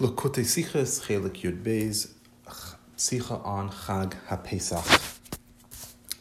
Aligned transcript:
Lakute 0.00 0.46
Sichas 0.46 1.04
Chelek 1.04 1.42
Yud 1.42 1.62
Beis 1.62 2.12
Sicha 2.96 3.44
on 3.44 3.68
Chag 3.68 4.14
HaPesach. 4.28 5.18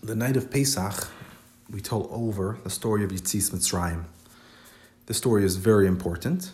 The 0.03 0.15
night 0.15 0.35
of 0.35 0.51
Pesach, 0.51 1.07
we 1.69 1.79
told 1.79 2.09
over 2.11 2.59
the 2.65 2.69
story 2.69 3.05
of 3.05 3.11
Yitzis 3.11 3.51
Mitzrayim. 3.51 4.03
The 5.05 5.13
story 5.13 5.45
is 5.45 5.55
very 5.55 5.87
important, 5.87 6.51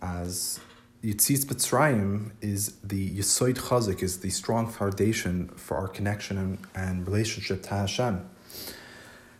as 0.00 0.58
Yitzis 1.04 1.44
Mitzrayim 1.44 2.30
is 2.40 2.76
the 2.82 3.10
Yisoid 3.10 3.58
Chazik, 3.58 4.02
is 4.02 4.20
the 4.20 4.30
strong 4.30 4.68
foundation 4.68 5.48
for 5.48 5.76
our 5.76 5.88
connection 5.88 6.38
and, 6.38 6.58
and 6.74 7.06
relationship 7.06 7.62
to 7.64 7.68
Hashem. 7.74 8.26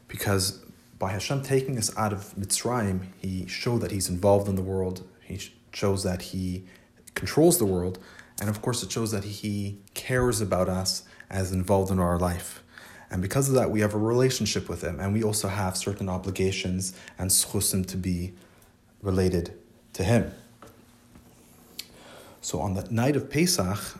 Because 0.09 0.63
by 0.99 1.13
Hashem 1.13 1.43
taking 1.43 1.79
us 1.79 1.91
out 1.97 2.13
of 2.13 2.35
Mitzrayim, 2.39 3.07
He 3.17 3.47
showed 3.47 3.81
that 3.81 3.93
He's 3.93 4.11
involved 4.11 4.47
in 4.47 4.57
the 4.57 4.63
world. 4.63 5.09
He 5.23 5.41
shows 5.73 6.03
that 6.03 6.21
He 6.21 6.67
controls 7.19 7.59
the 7.59 7.67
world, 7.67 7.99
and 8.41 8.49
of 8.49 8.63
course, 8.63 8.83
it 8.85 8.93
shows 8.93 9.11
that 9.11 9.25
He 9.25 9.79
cares 9.95 10.41
about 10.41 10.69
us 10.69 11.03
as 11.29 11.53
involved 11.53 11.91
in 11.91 11.99
our 11.99 12.19
life. 12.19 12.63
And 13.11 13.21
because 13.21 13.49
of 13.49 13.55
that, 13.57 13.71
we 13.71 13.81
have 13.81 13.95
a 13.95 13.99
relationship 13.99 14.69
with 14.69 14.83
Him, 14.83 15.01
and 15.01 15.13
we 15.13 15.23
also 15.25 15.49
have 15.49 15.77
certain 15.77 16.09
obligations 16.09 16.95
and 17.19 17.31
schusim 17.31 17.85
to 17.87 17.97
be 17.97 18.33
related 19.03 19.53
to 19.95 20.05
Him. 20.05 20.33
So 22.41 22.61
on 22.61 22.75
the 22.75 22.87
night 22.91 23.17
of 23.17 23.29
Pesach, 23.29 23.99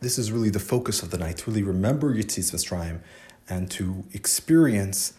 this 0.00 0.18
is 0.18 0.30
really 0.30 0.50
the 0.50 0.60
focus 0.60 1.02
of 1.02 1.10
the 1.10 1.18
night, 1.18 1.38
to 1.38 1.50
really 1.50 1.62
remember 1.62 2.14
Yitzis 2.14 2.52
Mitzrayim 2.52 3.00
and 3.48 3.70
to 3.70 4.04
experience 4.12 5.14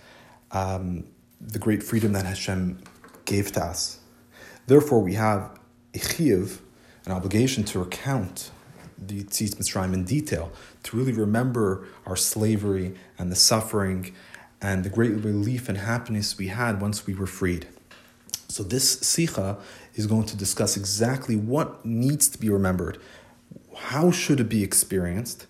um, 0.51 1.05
the 1.41 1.59
great 1.59 1.81
freedom 1.81 2.13
that 2.13 2.25
Hashem 2.25 2.79
gave 3.25 3.51
to 3.53 3.63
us. 3.63 3.99
Therefore, 4.67 4.99
we 4.99 5.15
have 5.15 5.59
a 5.93 5.99
an 7.05 7.11
obligation 7.11 7.63
to 7.65 7.79
recount 7.79 8.51
the 8.97 9.23
Yitzis 9.23 9.55
Mitzrayim 9.55 9.93
in 9.93 10.05
detail, 10.05 10.51
to 10.83 10.97
really 10.97 11.11
remember 11.11 11.87
our 12.05 12.15
slavery 12.15 12.95
and 13.17 13.31
the 13.31 13.35
suffering 13.35 14.13
and 14.61 14.83
the 14.83 14.89
great 14.89 15.11
relief 15.11 15.67
and 15.67 15.77
happiness 15.77 16.37
we 16.37 16.47
had 16.47 16.81
once 16.81 17.05
we 17.05 17.13
were 17.13 17.27
freed. 17.27 17.67
So 18.47 18.63
this 18.63 18.97
sicha 18.97 19.59
is 19.95 20.07
going 20.07 20.25
to 20.27 20.37
discuss 20.37 20.77
exactly 20.77 21.35
what 21.35 21.85
needs 21.85 22.27
to 22.29 22.37
be 22.37 22.49
remembered, 22.49 22.99
how 23.75 24.11
should 24.11 24.39
it 24.39 24.47
be 24.47 24.63
experienced, 24.63 25.47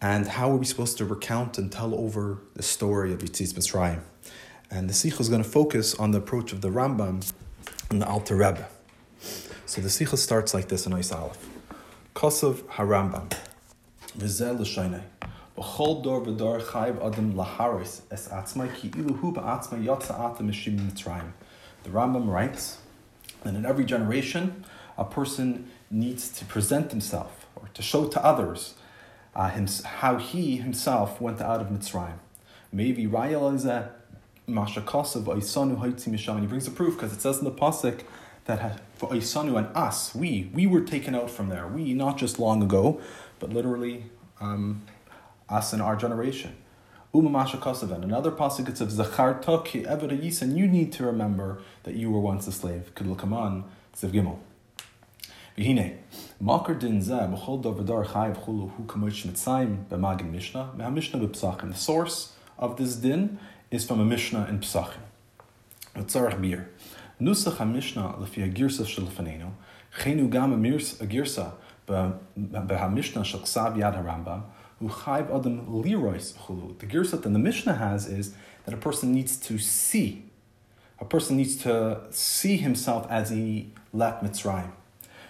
and 0.00 0.26
how 0.26 0.50
are 0.50 0.56
we 0.56 0.64
supposed 0.64 0.98
to 0.98 1.04
recount 1.04 1.58
and 1.58 1.70
tell 1.70 1.94
over 1.94 2.38
the 2.54 2.62
story 2.62 3.12
of 3.12 3.20
Yitzis 3.20 3.52
Mitzrayim. 3.52 4.00
And 4.70 4.88
the 4.88 4.94
sicha 4.94 5.20
is 5.20 5.28
going 5.28 5.42
to 5.42 5.48
focus 5.48 5.94
on 5.94 6.12
the 6.12 6.18
approach 6.18 6.52
of 6.52 6.60
the 6.60 6.70
Rambam 6.70 7.32
and 7.90 8.00
the 8.00 8.06
Alter 8.06 8.36
Rebbe. 8.36 8.66
So 9.72 9.80
the 9.80 9.88
sicha 9.88 10.18
starts 10.18 10.52
like 10.52 10.68
this 10.68 10.84
in 10.84 10.92
Ois 10.92 11.18
Aleph. 11.18 11.48
Kosav 12.14 12.56
Harambam. 12.74 13.34
Vizel 14.18 14.58
l'shaynei. 14.58 15.00
B'chol 15.56 16.04
dor 16.04 16.20
v'dor 16.20 16.60
chayv 16.60 17.02
adam 17.02 17.32
laharis 17.32 18.02
es 18.10 18.28
atzmai 18.28 18.68
ki 18.74 18.90
ilu 18.90 19.14
hu 19.14 19.32
ba'atzmai 19.32 19.82
yotza 19.82 20.10
atam 20.10 20.50
mishim 20.50 20.78
mitzrayim. 20.78 21.32
The 21.84 21.88
Rambam 21.88 22.28
writes 22.28 22.80
that 23.44 23.54
in 23.54 23.64
every 23.64 23.86
generation, 23.86 24.66
a 24.98 25.06
person 25.06 25.70
needs 25.90 26.28
to 26.32 26.44
present 26.44 26.90
himself 26.90 27.46
or 27.56 27.70
to 27.72 27.80
show 27.80 28.08
to 28.08 28.22
others 28.22 28.74
uh, 29.34 29.58
how 29.84 30.18
he 30.18 30.56
himself 30.56 31.18
went 31.18 31.40
out 31.40 31.62
of 31.62 31.68
Mitzrayim. 31.68 32.18
Maybe 32.70 33.06
Rayel 33.06 33.88
Mashakasav 34.46 35.24
Oisanu 35.24 35.78
Haitzi 35.78 36.08
Misham. 36.08 36.32
And 36.32 36.40
he 36.40 36.46
brings 36.46 36.66
a 36.66 36.70
proof 36.70 36.98
because 36.98 37.14
it 37.14 37.22
says 37.22 37.38
in 37.38 37.44
the 37.44 37.50
Pasuk 37.50 38.02
that 38.44 38.80
for 38.96 39.08
Oisanu 39.10 39.56
and 39.56 39.68
us, 39.76 40.14
we, 40.14 40.50
we 40.52 40.66
were 40.66 40.80
taken 40.80 41.14
out 41.14 41.30
from 41.30 41.48
there. 41.48 41.66
We, 41.66 41.94
not 41.94 42.18
just 42.18 42.38
long 42.38 42.62
ago, 42.62 43.00
but 43.38 43.50
literally 43.50 44.04
um, 44.40 44.82
us 45.48 45.72
in 45.72 45.80
our 45.80 45.96
generation. 45.96 46.56
Umamasha 47.14 47.60
Kosovan. 47.60 48.02
Another 48.02 48.30
pasuk 48.30 48.68
it 48.68 48.78
says 48.78 48.96
Toki 48.96 49.82
Eved 49.82 50.42
and 50.42 50.58
you 50.58 50.66
need 50.66 50.92
to 50.92 51.04
remember 51.04 51.60
that 51.82 51.94
you 51.94 52.10
were 52.10 52.20
once 52.20 52.46
a 52.46 52.52
slave. 52.52 52.92
Kedul 52.94 53.18
Kaman 53.18 53.64
Ziv 53.94 54.12
Gimel. 54.12 54.38
Vihine 55.58 55.98
Makar 56.40 56.74
Din 56.74 57.00
Zeh 57.02 57.30
B'chol 57.30 57.62
Dovadar 57.62 58.06
Chayiv 58.06 58.42
Chulu 58.42 58.70
Hu 58.72 58.84
Kamosh 58.84 59.26
Mitzayim 59.26 59.84
B'Magin 59.90 60.30
Mishnah 60.30 60.70
Meha 60.74 60.90
Mishnah 60.90 61.20
B'Psachim. 61.20 61.72
The 61.72 61.78
source 61.78 62.32
of 62.58 62.78
this 62.78 62.96
din 62.96 63.38
is 63.70 63.84
from 63.84 64.00
a 64.00 64.04
Mishnah 64.06 64.46
in 64.48 64.60
Psachim. 64.60 65.02
Tzarech 65.94 66.40
Bir. 66.40 66.70
Nusach 67.22 67.56
HaMishnah 67.58 68.18
Lefi 68.18 68.52
HaGirsa 68.52 68.84
Shel 68.84 69.04
Fanenu 69.04 69.52
Chenu 69.98 70.28
Gam 70.28 70.52
A 70.52 70.56
Girsa 70.56 71.52
B'HaMishnah 71.86 73.24
Shel 73.24 73.40
Ksav 73.40 73.76
Yad 73.76 73.94
HaRambam 74.02 74.42
adam 74.82 75.66
lirois 75.66 76.34
chulu. 76.34 76.76
The 76.78 76.86
girsat 76.86 77.22
that 77.22 77.32
the 77.32 77.38
Mishnah 77.38 77.74
has 77.74 78.06
is 78.06 78.34
that 78.64 78.74
a 78.74 78.76
person 78.76 79.12
needs 79.12 79.36
to 79.36 79.58
see. 79.58 80.24
A 80.98 81.04
person 81.04 81.36
needs 81.36 81.56
to 81.58 82.00
see 82.10 82.56
himself 82.56 83.06
as 83.08 83.30
he 83.30 83.72
left 83.92 84.24
Mitzrayim. 84.24 84.72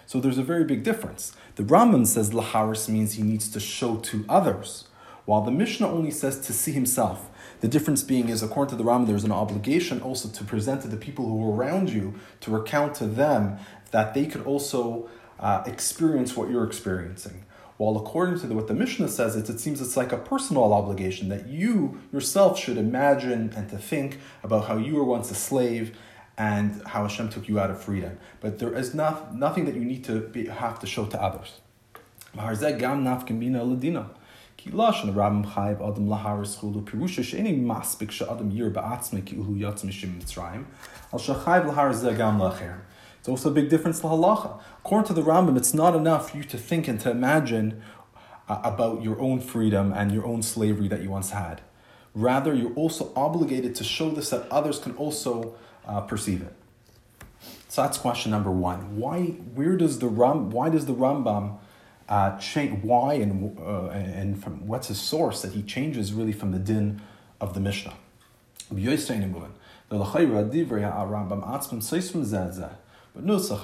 So 0.05 0.19
there's 0.19 0.37
a 0.37 0.43
very 0.43 0.63
big 0.63 0.83
difference. 0.83 1.35
The 1.55 1.63
Rambam 1.63 2.07
says 2.07 2.31
laharis 2.31 2.89
means 2.89 3.13
he 3.13 3.23
needs 3.23 3.47
to 3.49 3.59
show 3.59 3.97
to 3.97 4.25
others, 4.27 4.87
while 5.25 5.41
the 5.41 5.51
Mishnah 5.51 5.87
only 5.87 6.11
says 6.11 6.39
to 6.41 6.53
see 6.53 6.71
himself. 6.71 7.29
The 7.63 7.69
difference 7.69 8.03
being 8.03 8.27
is, 8.27 8.43
according 8.43 8.77
to 8.77 8.83
the 8.83 8.83
Rambam, 8.83 9.07
there's 9.07 9.23
an 9.23 9.31
obligation 9.31 10.01
also 10.01 10.27
to 10.27 10.43
present 10.43 10.81
to 10.81 10.89
the 10.89 10.97
people 10.97 11.23
who 11.23 11.49
are 11.49 11.55
around 11.55 11.89
you, 11.89 12.15
to 12.41 12.51
recount 12.51 12.93
to 12.95 13.05
them 13.05 13.57
that 13.91 14.13
they 14.13 14.25
could 14.25 14.45
also 14.45 15.09
uh, 15.39 15.63
experience 15.65 16.35
what 16.35 16.49
you're 16.49 16.65
experiencing. 16.65 17.45
While 17.77 17.95
according 17.95 18.41
to 18.41 18.47
the, 18.47 18.53
what 18.53 18.67
the 18.67 18.73
Mishnah 18.73 19.07
says, 19.07 19.37
it, 19.37 19.49
it 19.49 19.61
seems 19.61 19.79
it's 19.79 19.95
like 19.95 20.11
a 20.11 20.17
personal 20.17 20.73
obligation 20.73 21.29
that 21.29 21.47
you 21.47 22.01
yourself 22.11 22.59
should 22.59 22.75
imagine 22.75 23.53
and 23.55 23.69
to 23.69 23.77
think 23.77 24.19
about 24.43 24.67
how 24.67 24.75
you 24.75 24.95
were 24.95 25.05
once 25.05 25.31
a 25.31 25.35
slave 25.35 25.97
and 26.37 26.85
how 26.85 27.03
Hashem 27.03 27.29
took 27.29 27.47
you 27.47 27.61
out 27.61 27.71
of 27.71 27.81
freedom. 27.81 28.17
But 28.41 28.59
there 28.59 28.73
is 28.73 28.93
not, 28.93 29.33
nothing 29.37 29.63
that 29.67 29.75
you 29.75 29.85
need 29.85 30.03
to 30.03 30.19
be, 30.19 30.47
have 30.47 30.81
to 30.81 30.85
show 30.85 31.05
to 31.05 31.21
others. 31.21 31.61
Adam 34.67 36.07
lahar 36.07 36.45
pirusha 36.83 37.23
maspik 37.63 38.11
yir 38.53 38.71
ki 39.25 39.37
al 39.37 39.43
lahar. 42.39 42.81
It's 43.19 43.29
also 43.29 43.49
a 43.49 43.53
big 43.53 43.69
difference 43.69 44.01
to 44.01 44.07
halacha. 44.07 44.59
According 44.79 45.07
to 45.07 45.13
the 45.13 45.21
Rambam, 45.21 45.57
it's 45.57 45.73
not 45.73 45.95
enough 45.95 46.31
for 46.31 46.37
you 46.37 46.43
to 46.43 46.57
think 46.57 46.89
and 46.89 46.99
to 46.99 47.09
imagine 47.09 47.81
uh, 48.49 48.59
about 48.63 49.01
your 49.01 49.19
own 49.19 49.39
freedom 49.39 49.93
and 49.93 50.11
your 50.11 50.25
own 50.25 50.41
slavery 50.41 50.89
that 50.89 51.01
you 51.01 51.09
once 51.09 51.31
had. 51.31 51.61
Rather, 52.13 52.53
you're 52.53 52.73
also 52.73 53.13
obligated 53.15 53.75
to 53.75 53.83
show 53.83 54.09
this 54.09 54.29
that 54.31 54.45
others 54.51 54.79
can 54.79 54.93
also 54.97 55.55
uh, 55.87 56.01
perceive 56.01 56.41
it. 56.41 56.53
So 57.69 57.81
that's 57.81 57.97
question 57.97 58.31
number 58.31 58.51
one. 58.51 58.97
Why, 58.97 59.21
where 59.55 59.77
does 59.77 59.99
the 59.99 60.07
Ram, 60.07 60.51
why 60.51 60.69
does 60.69 60.85
the 60.85 60.93
Rambam 60.93 61.57
uh, 62.09 62.37
change? 62.37 62.83
Why 62.83 63.15
and 63.15 63.57
uh, 63.59 63.89
and 63.89 64.41
from 64.41 64.67
what's 64.67 64.87
his 64.87 64.99
source 64.99 65.41
that 65.41 65.53
he 65.53 65.63
changes 65.63 66.13
really 66.13 66.33
from 66.33 66.51
the 66.51 66.59
din 66.59 67.01
of 67.39 67.53
the 67.53 67.59
Mishnah? 67.59 67.93
But 73.15 73.25
nusach. 73.27 73.61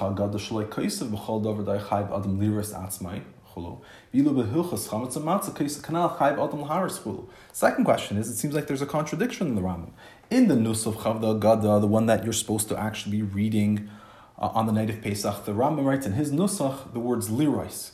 Second 7.52 7.84
question 7.84 8.16
is, 8.16 8.30
it 8.30 8.36
seems 8.36 8.54
like 8.54 8.66
there's 8.68 8.82
a 8.82 8.86
contradiction 8.86 9.48
in 9.48 9.54
the 9.56 9.60
Rambam. 9.60 9.90
In 10.30 10.46
the 10.46 10.54
nus 10.54 10.86
of 10.86 10.96
chavda 10.98 11.40
gada, 11.40 11.80
the 11.80 11.86
one 11.88 12.06
that 12.06 12.22
you're 12.22 12.32
supposed 12.32 12.68
to 12.68 12.78
actually 12.78 13.16
be 13.16 13.22
reading 13.22 13.90
uh, 14.38 14.50
on 14.54 14.66
the 14.66 14.72
night 14.72 14.88
of 14.88 15.02
Pesach, 15.02 15.44
the 15.44 15.52
Rambam 15.52 15.84
writes 15.84 16.06
in 16.06 16.12
his 16.12 16.30
nusach 16.30 16.92
the 16.92 17.00
words 17.00 17.28
liris. 17.28 17.90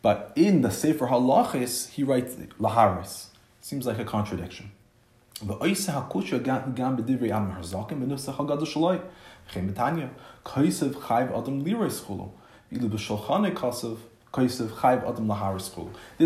But 0.00 0.32
in 0.36 0.62
the 0.62 0.70
Sefer 0.70 1.06
Halachis, 1.06 1.90
he 1.90 2.04
writes 2.04 2.36
Laharis. 2.60 3.26
Seems 3.60 3.86
like 3.86 3.98
a 3.98 4.04
contradiction. 4.04 4.70
This 5.40 5.86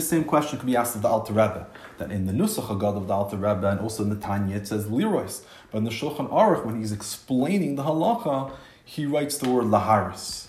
same 0.08 0.24
question 0.24 0.58
could 0.58 0.66
be 0.66 0.76
asked 0.76 0.96
of 0.96 1.02
the 1.02 1.08
Alter 1.08 1.32
Rebbe, 1.32 1.66
that 1.98 2.10
in 2.10 2.26
the 2.26 2.32
Nusach 2.32 2.66
Hagad 2.66 2.96
of 2.96 3.06
the 3.06 3.14
Alter 3.14 3.36
Rebbe 3.36 3.68
and 3.68 3.78
also 3.80 4.02
in 4.02 4.08
the 4.08 4.16
Tanya 4.16 4.56
it 4.56 4.66
says 4.66 4.86
Lirois, 4.86 5.42
but 5.70 5.78
in 5.78 5.84
the 5.84 5.90
Shulchan 5.90 6.28
Aruch 6.30 6.64
when 6.64 6.78
he's 6.78 6.92
explaining 6.92 7.76
the 7.76 7.84
halacha, 7.84 8.50
he 8.84 9.06
writes 9.06 9.38
the 9.38 9.48
word 9.48 9.66
Laharis. 9.66 10.48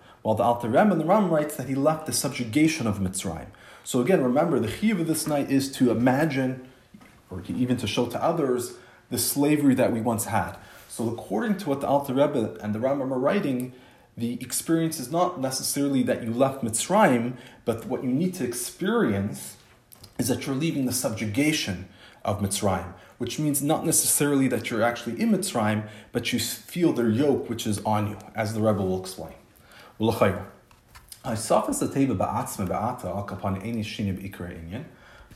while 0.21 0.35
the 0.35 0.43
Alter 0.43 0.67
Rebbe 0.67 0.91
and 0.91 1.01
the 1.01 1.05
Ram 1.05 1.29
writes 1.29 1.55
that 1.55 1.67
he 1.67 1.75
left 1.75 2.05
the 2.05 2.13
subjugation 2.13 2.87
of 2.87 2.99
Mitzrayim. 2.99 3.47
So 3.83 4.01
again, 4.01 4.23
remember 4.23 4.59
the 4.59 4.67
chiyuv 4.67 5.01
of 5.01 5.07
this 5.07 5.27
night 5.27 5.49
is 5.49 5.71
to 5.73 5.89
imagine, 5.89 6.67
or 7.29 7.41
even 7.47 7.77
to 7.77 7.87
show 7.87 8.05
to 8.07 8.23
others, 8.23 8.75
the 9.09 9.17
slavery 9.17 9.75
that 9.75 9.91
we 9.91 10.01
once 10.01 10.25
had. 10.25 10.55
So 10.87 11.09
according 11.09 11.57
to 11.59 11.69
what 11.69 11.81
the 11.81 11.87
Alter 11.87 12.13
Rebbe 12.13 12.57
and 12.61 12.75
the 12.75 12.79
Rambam 12.79 13.11
are 13.11 13.19
writing, 13.19 13.73
the 14.15 14.33
experience 14.41 14.99
is 14.99 15.11
not 15.11 15.39
necessarily 15.39 16.03
that 16.03 16.23
you 16.23 16.31
left 16.31 16.63
Mitzrayim, 16.63 17.37
but 17.65 17.85
what 17.85 18.03
you 18.03 18.09
need 18.11 18.33
to 18.35 18.43
experience 18.43 19.57
is 20.19 20.27
that 20.27 20.45
you're 20.45 20.55
leaving 20.55 20.85
the 20.85 20.93
subjugation 20.93 21.87
of 22.23 22.39
Mitzrayim, 22.41 22.93
which 23.17 23.39
means 23.39 23.61
not 23.61 23.85
necessarily 23.85 24.47
that 24.49 24.69
you're 24.69 24.83
actually 24.83 25.19
in 25.19 25.31
Mitzrayim, 25.31 25.87
but 26.11 26.31
you 26.31 26.39
feel 26.39 26.93
their 26.93 27.09
yoke 27.09 27.49
which 27.49 27.65
is 27.65 27.79
on 27.79 28.09
you, 28.09 28.17
as 28.35 28.53
the 28.53 28.61
Rebbe 28.61 28.81
will 28.81 28.99
explain. 28.99 29.33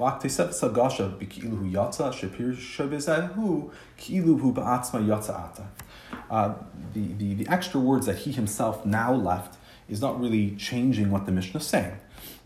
והכתיסף 0.00 0.50
סגשה 0.50 1.08
בכאילו 1.18 1.56
הוא 1.56 1.66
יצא, 1.70 2.12
שפירש 2.12 2.80
בזהו 2.80 3.70
כאילו 3.96 4.38
הוא 4.38 4.54
בעצמה 4.54 5.00
יצא 5.00 5.36
עתה. 5.44 5.62
The, 6.94 6.98
the, 7.18 7.34
the 7.42 7.48
extra 7.48 7.78
words 7.78 8.06
that 8.06 8.18
he 8.24 8.32
himself 8.32 8.76
now 8.84 9.12
left 9.12 9.52
is 9.88 10.00
not 10.00 10.20
really 10.22 10.54
changing 10.56 11.10
what 11.10 11.26
the 11.26 11.32
Mishnah 11.32 11.60
is 11.60 11.66
saying. 11.66 11.96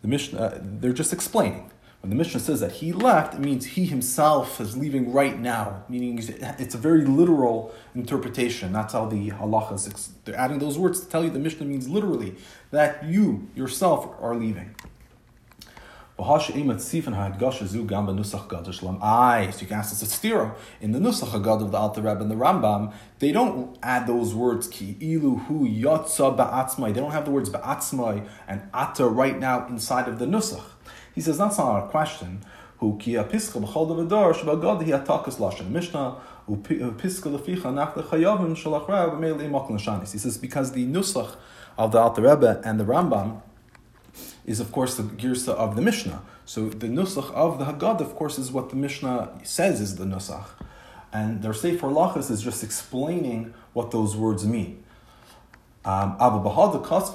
The 0.03 0.09
Mishnah, 0.09 0.39
uh, 0.39 0.59
they're 0.81 0.99
just 1.03 1.13
explaining. 1.13 1.71
When 2.02 2.10
the 2.10 2.16
Mishnah 2.16 2.40
says 2.40 2.62
that 2.62 2.72
he 2.74 2.94
left, 2.94 3.34
it 3.34 3.42
means 3.42 3.66
he 3.66 3.86
himself 3.86 4.62
is 4.62 4.78
leaving 4.78 5.12
right 5.12 5.38
now, 5.38 5.84
meaning 5.90 6.18
it's 6.18 6.74
a 6.74 6.78
very 6.78 7.04
literal 7.04 7.74
interpretation. 7.94 8.72
That's 8.72 8.94
how 8.94 9.06
the 9.06 9.32
halachas, 9.32 10.10
they're 10.24 10.38
adding 10.38 10.60
those 10.60 10.78
words 10.78 11.02
to 11.02 11.10
tell 11.10 11.26
you 11.26 11.30
the 11.30 11.40
Mishnah 11.40 11.66
means 11.66 11.90
literally 11.90 12.36
that 12.72 13.04
you 13.04 13.50
yourself 13.54 14.16
are 14.22 14.34
leaving. 14.34 14.76
Aye, 16.22 16.26
so 19.52 19.62
you 19.62 19.68
can 19.68 19.78
ask 19.78 19.90
this 19.90 20.02
it's 20.04 20.20
stira. 20.20 20.54
In 20.82 20.92
the 20.92 21.00
Nusach 21.00 21.30
Haggadah 21.30 21.64
of 21.64 21.72
the 21.72 21.78
Alter 21.78 22.02
Rebbe 22.02 22.20
and 22.20 22.30
the 22.30 22.36
Rambam, 22.36 22.94
they 23.20 23.32
don't 23.32 23.78
add 23.82 24.06
those 24.06 24.36
words 24.36 24.68
ki 24.68 24.98
ilu 25.00 25.38
hu 25.38 25.66
yotza 25.66 26.36
ba'atzmai. 26.36 26.94
They 26.94 27.00
don't 27.00 27.12
have 27.12 27.24
the 27.24 27.32
words 27.32 27.50
ba'atzmai 27.50 28.28
and 28.50 28.64
ata 28.74 29.06
right 29.06 29.40
now 29.40 29.66
inside 29.68 30.10
of 30.10 30.20
the 30.20 30.26
Nusach. 30.26 30.64
He 31.20 31.24
says 31.24 31.38
that's 31.38 31.58
not 31.58 31.68
our 31.68 31.86
question. 31.90 32.40
Hu 32.78 32.98
ki 32.98 33.16
apiska 33.16 33.62
b'chol 33.62 33.90
davadar 33.90 34.34
shabagad 34.34 34.86
he 34.86 34.92
atakas 34.92 35.36
lashon 35.36 35.70
Mishnah. 35.70 36.16
He 36.48 36.56
says 40.18 40.38
because 40.38 40.72
the 40.72 40.86
Nusach 40.86 41.36
of 41.78 41.92
the 41.92 42.00
Alter 42.00 42.22
Rebbe 42.22 42.62
and 42.64 42.80
the 42.80 42.86
Rambam 42.86 43.42
is 44.46 44.62
of 44.62 44.72
course 44.72 44.96
the 44.96 45.04
girsa 45.04 45.50
of 45.50 45.76
the 45.76 45.82
Mishnah. 45.82 46.22
So 46.46 46.70
the 46.70 46.88
nusach 46.88 47.34
of 47.34 47.60
the 47.60 47.66
Haggadah, 47.66 48.00
of 48.00 48.16
course, 48.16 48.40
is 48.40 48.50
what 48.54 48.70
the 48.70 48.78
Mishnah 48.78 49.42
says 49.44 49.82
is 49.82 49.98
the 49.98 50.06
nusach. 50.06 50.46
And 51.12 51.42
their 51.42 51.54
Sefer 51.54 51.88
Lachas 51.88 52.32
is 52.32 52.42
just 52.42 52.64
explaining 52.64 53.54
what 53.74 53.92
those 53.92 54.16
words 54.16 54.46
mean. 54.46 54.86
Um, 55.84 56.16
that's 56.18 57.12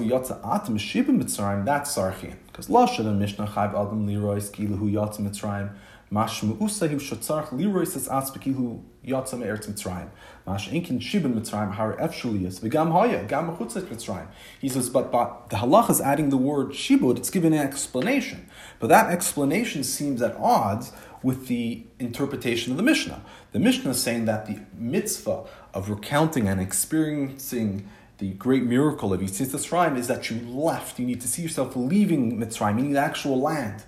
Sarchin. 1.97 2.37
Because 2.55 2.69
Lashon 2.69 3.01
and 3.01 3.19
Mishnah 3.19 3.49
Chayb 3.49 3.71
Adam 3.71 4.07
Leroy 4.07 4.37
Skilu 4.37 4.79
Hu 4.79 4.89
Yatza 4.89 5.19
Mitzrayim, 5.19 5.73
Mashmu 6.13 6.57
Usahiv 6.59 7.01
Shatzarch 7.01 7.51
Leroy 7.51 7.83
says 7.83 8.07
Atzbekilu 8.07 8.81
Yatza 9.05 9.37
Me'eretz 9.37 9.69
Mitzrayim. 9.69 10.09
Mash 10.47 10.71
Inkin 10.71 11.01
Shibim 11.01 11.35
Mitzrayim 11.35 11.73
Har 11.73 11.97
Efshuliyas 11.97 12.61
V'gam 12.61 12.93
Haya 12.93 13.25
Gam 13.25 13.51
Mechutzet 13.51 13.87
Mitzrayim. 13.87 14.29
He 14.61 14.69
says, 14.69 14.89
but, 14.89 15.11
but 15.11 15.51
the 15.51 15.57
halach 15.57 15.91
is 15.91 16.01
adding 16.01 16.31
the 16.31 16.37
word 16.37 16.69
Shibud. 16.69 17.17
It's 17.17 17.29
giving 17.29 17.53
an 17.53 17.59
explanation, 17.59 18.49
but 18.79 18.87
that 18.87 19.11
explanation 19.11 19.83
seems 19.83 20.23
at 20.23 20.37
odds 20.37 20.93
with 21.25 21.49
the 21.49 21.83
interpretation 21.99 22.71
of 22.71 22.77
the 22.77 22.85
Mishnah. 22.85 23.21
The 23.51 23.59
Mishnah 23.59 23.91
is 23.91 24.01
saying 24.01 24.27
that 24.27 24.47
the 24.47 24.61
mitzvah 24.79 25.43
of 25.73 25.91
recounting 25.91 26.47
and 26.47 26.61
experiencing 26.61 27.89
the 28.19 28.31
great 28.35 28.63
miracle 28.63 29.13
of 29.13 29.21
Yitzhak 29.21 29.49
Mitzrayim 29.49 29.97
is 29.99 30.07
that 30.09 30.31
you 30.31 30.39
left. 30.39 30.99
You 30.99 31.07
need 31.07 31.21
to 31.21 31.29
see 31.29 31.43
yourself 31.43 31.75
leaving 31.75 32.39
Mitzrayim, 32.39 32.77
meaning 32.77 32.93
the 32.93 33.01
actual 33.01 33.41
land. 33.41 33.85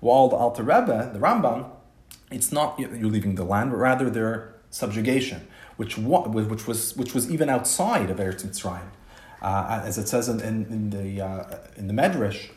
While 0.00 0.28
the 0.28 0.36
Alter 0.36 0.62
Rebbe, 0.62 1.10
the 1.12 1.18
Rambam, 1.18 1.70
it's 2.30 2.50
not 2.50 2.78
you're 2.78 3.10
leaving 3.10 3.34
the 3.34 3.44
land, 3.44 3.70
but 3.70 3.76
rather 3.76 4.08
their 4.08 4.54
subjugation 4.70 5.46
which, 5.80 5.96
which, 5.96 6.66
was, 6.66 6.94
which 6.94 7.14
was 7.14 7.30
even 7.30 7.48
outside 7.48 8.10
of 8.10 8.18
Eretz 8.18 8.44
Mitzrayim. 8.44 8.90
Uh, 9.40 9.80
as 9.82 9.96
it 9.96 10.06
says 10.06 10.28
in, 10.28 10.38
in, 10.40 10.66
in 10.66 10.90
the, 10.90 11.24
uh, 11.24 11.56
in 11.74 11.86
the 11.86 11.94
Medrash, 11.94 12.50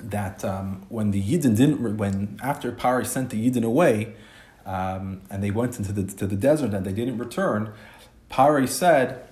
that 0.00 0.42
um, 0.42 0.86
when 0.88 1.10
the 1.10 1.22
Yidden 1.22 1.54
didn't, 1.54 1.98
when 1.98 2.40
after 2.42 2.72
Pari 2.72 3.04
sent 3.04 3.28
the 3.28 3.50
Yidden 3.50 3.62
away, 3.62 4.14
um, 4.64 5.20
and 5.28 5.44
they 5.44 5.50
went 5.50 5.76
into 5.76 5.92
the, 5.92 6.04
to 6.14 6.26
the 6.26 6.34
desert 6.34 6.72
and 6.72 6.86
they 6.86 6.94
didn't 6.94 7.18
return, 7.18 7.74
Pari 8.30 8.66
said, 8.66 9.28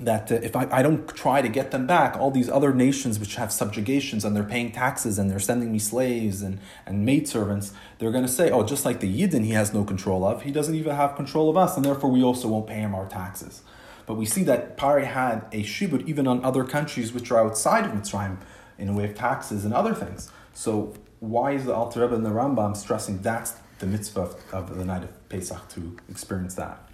that 0.00 0.32
uh, 0.32 0.36
if 0.36 0.56
I, 0.56 0.66
I 0.70 0.82
don't 0.82 1.06
try 1.08 1.42
to 1.42 1.48
get 1.48 1.70
them 1.70 1.86
back, 1.86 2.16
all 2.16 2.30
these 2.30 2.48
other 2.48 2.72
nations 2.72 3.18
which 3.18 3.36
have 3.36 3.52
subjugations 3.52 4.24
and 4.24 4.34
they're 4.34 4.42
paying 4.42 4.72
taxes 4.72 5.18
and 5.18 5.30
they're 5.30 5.38
sending 5.38 5.70
me 5.70 5.78
slaves 5.78 6.42
and, 6.42 6.58
and 6.86 7.04
maidservants, 7.04 7.72
they're 7.98 8.10
going 8.10 8.24
to 8.24 8.32
say, 8.32 8.50
oh, 8.50 8.64
just 8.64 8.84
like 8.84 9.00
the 9.00 9.20
Yidden 9.20 9.44
he 9.44 9.52
has 9.52 9.72
no 9.74 9.84
control 9.84 10.24
of, 10.24 10.42
he 10.42 10.50
doesn't 10.50 10.74
even 10.74 10.96
have 10.96 11.16
control 11.16 11.50
of 11.50 11.56
us, 11.56 11.76
and 11.76 11.84
therefore 11.84 12.10
we 12.10 12.22
also 12.22 12.48
won't 12.48 12.66
pay 12.66 12.80
him 12.80 12.94
our 12.94 13.06
taxes. 13.08 13.62
But 14.06 14.14
we 14.14 14.26
see 14.26 14.42
that 14.44 14.76
Pari 14.76 15.04
had 15.04 15.46
a 15.52 15.62
shibud 15.62 16.08
even 16.08 16.26
on 16.26 16.44
other 16.44 16.64
countries 16.64 17.12
which 17.12 17.30
are 17.30 17.38
outside 17.38 17.84
of 17.84 17.92
Mitzrayim 17.92 18.38
in 18.78 18.88
a 18.88 18.92
way 18.92 19.04
of 19.04 19.14
taxes 19.14 19.64
and 19.64 19.72
other 19.72 19.94
things. 19.94 20.32
So 20.52 20.94
why 21.20 21.52
is 21.52 21.66
the 21.66 21.74
Alter 21.74 22.00
Rebbe 22.00 22.14
and 22.14 22.24
the 22.24 22.30
Rambam 22.30 22.76
stressing 22.76 23.22
that's 23.22 23.54
the 23.78 23.86
mitzvah 23.86 24.34
of 24.52 24.76
the 24.76 24.84
night 24.84 25.04
of 25.04 25.28
Pesach 25.28 25.68
to 25.70 25.96
experience 26.08 26.54
that? 26.54 26.88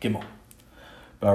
Gimel. 0.00 0.24
Now 1.20 1.34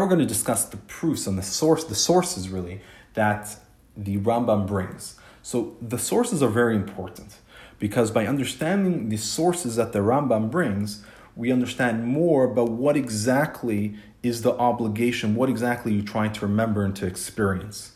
we're 0.00 0.06
going 0.06 0.18
to 0.18 0.26
discuss 0.26 0.64
the 0.64 0.76
proofs 0.76 1.26
and 1.26 1.38
the 1.38 1.42
source, 1.42 1.84
the 1.84 1.94
sources 1.94 2.48
really 2.48 2.80
that 3.14 3.56
the 3.96 4.18
Rambam 4.18 4.66
brings. 4.66 5.18
So 5.42 5.76
the 5.80 5.98
sources 5.98 6.42
are 6.42 6.48
very 6.48 6.74
important 6.76 7.36
because 7.78 8.10
by 8.10 8.26
understanding 8.26 9.08
the 9.08 9.16
sources 9.16 9.76
that 9.76 9.92
the 9.92 9.98
Rambam 9.98 10.50
brings, 10.50 11.04
we 11.34 11.50
understand 11.50 12.06
more 12.06 12.44
about 12.44 12.70
what 12.70 12.96
exactly 12.96 13.96
is 14.22 14.42
the 14.42 14.52
obligation, 14.52 15.34
what 15.34 15.48
exactly 15.48 15.92
you're 15.92 16.04
trying 16.04 16.32
to 16.32 16.46
remember 16.46 16.84
and 16.84 16.94
to 16.96 17.06
experience. 17.06 17.92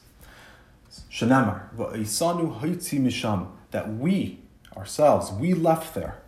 Shanamar, 1.10 1.72
that 3.70 3.94
we 3.94 4.40
ourselves, 4.76 5.30
we 5.32 5.54
left 5.54 5.94
there. 5.94 6.18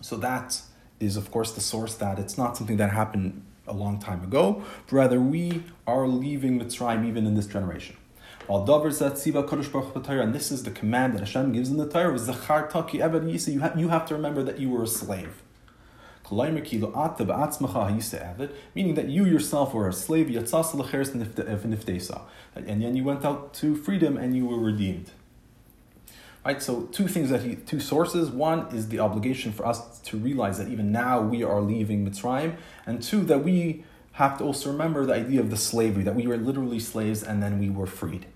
So 0.00 0.16
that's 0.16 0.68
is, 1.00 1.16
of 1.16 1.30
course, 1.30 1.52
the 1.52 1.60
source 1.60 1.94
that 1.94 2.18
it's 2.18 2.38
not 2.38 2.56
something 2.56 2.78
that 2.78 2.90
happened 2.90 3.42
a 3.66 3.72
long 3.72 3.98
time 3.98 4.22
ago, 4.22 4.62
but 4.86 4.92
rather 4.92 5.20
we 5.20 5.64
are 5.86 6.06
leaving 6.06 6.60
Mitzrayim 6.60 7.06
even 7.06 7.26
in 7.26 7.34
this 7.34 7.46
generation. 7.46 7.96
While 8.46 8.64
Dover 8.64 8.92
said 8.92 9.18
Siva 9.18 9.42
Kodesh 9.42 9.72
Baruch 9.72 10.08
and 10.08 10.32
this 10.32 10.52
is 10.52 10.62
the 10.62 10.70
command 10.70 11.14
that 11.14 11.20
Hashem 11.20 11.52
gives 11.52 11.68
in 11.68 11.78
the 11.78 11.88
Torah, 11.88 12.16
Zachar 12.16 12.68
Taki 12.68 12.98
Eved 12.98 13.24
Yisa, 13.24 13.52
you 13.52 13.80
you 13.80 13.88
have 13.88 14.06
to 14.06 14.14
remember 14.14 14.44
that 14.44 14.60
you 14.60 14.70
were 14.70 14.84
a 14.84 14.86
slave. 14.86 15.42
Meaning 16.30 16.54
that 18.94 19.08
you 19.08 19.24
yourself 19.24 19.74
were 19.74 19.88
a 19.88 19.92
slave, 19.92 20.28
and 20.28 20.36
then 22.82 22.96
you 22.96 23.04
went 23.04 23.24
out 23.24 23.54
to 23.54 23.76
freedom 23.76 24.16
and 24.16 24.36
you 24.36 24.46
were 24.46 24.58
redeemed. 24.58 25.10
Right, 26.46 26.62
so 26.62 26.82
two 26.92 27.08
things 27.08 27.30
that 27.30 27.42
he, 27.42 27.56
two 27.56 27.80
sources. 27.80 28.30
One 28.30 28.72
is 28.72 28.86
the 28.86 29.00
obligation 29.00 29.50
for 29.50 29.66
us 29.66 29.98
to 29.98 30.16
realize 30.16 30.58
that 30.58 30.68
even 30.68 30.92
now 30.92 31.20
we 31.20 31.42
are 31.42 31.60
leaving 31.60 32.08
Mitzrayim, 32.08 32.54
and 32.86 33.02
two 33.02 33.24
that 33.24 33.42
we 33.42 33.82
have 34.12 34.38
to 34.38 34.44
also 34.44 34.70
remember 34.70 35.04
the 35.04 35.14
idea 35.14 35.40
of 35.40 35.50
the 35.50 35.56
slavery 35.56 36.04
that 36.04 36.14
we 36.14 36.28
were 36.28 36.36
literally 36.36 36.78
slaves 36.78 37.24
and 37.24 37.42
then 37.42 37.58
we 37.58 37.68
were 37.68 37.88
freed. 37.88 38.26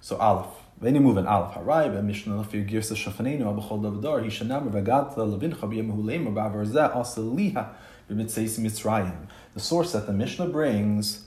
So 0.00 0.18
Aleph. 0.18 0.54
Then 0.80 0.94
you 0.94 1.00
move 1.00 1.16
in 1.16 1.26
Aleph 1.26 1.54
Harai, 1.54 1.92
but 1.92 2.04
Mishnah 2.04 2.32
Lafir 2.32 2.64
Girsa 2.64 2.94
Shafanenu 2.94 3.42
Abachol 3.42 3.82
Davdar, 3.82 4.24
Hishanam 4.24 4.70
Vagata 4.70 5.16
Levincha 5.16 5.62
B'Yemahulema 5.62 6.32
Bavarza 6.32 6.94
Asaliha 6.94 7.70
B'Mitzeis 8.08 8.60
Mitzrayim. 8.60 9.26
The 9.54 9.60
source 9.60 9.90
that 9.94 10.06
the 10.06 10.12
Mishnah 10.12 10.46
brings 10.46 11.26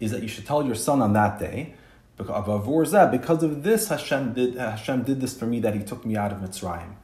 is 0.00 0.10
that 0.10 0.22
you 0.22 0.28
should 0.28 0.44
tell 0.44 0.66
your 0.66 0.74
son 0.74 1.00
on 1.00 1.12
that 1.12 1.38
day 1.38 1.74
because 3.12 3.42
of 3.42 3.62
this, 3.62 3.88
Hashem 3.88 4.34
did, 4.34 4.56
Hashem 4.56 5.04
did 5.04 5.20
this 5.20 5.38
for 5.38 5.46
me 5.46 5.60
that 5.60 5.74
He 5.74 5.82
took 5.82 6.04
me 6.04 6.16
out 6.16 6.32
of 6.32 6.38
Mitzrayim. 6.38 6.94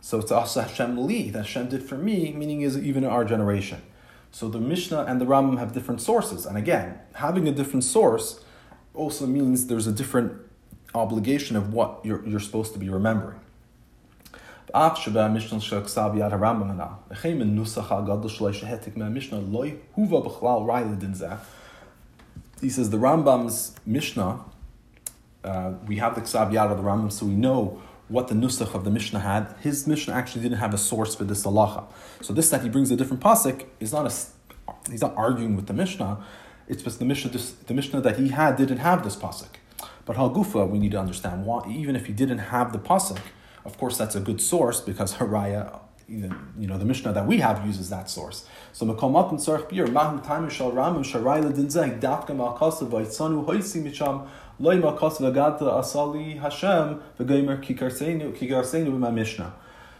So 0.00 0.18
it's 0.18 0.32
also 0.32 0.62
Hashem 0.62 1.06
li 1.06 1.30
that 1.30 1.40
Hashem 1.40 1.68
did 1.68 1.82
for 1.82 1.96
me, 1.96 2.32
meaning 2.32 2.62
is 2.62 2.76
even 2.76 3.04
in 3.04 3.10
our 3.10 3.24
generation. 3.24 3.82
So 4.32 4.48
the 4.48 4.60
Mishnah 4.60 5.04
and 5.04 5.20
the 5.20 5.24
Rambam 5.24 5.58
have 5.58 5.72
different 5.72 6.00
sources. 6.00 6.46
And 6.46 6.56
again, 6.56 6.98
having 7.14 7.48
a 7.48 7.52
different 7.52 7.84
source 7.84 8.42
also 8.94 9.26
means 9.26 9.66
there's 9.66 9.86
a 9.86 9.92
different 9.92 10.32
obligation 10.94 11.56
of 11.56 11.72
what 11.72 12.00
you're, 12.04 12.24
you're 12.26 12.40
supposed 12.40 12.72
to 12.72 12.78
be 12.78 12.88
remembering. 12.88 13.40
He 22.60 22.68
says 22.68 22.90
the 22.90 22.98
Rambam's 22.98 23.74
Mishnah, 23.86 24.44
uh, 25.42 25.72
we 25.86 25.96
have 25.96 26.14
the 26.14 26.20
Ksav 26.20 26.52
Yad 26.52 26.70
of 26.70 26.76
the 26.76 26.82
Rambam, 26.82 27.10
so 27.10 27.24
we 27.24 27.32
know 27.32 27.80
what 28.08 28.28
the 28.28 28.34
nusach 28.34 28.74
of 28.74 28.84
the 28.84 28.90
Mishnah 28.90 29.20
had. 29.20 29.54
His 29.60 29.86
Mishnah 29.86 30.12
actually 30.12 30.42
didn't 30.42 30.58
have 30.58 30.74
a 30.74 30.78
source 30.78 31.14
for 31.14 31.24
this 31.24 31.44
halacha. 31.44 31.86
So 32.20 32.32
this 32.32 32.50
that 32.50 32.62
he 32.62 32.68
brings 32.68 32.90
a 32.90 32.96
different 32.96 33.22
pasuk 33.22 33.64
is 33.78 33.92
not 33.92 34.06
a, 34.06 34.90
he's 34.90 35.00
not 35.00 35.16
arguing 35.16 35.56
with 35.56 35.68
the 35.68 35.72
Mishnah. 35.72 36.22
It's 36.68 36.82
just 36.82 36.98
the 36.98 37.04
Mishnah, 37.04 37.30
the 37.66 37.74
Mishnah 37.74 38.00
that 38.02 38.18
he 38.18 38.28
had 38.28 38.56
didn't 38.56 38.78
have 38.78 39.04
this 39.04 39.16
pasuk. 39.16 39.48
But 40.04 40.16
Halgufa, 40.16 40.68
we 40.68 40.78
need 40.78 40.90
to 40.90 41.00
understand 41.00 41.46
why, 41.46 41.66
even 41.68 41.96
if 41.96 42.06
he 42.06 42.12
didn't 42.12 42.38
have 42.38 42.72
the 42.72 42.78
pasuk, 42.78 43.20
of 43.64 43.78
course 43.78 43.96
that's 43.96 44.14
a 44.14 44.20
good 44.20 44.40
source 44.40 44.80
because 44.80 45.14
Haraya 45.14 45.80
you 46.10 46.66
know, 46.66 46.76
the 46.76 46.84
Mishnah 46.84 47.12
that 47.12 47.26
we 47.26 47.38
have 47.38 47.64
uses 47.64 47.88
that 47.90 48.10
source. 48.10 48.46
So 48.72 48.84
Mekomat 48.84 49.30
and 49.30 49.38
Tzarech 49.38 49.68
Bir, 49.68 49.86
Mahim 49.86 50.20
Time 50.20 50.50
Shal 50.50 50.72
Ramim 50.72 51.04
Sharayla 51.04 51.52
Dinzeh, 51.52 52.00
Dafka 52.00 52.28
Malkasa 52.28 52.88
Vaitzanu 52.88 53.46
Hoisi 53.46 53.82
Micham, 53.82 54.26
Loy 54.58 54.76
Malkasa 54.76 55.20
Vagata 55.20 55.62
Asali 55.62 56.40
Hashem, 56.40 57.00
Vagaimer 57.18 57.62
Kikarsenu 57.62 58.36
Kikarsenu 58.36 58.98
my 58.98 59.10
Mishnah. 59.10 59.54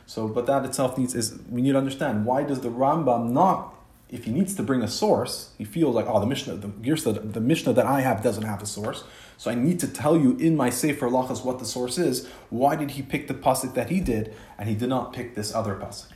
So, 0.07 0.26
but 0.26 0.47
that 0.47 0.64
itself 0.64 0.99
needs 0.99 1.14
is 1.14 1.38
we 1.49 1.62
need 1.62 1.73
to 1.73 1.79
understand 1.79 2.26
why 2.26 2.43
does 2.43 2.61
the 2.61 2.71
Rambam 2.71 3.31
not 3.31 3.76
if 4.11 4.25
he 4.25 4.33
needs 4.33 4.55
to 4.57 4.62
bring 4.62 4.83
a 4.83 4.88
source, 4.88 5.50
he 5.57 5.64
feels 5.64 5.95
like, 5.95 6.07
oh, 6.09 6.19
the 6.19 6.26
Mishnah, 6.26 6.57
the 6.57 6.67
Girsa, 6.67 7.33
the 7.33 7.40
Mishnah 7.40 7.73
that 7.75 7.87
I 7.87 8.00
have 8.00 8.23
doesn't 8.23 8.43
have 8.43 8.61
a 8.61 8.67
source. 8.67 9.05
So 9.40 9.50
I 9.50 9.54
need 9.54 9.80
to 9.80 9.88
tell 9.88 10.18
you 10.18 10.37
in 10.37 10.54
my 10.54 10.68
Sefer 10.68 11.09
Lachas 11.09 11.47
what 11.47 11.61
the 11.61 11.64
source 11.64 11.97
is. 11.97 12.28
Why 12.50 12.76
did 12.76 12.90
he 12.90 13.00
pick 13.00 13.26
the 13.26 13.32
pasuk 13.32 13.73
that 13.73 13.88
he 13.88 13.99
did, 13.99 14.35
and 14.59 14.68
he 14.68 14.75
did 14.75 14.90
not 14.90 15.14
pick 15.14 15.35
this 15.35 15.54
other 15.54 15.76
pasuk? 15.76 16.09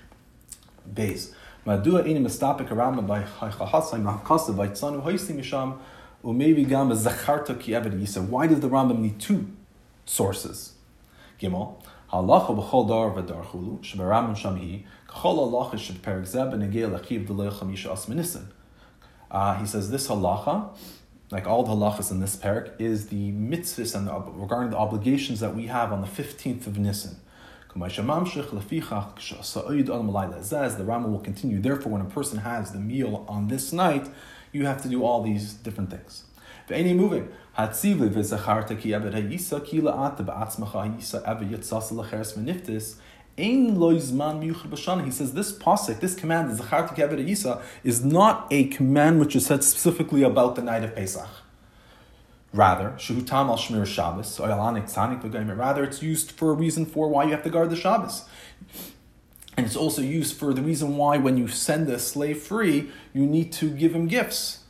Beis. 0.93 1.33
Madua 1.66 2.04
ini 2.04 2.21
mistapik 2.21 2.69
arama 2.69 3.07
by 3.07 3.23
chachasai 3.23 4.02
mahkasa 4.02 4.54
by 4.54 4.69
tzanu 4.69 5.02
hoisli 5.02 5.37
misham 5.37 5.78
umevi 6.23 6.69
gam 6.69 6.90
zacharta 6.90 7.59
ki 7.59 7.73
yisa. 7.73 8.23
Why 8.23 8.47
does 8.47 8.61
the 8.61 8.69
Rambam 8.69 8.99
need 8.99 9.19
two 9.19 9.47
sources? 10.04 10.75
Gimel. 11.40 11.83
Halacha 12.12 12.54
b'chol 12.54 12.87
dar 12.87 13.23
v'dar 13.23 13.43
chulu 13.47 13.81
shebaramim 13.81 14.37
sham 14.37 14.59
hi 14.59 14.85
kachol 15.09 15.50
halacha 15.50 15.76
sheperik 15.76 16.26
zeb 16.26 16.52
benegei 16.52 16.87
lachiv 16.87 17.26
d'lei 17.26 17.49
chamisha 17.49 17.90
asmenisin. 17.90 18.45
Uh, 19.31 19.54
he 19.54 19.64
says 19.64 19.90
this 19.90 20.09
halacha, 20.09 20.76
like 21.35 21.47
all 21.49 21.64
the 21.64 21.73
halachas 21.73 22.12
in 22.12 22.21
this 22.21 22.37
parak, 22.37 22.71
is 22.79 23.09
the 23.09 23.33
mitzvahs 23.33 23.97
and 23.97 24.07
the, 24.07 24.12
regarding 24.12 24.71
the 24.71 24.76
obligations 24.76 25.41
that 25.41 25.53
we 25.53 25.67
have 25.67 25.93
on 25.93 26.00
the 26.00 26.07
15th 26.07 26.69
of 26.69 26.79
Nisan. 26.79 27.17
As 30.53 30.76
the 30.76 30.85
Rama 30.85 31.09
will 31.09 31.19
continue. 31.19 31.59
Therefore, 31.61 31.91
when 31.91 32.03
a 32.03 32.05
person 32.05 32.38
has 32.38 32.71
the 32.71 32.79
meal 32.79 33.25
on 33.29 33.49
this 33.49 33.73
night, 33.73 34.09
you 34.53 34.64
have 34.67 34.81
to 34.83 34.88
do 34.88 35.03
all 35.03 35.25
these 35.25 35.55
different 35.55 35.91
things. 35.91 36.23
Ve'eni 36.69 36.95
moving. 36.95 37.29
He 43.37 43.67
says 43.76 45.33
this 45.33 45.53
pasuk, 45.59 45.99
this 45.99 46.14
command, 46.14 46.50
is 47.83 48.05
not 48.05 48.47
a 48.50 48.64
command 48.69 49.19
which 49.21 49.35
is 49.35 49.47
said 49.47 49.64
specifically 49.64 50.23
about 50.23 50.55
the 50.55 50.62
night 50.62 50.85
of 50.85 50.95
Pesach. 50.95 51.29
Rather, 52.53 52.91
shehutam 52.91 53.49
al 53.49 53.59
shmir 53.59 53.85
Shabbos, 53.85 54.38
rather 55.59 55.83
it's 55.83 56.03
used 56.03 56.31
for 56.31 56.50
a 56.50 56.55
reason 56.55 56.87
for 56.87 57.09
why 57.09 57.25
you 57.25 57.33
have 57.33 57.43
to 57.43 57.50
guard 57.50 57.71
the 57.71 57.76
Shabbos. 57.76 58.25
And 59.57 59.67
it's 59.67 59.75
also 59.75 60.03
used 60.03 60.37
for 60.37 60.55
the 60.55 60.62
reason 60.62 60.97
why 60.97 61.17
when 61.17 61.37
you 61.37 61.49
send 61.49 61.88
a 61.88 61.99
slave 61.99 62.38
free, 62.38 62.91
you 63.12 63.26
need 63.26 63.53
to 63.55 63.71
give 63.71 63.95
him 63.95 64.07
gifts. 64.07 64.61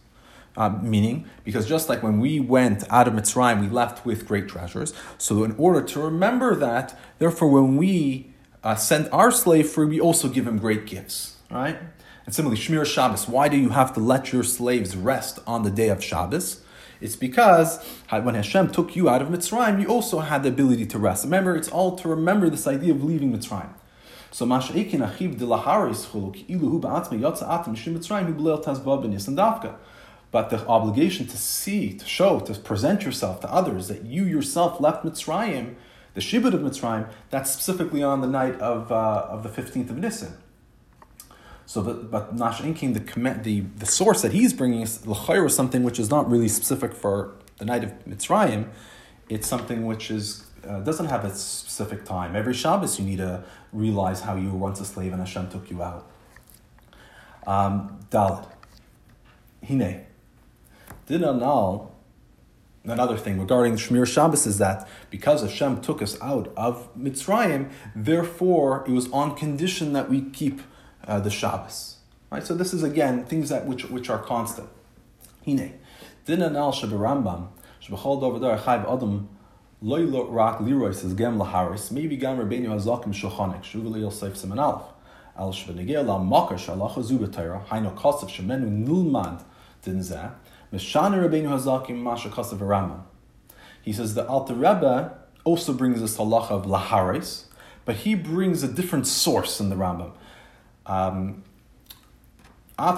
Uh, 0.56 0.71
meaning, 0.83 1.26
because 1.42 1.68
just 1.68 1.88
like 1.88 2.02
when 2.02 2.21
we 2.21 2.38
went 2.38 2.85
out 2.90 3.09
of 3.09 3.14
Mitzrayim, 3.14 3.61
we 3.61 3.68
left 3.68 4.06
with 4.06 4.26
great 4.26 4.49
treasures. 4.49 4.94
So, 5.18 5.42
in 5.42 5.52
order 5.59 5.83
to 5.83 6.00
remember 6.00 6.54
that, 6.54 6.97
therefore, 7.18 7.49
when 7.49 7.76
we 7.76 8.34
uh, 8.64 8.75
send 8.75 9.09
our 9.12 9.30
slave 9.30 9.68
free, 9.68 9.87
we 9.87 10.00
also 10.00 10.28
give 10.28 10.47
him 10.47 10.59
great 10.59 10.87
gifts, 10.87 11.37
right? 11.50 11.78
And 12.25 12.35
similarly, 12.35 12.61
Shmir 12.61 12.87
Shabbos. 12.87 13.28
Why 13.28 13.49
do 13.49 13.59
you 13.59 13.68
have 13.68 13.92
to 13.94 14.00
let 14.00 14.33
your 14.33 14.42
slaves 14.42 14.97
rest 14.97 15.38
on 15.47 15.62
the 15.62 15.71
day 15.71 15.90
of 15.90 16.02
Shabbos? 16.02 16.62
It's 17.00 17.16
because 17.16 17.85
when 18.09 18.35
Hashem 18.35 18.71
took 18.71 18.97
you 18.97 19.11
out 19.11 19.21
of 19.21 19.28
Mitzrayim, 19.28 19.83
you 19.83 19.88
also 19.88 20.21
had 20.21 20.42
the 20.42 20.49
ability 20.49 20.87
to 20.87 20.99
rest. 20.99 21.25
Remember, 21.25 21.54
it's 21.54 21.68
all 21.68 21.97
to 21.97 22.09
remember 22.09 22.49
this 22.49 22.66
idea 22.66 22.94
of 22.94 23.04
leaving 23.04 23.30
Mitzrayim. 23.30 23.75
So 24.30 24.47
Mashaikin 24.47 25.06
Achiv 25.06 25.38
de 25.38 25.44
Laharis 25.44 26.06
Chuluk 26.06 26.47
Iluhu 26.49 26.80
Ba'atme 26.80 27.21
Yotza 27.21 27.47
Shim 27.76 27.99
Mitzrayim 27.99 28.26
Hu 28.26 28.35
B'leil 28.35 28.64
Tazba 28.64 29.04
B'nis 29.04 29.28
and. 29.28 29.75
But 30.30 30.50
the 30.50 30.66
obligation 30.66 31.26
to 31.26 31.37
see, 31.37 31.92
to 31.92 32.06
show, 32.06 32.40
to 32.40 32.54
present 32.54 33.02
yourself 33.02 33.40
to 33.42 33.52
others 33.52 33.88
that 33.88 34.04
you 34.04 34.25
yourself 34.25 34.80
left 34.80 35.04
Mitzrayim, 35.04 35.75
the 36.14 36.21
Shibud 36.21 36.54
of 36.54 36.61
Mitzrayim, 36.61 37.09
that's 37.30 37.50
specifically 37.50 38.02
on 38.02 38.21
the 38.21 38.26
night 38.26 38.59
of, 38.61 38.90
uh, 38.90 39.26
of 39.28 39.42
the 39.42 39.49
15th 39.49 39.90
of 39.90 39.99
Nisan. 39.99 40.37
So, 41.66 41.83
but, 41.83 42.11
but 42.11 42.35
Nash 42.35 42.61
Inking, 42.61 42.92
the, 42.92 43.00
the, 43.42 43.61
the 43.61 43.87
source 43.87 44.23
that 44.23 44.33
he's 44.33 44.52
bringing 44.52 44.83
is 44.83 45.06
L'chayr 45.06 45.50
something 45.50 45.83
which 45.83 45.99
is 45.99 46.11
not 46.11 46.30
really 46.30 46.49
specific 46.49 46.94
for 46.94 47.35
the 47.59 47.64
night 47.64 47.85
of 47.85 47.92
Mitzrayim. 48.04 48.68
It's 49.28 49.47
something 49.47 49.87
which 49.87 50.11
is 50.11 50.44
uh, 50.68 50.80
doesn't 50.80 51.06
have 51.06 51.25
a 51.25 51.35
specific 51.35 52.04
time. 52.04 52.37
Every 52.37 52.54
Shabbos 52.54 52.99
you 52.99 53.04
need 53.04 53.18
to 53.18 53.44
realize 53.73 54.21
how 54.21 54.37
you 54.37 54.50
were 54.50 54.59
once 54.59 54.80
a 54.80 54.85
slave 54.85 55.12
and 55.12 55.21
Hashem 55.21 55.50
took 55.50 55.71
you 55.71 55.83
out. 55.83 56.11
Um, 57.47 57.99
Dalit. 58.11 58.49
Hine. 59.66 60.06
Dinanal, 61.09 61.90
another 62.85 63.17
thing 63.17 63.41
regarding 63.41 63.75
Shmir 63.75 64.07
Shabbos 64.07 64.47
is 64.47 64.59
that 64.59 64.88
because 65.11 65.43
Hashem 65.43 65.81
took 65.81 66.03
us 66.03 66.21
out 66.21 66.53
of 66.57 66.95
Mitzrayim, 66.97 67.71
therefore 67.95 68.85
it 68.87 68.93
was 68.93 69.11
on 69.11 69.35
condition 69.37 69.93
that 69.95 70.09
we 70.11 70.23
keep 70.23 70.61
uh, 71.07 71.21
the 71.21 71.31
Shabbos. 71.31 71.99
Right? 72.31 72.45
So 72.45 72.55
this 72.55 72.75
is 72.75 72.83
again 72.83 73.25
things 73.25 73.49
that 73.49 73.67
which 73.67 73.85
which 73.91 74.11
are 74.11 74.19
constant. 74.19 74.69
Hine. 75.45 75.79
Dinanal 76.26 76.73
Shabarambam, 76.73 77.49
Shabachol 77.83 78.21
Dovadar 78.21 78.59
Adam 78.67 79.29
rak 79.83 80.59
liroy 80.61 80.95
says 80.95 81.14
gem 81.14 81.38
laharis. 81.38 81.91
Maybe 81.91 82.17
gam 82.17 82.38
rabbeinu 82.38 82.69
hazakim 82.69 83.12
shochanek. 83.12 84.59
Alf. 84.59 84.91
Al 85.37 85.53
makar 86.25 86.57
shalacha. 86.57 87.67
Haino 87.67 87.95
kasav 87.95 88.31
shemenu. 88.31 89.45
Meshana 90.75 91.23
Rabbeinu 91.25 91.50
Hazakim 91.50 92.02
Masha 92.02 92.28
Kasav 92.28 92.59
Rambam. 92.59 93.02
He 93.81 93.93
says 93.93 94.14
the 94.14 94.26
Alter 94.26 94.54
Rebbe 94.54 95.16
also 95.45 95.73
brings 95.73 96.00
this 96.00 96.16
halacha 96.16 96.50
of 96.50 96.64
laharis, 96.64 97.45
but 97.85 97.95
he 97.97 98.16
brings 98.16 98.64
a 98.64 98.69
different 98.69 99.07
source 99.07 99.61
in 99.61 99.69
the 99.69 99.76
Rambam. 99.76 100.11
Um, 100.87 101.45
even 102.76 102.97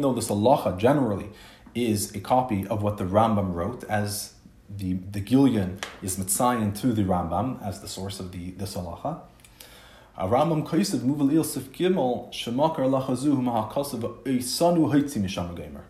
though 0.00 0.12
this 0.12 0.28
halacha 0.28 0.78
generally 0.78 1.30
is 1.74 2.14
a 2.14 2.20
copy 2.20 2.68
of 2.68 2.82
what 2.82 2.98
the 2.98 3.04
Rambam 3.04 3.54
wrote, 3.54 3.82
as 3.84 4.34
the, 4.68 4.92
the 4.92 5.20
Gilyon 5.20 5.82
is 6.02 6.16
mitzayin 6.16 6.78
to 6.80 6.92
the 6.92 7.02
Rambam 7.02 7.60
as 7.66 7.80
the 7.80 7.88
source 7.88 8.20
of 8.20 8.30
the, 8.30 8.52
this 8.52 8.76
halacha. 8.76 9.22
Rambam 10.28 10.66
Kaisav 10.66 11.00
Muval 11.00 11.32
Il 11.32 11.44
Sif 11.44 11.72
Gimel 11.72 12.30
Shemakar 12.30 12.88
Lachazu 12.88 13.36
Mahakasav 13.36 14.22
Eisanu 14.24 14.92
Haitzi 14.92 15.18
Misham 15.22 15.56
Gamer. 15.56 15.84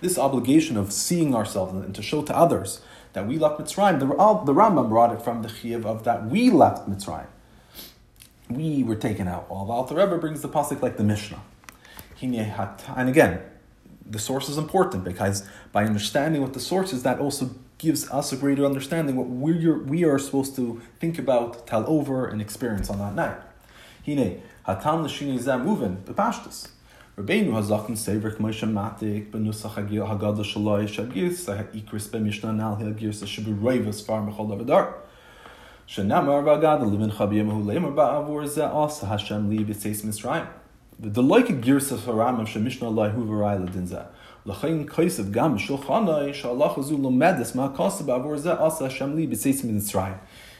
This 0.00 0.18
obligation 0.18 0.76
of 0.76 0.92
seeing 0.92 1.34
ourselves 1.34 1.72
and 1.72 1.94
to 1.94 2.02
show 2.02 2.22
to 2.22 2.36
others 2.36 2.80
that 3.14 3.26
we 3.26 3.36
left 3.38 3.58
Mitzrayim, 3.58 3.98
the, 3.98 4.06
the 4.06 4.54
Rambam 4.54 4.88
brought 4.88 5.12
it 5.12 5.22
from 5.22 5.42
the 5.42 5.48
Chiyav 5.48 5.84
of 5.84 6.04
that 6.04 6.26
we 6.26 6.50
left 6.50 6.88
Mitzrayim. 6.88 7.26
We 8.48 8.84
were 8.84 8.94
taken 8.94 9.26
out. 9.26 9.50
While 9.50 9.64
the 9.66 9.72
Alter 9.72 9.94
Rebbe 9.96 10.18
brings 10.18 10.40
the 10.42 10.48
pasuk 10.48 10.82
like 10.82 10.98
the 10.98 11.04
Mishnah. 11.04 11.40
And 12.22 13.08
again, 13.08 13.40
the 14.08 14.18
source 14.20 14.48
is 14.48 14.58
important 14.58 15.02
because 15.02 15.44
by 15.72 15.84
understanding 15.84 16.42
what 16.42 16.52
the 16.52 16.60
source 16.60 16.92
is, 16.92 17.02
that 17.02 17.18
also 17.18 17.50
gives 17.78 18.10
us 18.10 18.32
a 18.32 18.36
greater 18.36 18.64
understanding 18.64 19.16
what 19.16 19.28
we're, 19.28 19.82
we 19.82 20.04
are 20.04 20.18
supposed 20.18 20.56
to 20.56 20.80
think 20.98 21.18
about, 21.18 21.66
tell 21.66 21.84
over, 21.86 22.26
and 22.26 22.40
experience 22.40 22.88
on 22.88 22.98
that 22.98 23.14
night. 23.14 23.36
Hine, 24.04 24.42
hatam 24.66 25.04
l'shini 25.04 25.38
zeh 25.38 25.62
movin, 25.62 25.98
bepashtus. 26.04 26.68
Rabbeinu 27.18 27.50
hazakin 27.50 27.96
sever 27.96 28.30
k'moshe 28.30 28.70
matik, 28.70 29.30
benusach 29.30 29.74
hagad 29.74 30.38
shaloi 30.38 30.86
shabgis, 30.86 31.46
ikris 31.72 32.08
b'mishnah 32.08 32.54
nal 32.54 32.76
ha'girsa 32.76 33.26
shibu 33.26 33.58
roivas 33.58 34.04
far 34.04 34.22
mechol 34.22 34.48
davadar. 34.48 34.94
Shenamar 35.88 36.42
v'agad 36.44 36.80
levin 36.80 37.10
chabiyemahu 37.10 37.64
lemar 37.64 37.94
ba'avur 37.94 38.44
zeh 38.46 38.74
asa 38.74 39.06
Hashem 39.06 39.50
li 39.50 39.64
b'tzeis 39.64 40.02
Mitzrayim. 40.04 40.46
The 40.98 41.22
like 41.22 41.50
of 41.50 41.62
Haram 41.62 42.40
of 42.40 42.48
Shemishna 42.48 42.84
Allah 42.84 43.10
hu 43.10 43.26
v'ray 43.26 44.08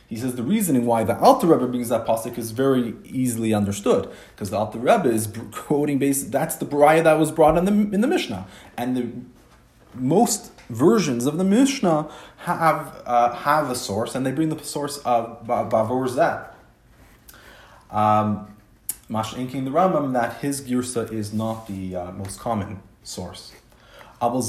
He 0.08 0.16
says 0.16 0.36
the 0.36 0.42
reasoning 0.42 0.86
why 0.86 1.04
the 1.04 1.18
Alter 1.18 1.46
Rebbe 1.48 1.66
brings 1.66 1.88
that 1.88 2.06
pasuk 2.06 2.38
is 2.38 2.52
very 2.52 2.94
easily 3.04 3.52
understood 3.54 4.08
because 4.34 4.50
the 4.50 4.56
Alter 4.56 4.78
Rebbe 4.78 5.08
is 5.08 5.32
quoting 5.52 5.98
based. 5.98 6.30
That's 6.30 6.56
the 6.56 6.66
Bariah 6.66 7.04
that 7.04 7.18
was 7.18 7.30
brought 7.30 7.56
in 7.58 7.64
the 7.64 7.72
in 7.72 8.00
the 8.00 8.06
Mishnah, 8.06 8.46
and 8.76 8.96
the 8.96 9.08
most 9.94 10.52
versions 10.68 11.26
of 11.26 11.38
the 11.38 11.44
Mishnah 11.44 12.08
have 12.38 13.02
uh, 13.04 13.34
have 13.34 13.70
a 13.70 13.74
source, 13.74 14.14
and 14.14 14.24
they 14.24 14.32
bring 14.32 14.48
the 14.48 14.62
source 14.64 14.98
of 14.98 15.44
Bavor 15.46 16.08
Zeh. 16.08 16.48
Um, 17.90 18.48
Inking 19.08 19.64
the 19.64 19.70
Rambam 19.70 20.12
that 20.14 20.38
his 20.38 20.60
girsa 20.60 21.12
is 21.12 21.32
not 21.32 21.68
the 21.68 21.94
uh, 21.94 22.12
most 22.12 22.40
common 22.40 22.80
source. 23.02 23.52
But 24.20 24.40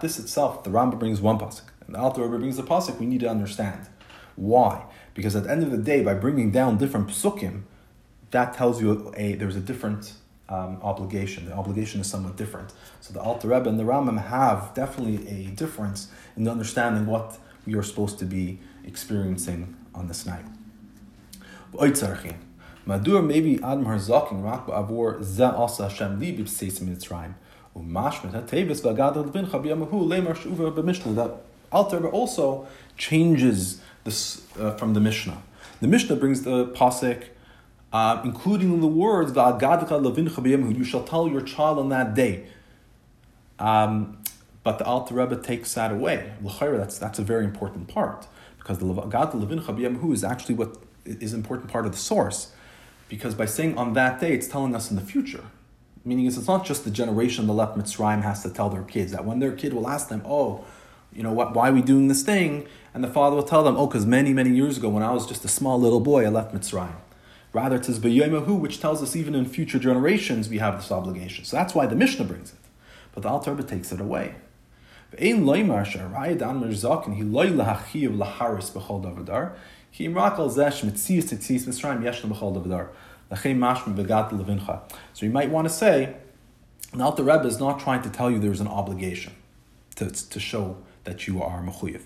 this 0.00 0.18
itself, 0.18 0.64
the 0.64 0.70
Rambam 0.70 0.98
brings 0.98 1.20
one 1.20 1.38
pasuk. 1.38 1.62
And 1.86 1.94
the 1.94 1.98
Alter 1.98 2.22
Rebbe 2.22 2.38
brings 2.38 2.56
the 2.56 2.62
pasuk, 2.62 2.98
we 2.98 3.06
need 3.06 3.20
to 3.20 3.28
understand. 3.28 3.88
Why? 4.36 4.84
Because 5.12 5.36
at 5.36 5.44
the 5.44 5.50
end 5.50 5.62
of 5.62 5.70
the 5.70 5.78
day, 5.78 6.02
by 6.02 6.14
bringing 6.14 6.50
down 6.50 6.78
different 6.78 7.08
psukim, 7.08 7.62
that 8.30 8.54
tells 8.54 8.80
you 8.80 9.12
a 9.16 9.34
there's 9.34 9.56
a 9.56 9.60
different 9.60 10.14
um, 10.48 10.78
obligation. 10.82 11.46
The 11.46 11.52
obligation 11.54 12.00
is 12.00 12.08
somewhat 12.08 12.36
different. 12.36 12.72
So 13.00 13.12
the 13.12 13.20
Alter 13.20 13.48
Rebbe 13.48 13.68
and 13.68 13.78
the 13.78 13.84
Rambam 13.84 14.22
have 14.26 14.72
definitely 14.74 15.28
a 15.28 15.50
difference 15.50 16.08
in 16.36 16.48
understanding 16.48 17.06
what 17.06 17.38
we 17.66 17.74
are 17.74 17.82
supposed 17.82 18.18
to 18.20 18.24
be 18.24 18.58
experiencing 18.84 19.76
on 19.94 20.08
this 20.08 20.24
night. 20.26 20.44
Madur 22.90 23.24
maybe 23.24 23.56
Adam 23.62 23.84
Harzakin 23.84 24.42
Rak 24.42 24.66
Avor 24.66 25.22
Ze 25.22 25.44
Asa 25.44 25.88
Hashem 25.88 26.18
Li 26.18 26.36
B'Seis 26.36 26.80
Mitzrayim. 26.80 27.34
Umashmet 27.76 28.32
HaTevis 28.32 28.80
V'Agad 28.80 29.14
Levin 29.14 29.46
Chabiyamahu 29.46 30.08
Lemar 30.08 30.36
Shuva 30.36 30.74
B'Mishnah. 30.74 31.14
That 31.14 31.42
Alter 31.70 32.08
also 32.08 32.66
changes 32.96 33.80
this 34.02 34.44
uh, 34.58 34.72
from 34.72 34.94
the 34.94 35.00
Mishnah. 35.00 35.40
The 35.80 35.86
Mishnah 35.86 36.16
brings 36.16 36.42
the 36.42 36.66
pasuk, 36.66 37.26
uh, 37.92 38.20
including 38.24 38.80
the 38.80 38.88
words 38.88 39.30
"Va'agadka 39.30 40.76
You 40.76 40.84
shall 40.84 41.04
tell 41.04 41.28
your 41.28 41.42
child 41.42 41.78
on 41.78 41.90
that 41.90 42.14
day. 42.14 42.46
Um, 43.60 44.18
but 44.64 44.78
the 44.78 44.84
Alter 44.84 45.14
Rebbe 45.14 45.36
takes 45.36 45.74
that 45.74 45.92
away. 45.92 46.32
That's 46.42 46.98
that's 46.98 47.18
a 47.20 47.22
very 47.22 47.44
important 47.44 47.86
part 47.86 48.26
because 48.58 48.78
the 48.78 48.86
Va'agadka 48.86 49.34
Levin 49.34 50.12
is 50.12 50.24
actually 50.24 50.56
what 50.56 50.76
is 51.04 51.32
an 51.32 51.38
important 51.38 51.70
part 51.70 51.86
of 51.86 51.92
the 51.92 51.98
source. 51.98 52.52
Because 53.10 53.34
by 53.34 53.44
saying 53.44 53.76
on 53.76 53.92
that 53.92 54.20
day, 54.20 54.32
it's 54.32 54.48
telling 54.48 54.74
us 54.74 54.88
in 54.88 54.96
the 54.96 55.02
future. 55.02 55.44
Meaning, 56.02 56.24
it's 56.24 56.46
not 56.46 56.64
just 56.64 56.84
the 56.84 56.90
generation 56.90 57.46
the 57.46 57.52
left 57.52 57.76
Mitzrayim 57.76 58.22
has 58.22 58.42
to 58.44 58.48
tell 58.48 58.70
their 58.70 58.84
kids 58.84 59.12
that 59.12 59.26
when 59.26 59.38
their 59.38 59.52
kid 59.52 59.74
will 59.74 59.86
ask 59.86 60.08
them, 60.08 60.22
"Oh, 60.24 60.64
you 61.12 61.22
know, 61.22 61.32
what, 61.32 61.54
why 61.54 61.68
are 61.68 61.72
we 61.72 61.82
doing 61.82 62.08
this 62.08 62.22
thing? 62.22 62.66
And 62.94 63.02
the 63.02 63.08
father 63.08 63.36
will 63.36 63.42
tell 63.42 63.62
them, 63.62 63.76
oh, 63.76 63.86
because 63.86 64.06
many, 64.06 64.32
many 64.32 64.50
years 64.50 64.78
ago, 64.78 64.88
when 64.88 65.02
I 65.02 65.12
was 65.12 65.26
just 65.26 65.44
a 65.44 65.48
small 65.48 65.78
little 65.80 66.00
boy, 66.00 66.24
I 66.24 66.28
left 66.28 66.54
Mitzrayim. 66.54 66.96
Rather, 67.52 67.76
it 67.76 67.84
says 67.84 67.98
B'yomahu, 67.98 68.58
which 68.58 68.80
tells 68.80 69.02
us 69.02 69.16
even 69.16 69.34
in 69.34 69.44
future 69.44 69.80
generations 69.80 70.48
we 70.48 70.58
have 70.58 70.76
this 70.76 70.92
obligation. 70.92 71.44
So 71.44 71.56
that's 71.56 71.74
why 71.74 71.86
the 71.86 71.96
Mishnah 71.96 72.24
brings 72.24 72.52
it. 72.52 72.58
But 73.12 73.24
the 73.24 73.28
Alter 73.28 73.60
takes 73.62 73.90
it 73.90 74.00
away. 74.00 74.36
He 75.18 75.32
So 79.92 80.04
you 80.04 80.10
might 85.30 85.50
want 85.50 85.68
to 85.68 85.74
say, 85.74 86.14
the 86.92 87.04
Alter 87.04 87.22
Rebbe 87.22 87.46
is 87.46 87.60
not 87.60 87.80
trying 87.80 88.02
to 88.02 88.10
tell 88.10 88.30
you 88.30 88.38
there's 88.38 88.60
an 88.60 88.68
obligation 88.68 89.34
to, 89.96 90.10
to 90.10 90.40
show 90.40 90.76
that 91.04 91.26
you 91.26 91.42
are 91.42 91.62
mechuyev. 91.62 92.02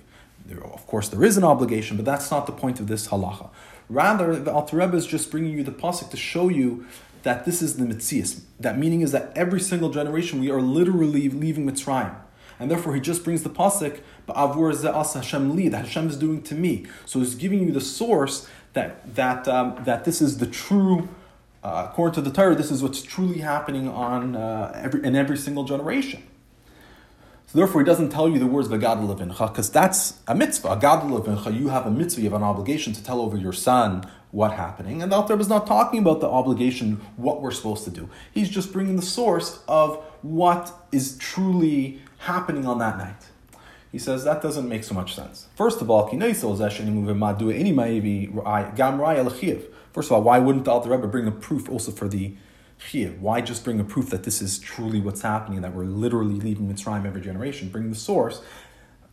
Of 0.51 0.87
course, 0.87 1.09
there 1.09 1.25
is 1.25 1.37
an 1.37 1.45
obligation, 1.45 1.97
but 1.97 2.05
that's 2.05 2.31
not 2.31 2.47
the 2.47 2.53
point 2.53 2.79
of 2.81 2.87
this 2.87 3.09
halacha. 3.09 3.49
Rather, 3.89 4.37
the 4.37 4.53
Alter 4.53 4.77
Rebbe 4.77 4.97
is 4.97 5.07
just 5.07 5.31
bringing 5.31 5.53
you 5.53 5.63
the 5.63 5.73
pasuk 5.73 6.11
to 6.11 6.17
show 6.17 6.49
you 6.49 6.87
that 7.23 7.45
this 7.45 7.63
is 7.63 7.77
the 7.77 7.85
mitzias. 7.85 8.43
That 8.61 8.79
meaning 8.79 9.01
is 9.01 9.13
that 9.13 9.33
every 9.35 9.61
single 9.61 9.91
generation 9.91 10.41
we 10.41 10.51
are 10.51 10.61
literally 10.61 11.29
leaving 11.29 11.67
Mitzrayim. 11.67 12.15
And 12.59 12.71
therefore, 12.71 12.95
he 12.95 13.01
just 13.01 13.25
brings 13.25 13.43
the 13.43 13.51
pasuk, 13.51 14.01
"Ba'avur 14.29 14.73
ze'as 14.75 15.15
Hashem 15.15 15.57
li," 15.57 15.69
that 15.69 15.87
Hashem 15.87 16.09
is 16.09 16.17
doing 16.17 16.43
to 16.43 16.55
me. 16.55 16.87
So 17.07 17.19
he's 17.19 17.35
giving 17.35 17.61
you 17.61 17.73
the 17.73 17.81
source 17.81 18.49
that 18.75 19.15
that 19.17 19.49
um, 19.49 19.77
that 19.85 20.05
this 20.05 20.21
is 20.23 20.39
the 20.39 20.47
true. 20.47 21.09
Uh, 21.63 21.89
according 21.91 22.15
to 22.15 22.21
the 22.21 22.31
Torah, 22.31 22.55
this 22.55 22.71
is 22.71 22.83
what's 22.83 23.03
truly 23.03 23.39
happening 23.39 23.89
on 23.89 24.37
uh, 24.37 24.71
every 24.75 25.03
in 25.05 25.17
every 25.17 25.39
single 25.39 25.65
generation. 25.65 26.23
So 27.47 27.59
therefore, 27.59 27.81
he 27.81 27.87
doesn't 27.87 28.11
tell 28.11 28.29
you 28.29 28.39
the 28.39 28.47
words 28.47 28.69
"v'gadol 28.69 29.15
levincha" 29.15 29.49
because 29.49 29.71
that's 29.71 30.21
a 30.27 30.35
mitzvah. 30.35 30.77
"Gadol 30.81 31.21
levincha," 31.21 31.59
you 31.59 31.69
have 31.69 31.87
a 31.87 31.91
mitzvah, 31.91 32.21
you 32.21 32.31
have 32.31 32.37
an 32.37 32.43
obligation 32.43 32.93
to 32.93 33.03
tell 33.03 33.21
over 33.21 33.37
your 33.37 33.53
son 33.53 34.05
what's 34.31 34.55
happening. 34.55 35.01
And 35.01 35.13
the 35.13 35.17
Alter 35.17 35.39
is 35.39 35.49
not 35.49 35.67
talking 35.67 36.01
about 36.01 36.21
the 36.21 36.29
obligation, 36.29 37.01
what 37.17 37.41
we're 37.41 37.53
supposed 37.53 37.85
to 37.85 37.91
do. 37.91 38.09
He's 38.33 38.51
just 38.51 38.73
bringing 38.73 38.97
the 38.97 39.03
source 39.03 39.63
of 39.69 40.05
what 40.23 40.73
is 40.91 41.17
truly 41.19 42.01
happening 42.25 42.67
on 42.67 42.79
that 42.79 42.99
night. 42.99 43.29
He 43.93 43.99
says 43.99 44.25
that 44.25 44.43
doesn't 44.43 44.69
make 44.69 44.85
so 44.85 44.95
much 44.95 45.15
sense. 45.15 45.47
First 45.55 45.81
of 45.81 45.91
all, 45.91 46.09
first 46.09 46.45
of 50.11 50.13
all, 50.13 50.23
why 50.23 50.39
wouldn't 50.39 50.65
the 50.65 50.71
Alter 50.71 50.91
Rebbe 50.91 51.07
bring 51.07 51.29
a 51.29 51.31
proof 51.31 51.69
also 51.69 51.93
for 51.93 52.09
the 52.09 52.35
chiyuv. 52.81 53.19
Why 53.19 53.41
just 53.41 53.65
bring 53.65 53.81
a 53.81 53.85
proof 53.85 54.11
that 54.11 54.25
this 54.25 54.43
is 54.43 54.59
truly 54.59 55.01
what's 55.01 55.23
happening, 55.23 55.61
that 55.63 55.75
we're 55.75 55.85
literally 55.85 56.35
leaving 56.35 56.73
Mitzrayim 56.73 57.07
every 57.07 57.21
generation? 57.21 57.69
Bring 57.69 57.91
the 57.91 57.97
source 57.97 58.43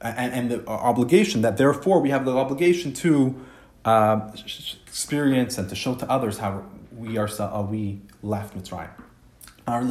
and, 0.02 0.34
and 0.34 0.52
the 0.52 0.68
obligation 0.68 1.42
that 1.42 1.58
therefore 1.58 2.02
we 2.02 2.10
have 2.10 2.26
the 2.26 2.36
obligation 2.36 2.94
to 2.94 3.40
uh, 3.86 4.32
experience 4.88 5.58
and 5.58 5.70
to 5.70 5.76
show 5.76 5.96
to 5.96 6.10
others 6.10 6.40
how 6.40 6.64
we 6.96 7.18
are 7.18 7.30
uh, 7.40 7.66
we 7.70 8.02
left. 8.22 8.56
Our 9.68 9.84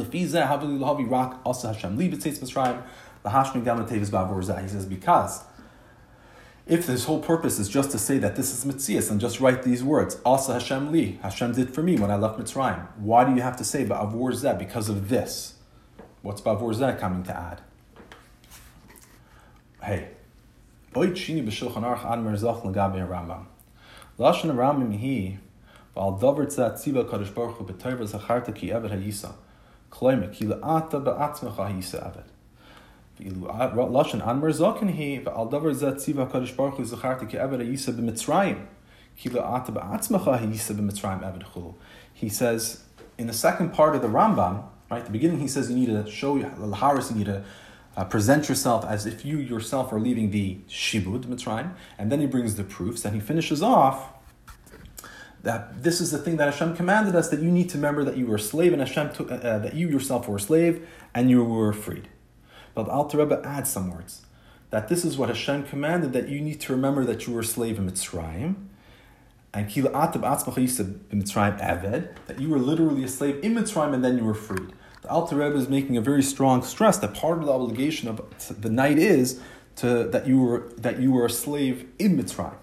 Mitzrayim. 2.41 2.81
He 3.23 4.67
says 4.67 4.85
because 4.85 5.43
if 6.67 6.85
this 6.87 7.05
whole 7.05 7.19
purpose 7.19 7.59
is 7.59 7.69
just 7.69 7.91
to 7.91 7.99
say 7.99 8.17
that 8.19 8.35
this 8.35 8.53
is 8.53 8.71
Mitzias 8.71 9.09
and 9.11 9.19
just 9.19 9.39
write 9.39 9.63
these 9.63 9.83
words, 9.83 10.19
Asa 10.25 10.53
Hashem 10.53 10.91
li, 10.91 11.19
Hashem 11.21 11.53
did 11.53 11.73
for 11.73 11.83
me 11.83 11.97
when 11.97 12.11
I 12.11 12.15
left 12.15 12.39
Mitzrayim, 12.39 12.87
why 12.97 13.25
do 13.25 13.35
you 13.35 13.41
have 13.41 13.57
to 13.57 13.63
say 13.63 13.85
Ba'avur 13.85 14.31
Zeh? 14.31 14.57
Because 14.57 14.89
of 14.89 15.09
this. 15.09 15.55
What's 16.21 16.41
Ba'avur 16.41 16.73
Zeh 16.73 16.99
coming 16.99 17.23
to 17.23 17.35
add? 17.35 17.61
Hey. 19.83 20.09
Oit 20.95 21.15
Rambam. 23.07 23.45
Kadosh 27.07 27.33
baruch 27.33 27.57
hu 27.57 27.65
ha'yisa. 27.65 29.33
Ha'yisa. 29.89 32.30
Lashon 33.29 34.89
he 34.91 35.17
Al 35.17 35.47
Davar 35.49 35.73
Zat 35.73 35.95
Tziva 35.95 36.29
Kadosh 36.29 36.55
Baruch 36.55 36.75
Hu 36.75 37.27
Ki 37.27 37.37
Eved 37.37 37.59
B'Mitzrayim 37.59 38.65
Ki 39.17 39.29
Le'ata 39.29 39.67
Ba'atzmacha 39.67 40.39
B'Mitzrayim 40.39 41.21
Eved. 41.21 41.73
He 42.13 42.29
says 42.29 42.83
in 43.17 43.27
the 43.27 43.33
second 43.33 43.73
part 43.73 43.95
of 43.95 44.01
the 44.01 44.07
Rambam, 44.07 44.63
right, 44.89 45.05
the 45.05 45.11
beginning 45.11 45.39
he 45.39 45.47
says 45.47 45.69
you 45.69 45.75
need 45.75 45.87
to 45.87 46.09
show 46.09 46.37
Laharis, 46.39 47.11
you 47.11 47.17
need 47.17 47.25
to 47.27 47.43
uh, 47.95 48.05
present 48.05 48.49
yourself 48.49 48.85
as 48.85 49.05
if 49.05 49.25
you 49.25 49.37
yourself 49.37 49.91
are 49.91 49.99
leaving 49.99 50.31
the 50.31 50.57
Shibud 50.67 51.25
Mitzrayim, 51.25 51.73
and 51.97 52.11
then 52.11 52.19
he 52.19 52.25
brings 52.25 52.55
the 52.55 52.63
proofs, 52.63 53.05
and 53.05 53.13
he 53.13 53.21
finishes 53.21 53.61
off 53.61 54.09
that 55.43 55.83
this 55.83 55.99
is 55.99 56.11
the 56.11 56.17
thing 56.17 56.37
that 56.37 56.45
Hashem 56.45 56.75
commanded 56.75 57.15
us 57.15 57.29
that 57.29 57.41
you 57.41 57.49
need 57.49 57.69
to 57.69 57.77
remember 57.77 58.03
that 58.03 58.15
you 58.17 58.27
were 58.27 58.35
a 58.35 58.39
slave 58.39 58.73
and 58.73 58.81
Hashem 58.81 59.11
took, 59.13 59.31
uh, 59.31 59.35
uh 59.35 59.59
that 59.59 59.73
you 59.73 59.87
yourself 59.87 60.27
were 60.27 60.35
a 60.35 60.39
slave 60.39 60.87
and 61.15 61.29
you 61.29 61.43
were 61.43 61.73
freed. 61.73 62.07
But 62.73 62.87
Alter 62.89 63.17
Rebbe 63.17 63.41
adds 63.43 63.69
some 63.69 63.91
words 63.91 64.21
that 64.71 64.87
this 64.87 65.03
is 65.05 65.17
what 65.17 65.29
Hashem 65.29 65.63
commanded 65.63 66.13
that 66.13 66.29
you 66.29 66.39
need 66.39 66.59
to 66.61 66.73
remember 66.73 67.03
that 67.05 67.27
you 67.27 67.33
were 67.33 67.41
a 67.41 67.45
slave 67.45 67.77
in 67.77 67.89
Mitzrayim. 67.89 68.55
And 69.53 69.69
Mitzrayim 69.69 71.59
Aved, 71.59 72.07
that 72.27 72.39
you 72.39 72.49
were 72.49 72.57
literally 72.57 73.03
a 73.03 73.07
slave 73.09 73.43
in 73.43 73.53
Mitzrayim 73.55 73.93
and 73.93 74.03
then 74.03 74.17
you 74.17 74.23
were 74.23 74.33
freed. 74.33 74.71
The 75.01 75.09
Alter 75.09 75.35
Rebbe 75.35 75.57
is 75.57 75.67
making 75.67 75.97
a 75.97 76.01
very 76.01 76.23
strong 76.23 76.63
stress 76.63 76.97
that 76.99 77.13
part 77.13 77.39
of 77.39 77.45
the 77.45 77.51
obligation 77.51 78.07
of 78.07 78.21
the 78.61 78.69
night 78.69 78.97
is 78.97 79.41
to, 79.77 80.05
that 80.05 80.25
you 80.25 80.41
were 80.41 80.71
that 80.77 80.99
you 80.99 81.11
were 81.11 81.25
a 81.25 81.29
slave 81.29 81.87
in 81.99 82.17
Mitzrayim. 82.17 82.55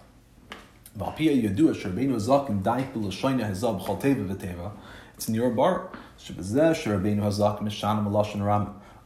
It's 5.14 5.28
in 5.28 5.34
your 5.34 5.50
bar. 5.50 5.90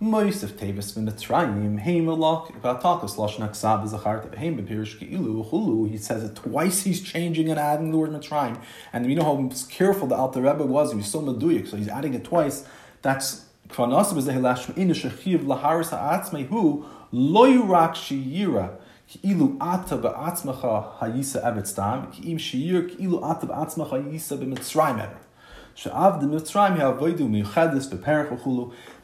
Moisef 0.02 0.48
Tavis 0.48 0.92
from 0.92 1.06
Mitzrayim, 1.06 1.80
Haimalok, 1.80 2.60
Patakos, 2.60 3.14
Lashnak 3.14 3.54
Sab, 3.54 3.86
Zachar, 3.86 4.36
Haim, 4.36 4.58
Ilu, 4.58 5.48
Hulu. 5.48 5.88
He 5.88 5.96
says 5.96 6.24
it 6.24 6.34
twice, 6.34 6.82
he's 6.82 7.00
changing 7.00 7.48
and 7.48 7.60
adding 7.60 7.92
the 7.92 7.98
word 7.98 8.10
Mitzrayim. 8.10 8.60
And 8.92 9.06
we 9.06 9.14
know 9.14 9.22
how 9.22 9.50
careful 9.68 10.08
the 10.08 10.16
Alter 10.16 10.42
Rebbe 10.42 10.66
was, 10.66 10.90
he 10.90 10.96
was 10.96 11.06
so 11.06 11.22
meduyik, 11.22 11.68
so 11.68 11.76
he's 11.76 11.86
adding 11.86 12.14
it 12.14 12.24
twice. 12.24 12.66
That's 13.02 13.44
Kranasim 13.68 14.16
is 14.16 14.24
the 14.26 14.32
Hilash 14.32 14.66
Ma'in, 14.66 14.90
Shechiv, 14.90 15.44
Laharis 15.44 16.48
who, 16.48 16.84
Loyurak 17.12 17.92
Shiyira. 17.94 18.78
Ilu 19.22 19.56
ata 19.60 19.98
ba'atzmacha 19.98 20.98
hayisa 20.98 21.44
ebetztam, 21.44 22.26
im 22.26 22.38
shiyur 22.38 22.98
ilu 22.98 23.22
ata 23.22 23.46
ba'atzmacha 23.46 24.02
hayisa 24.02 24.36
b'mitzrayim 24.36 25.14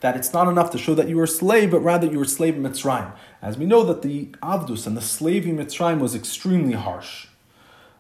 that 0.01 0.17
it's 0.17 0.33
not 0.33 0.49
enough 0.49 0.71
to 0.71 0.79
show 0.79 0.95
that 0.95 1.09
you 1.09 1.17
were 1.17 1.25
a 1.25 1.29
slave, 1.29 1.71
but 1.71 1.81
rather 1.81 2.07
you 2.07 2.19
were 2.19 2.25
a 2.25 2.29
slave 2.29 2.57
in 2.57 2.63
Mitzrayim. 2.63 3.13
As 3.43 3.57
we 3.57 3.67
know 3.67 3.85
that 3.85 4.03
the 4.03 4.27
Avdus 4.43 4.87
and 4.87 4.97
the 4.97 5.01
slave 5.01 5.47
in 5.47 5.57
Mitzrayim 5.57 5.99
was 6.01 6.15
extremely 6.15 6.75
harsh. 6.75 7.27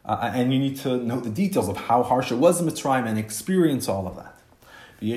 Uh, 0.04 0.31
and 0.35 0.52
you 0.52 0.59
need 0.59 0.76
to 0.76 0.96
know 0.96 1.20
the 1.20 1.31
details 1.31 1.68
of 1.68 1.76
how 1.76 2.02
harsh 2.02 2.33
it 2.33 2.37
was 2.37 2.61
in 2.61 2.66
Mitzrayim 2.66 3.07
and 3.07 3.18
experience 3.18 3.88
all 3.88 4.07
of 4.07 4.16
that. 4.16 4.35
And 5.00 5.11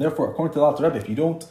therefore, 0.00 0.30
according 0.30 0.52
to 0.52 0.58
the 0.58 0.64
Alter 0.64 0.84
Rebbe, 0.84 0.96
if 0.96 1.08
you 1.08 1.14
don't 1.14 1.46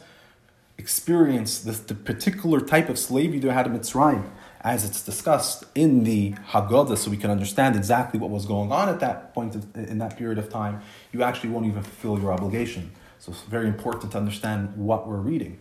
experience 0.78 1.58
this, 1.58 1.80
the 1.80 1.94
particular 1.94 2.60
type 2.60 2.88
of 2.88 2.98
slave 2.98 3.34
you 3.34 3.50
had 3.50 3.66
in 3.66 3.78
Mitzrayim, 3.78 4.30
as 4.66 4.84
it's 4.84 5.00
discussed 5.00 5.62
in 5.76 6.02
the 6.02 6.32
Haggadah, 6.50 6.98
so 6.98 7.08
we 7.08 7.16
can 7.16 7.30
understand 7.30 7.76
exactly 7.76 8.18
what 8.18 8.30
was 8.30 8.46
going 8.46 8.72
on 8.72 8.88
at 8.88 8.98
that 8.98 9.32
point 9.32 9.54
of, 9.54 9.64
in 9.76 9.98
that 9.98 10.16
period 10.16 10.38
of 10.38 10.50
time, 10.50 10.82
you 11.12 11.22
actually 11.22 11.50
won't 11.50 11.66
even 11.66 11.84
fulfill 11.84 12.18
your 12.18 12.32
obligation. 12.32 12.90
So 13.20 13.30
it's 13.30 13.42
very 13.42 13.68
important 13.68 14.10
to 14.10 14.18
understand 14.18 14.76
what 14.76 15.06
we're 15.06 15.18
reading. 15.18 15.60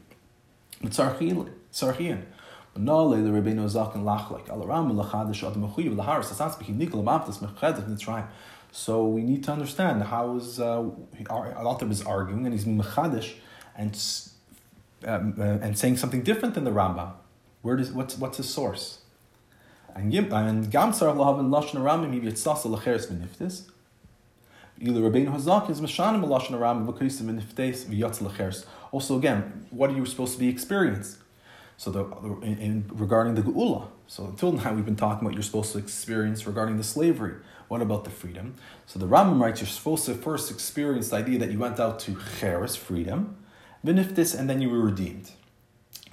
So 8.72 9.06
we 9.06 9.22
need 9.22 9.44
to 9.44 9.52
understand 9.52 10.04
how 10.04 10.36
is 10.38 10.60
uh, 10.60 10.84
author 11.30 11.91
is 11.91 12.02
arguing 12.02 12.46
and 12.46 12.54
he's 12.54 12.65
mechadish 12.65 13.36
and 13.78 13.96
um, 15.06 15.36
uh, 15.38 15.44
and 15.65 15.78
saying 15.78 15.98
something 15.98 16.24
different 16.24 16.56
than 16.56 16.63
the 16.63 16.72
Rambam. 16.72 17.13
Where 17.65 17.78
does 17.78 17.91
what's 17.91 18.15
what's 18.19 18.38
his 18.38 18.47
source? 18.47 18.99
And 19.95 20.13
and 20.13 20.71
Gamsar 20.71 21.15
lahavin 21.15 21.49
lashon 21.49 21.82
aramim 21.82 22.13
he 22.13 22.19
yitzasa 22.19 22.67
lecheres 22.69 23.12
beniftis. 23.12 23.63
Ilu 24.80 25.10
Rabbeinu 25.10 25.34
Hazak 25.34 25.71
is 25.71 25.82
Lashon 25.82 26.54
Aram 26.54 26.86
V'Krisim 26.86 27.41
Niftes 27.41 27.86
V'Yatz. 27.86 28.65
Also, 28.91 29.17
again, 29.17 29.65
what 29.71 29.89
are 29.89 29.93
you 29.93 30.06
supposed 30.06 30.34
to 30.34 30.39
be 30.39 30.47
experienced? 30.47 31.17
So, 31.78 31.89
the, 31.89 32.04
in, 32.45 32.58
in, 32.60 32.91
regarding 32.93 33.34
the 33.34 33.41
Geula. 33.41 33.88
So, 34.06 34.25
until 34.25 34.51
now, 34.51 34.73
we've 34.73 34.86
been 34.86 34.97
talking 34.97 35.25
about 35.25 35.34
you're 35.34 35.41
supposed 35.41 35.71
to 35.71 35.80
experience 35.80 36.45
regarding 36.45 36.78
the 36.78 36.84
slavery. 36.84 37.36
What 37.69 37.82
about 37.82 38.04
the 38.04 38.12
freedom? 38.12 38.56
So, 38.86 38.99
the 38.99 39.08
Rambam 39.08 39.41
writes 39.41 39.62
you're 39.62 39.67
supposed 39.67 40.06
to 40.06 40.13
first 40.13 40.51
experience 40.51 41.10
the 41.10 41.15
idea 41.15 41.39
that 41.39 41.51
you 41.51 41.58
went 41.58 41.80
out 41.80 41.99
to 42.01 42.17
Cheres, 42.39 42.75
freedom, 42.75 43.38
V'Niftis, 43.84 44.38
and 44.38 44.49
then 44.49 44.62
you 44.62 44.69
were 44.69 44.82
redeemed. 44.82 45.32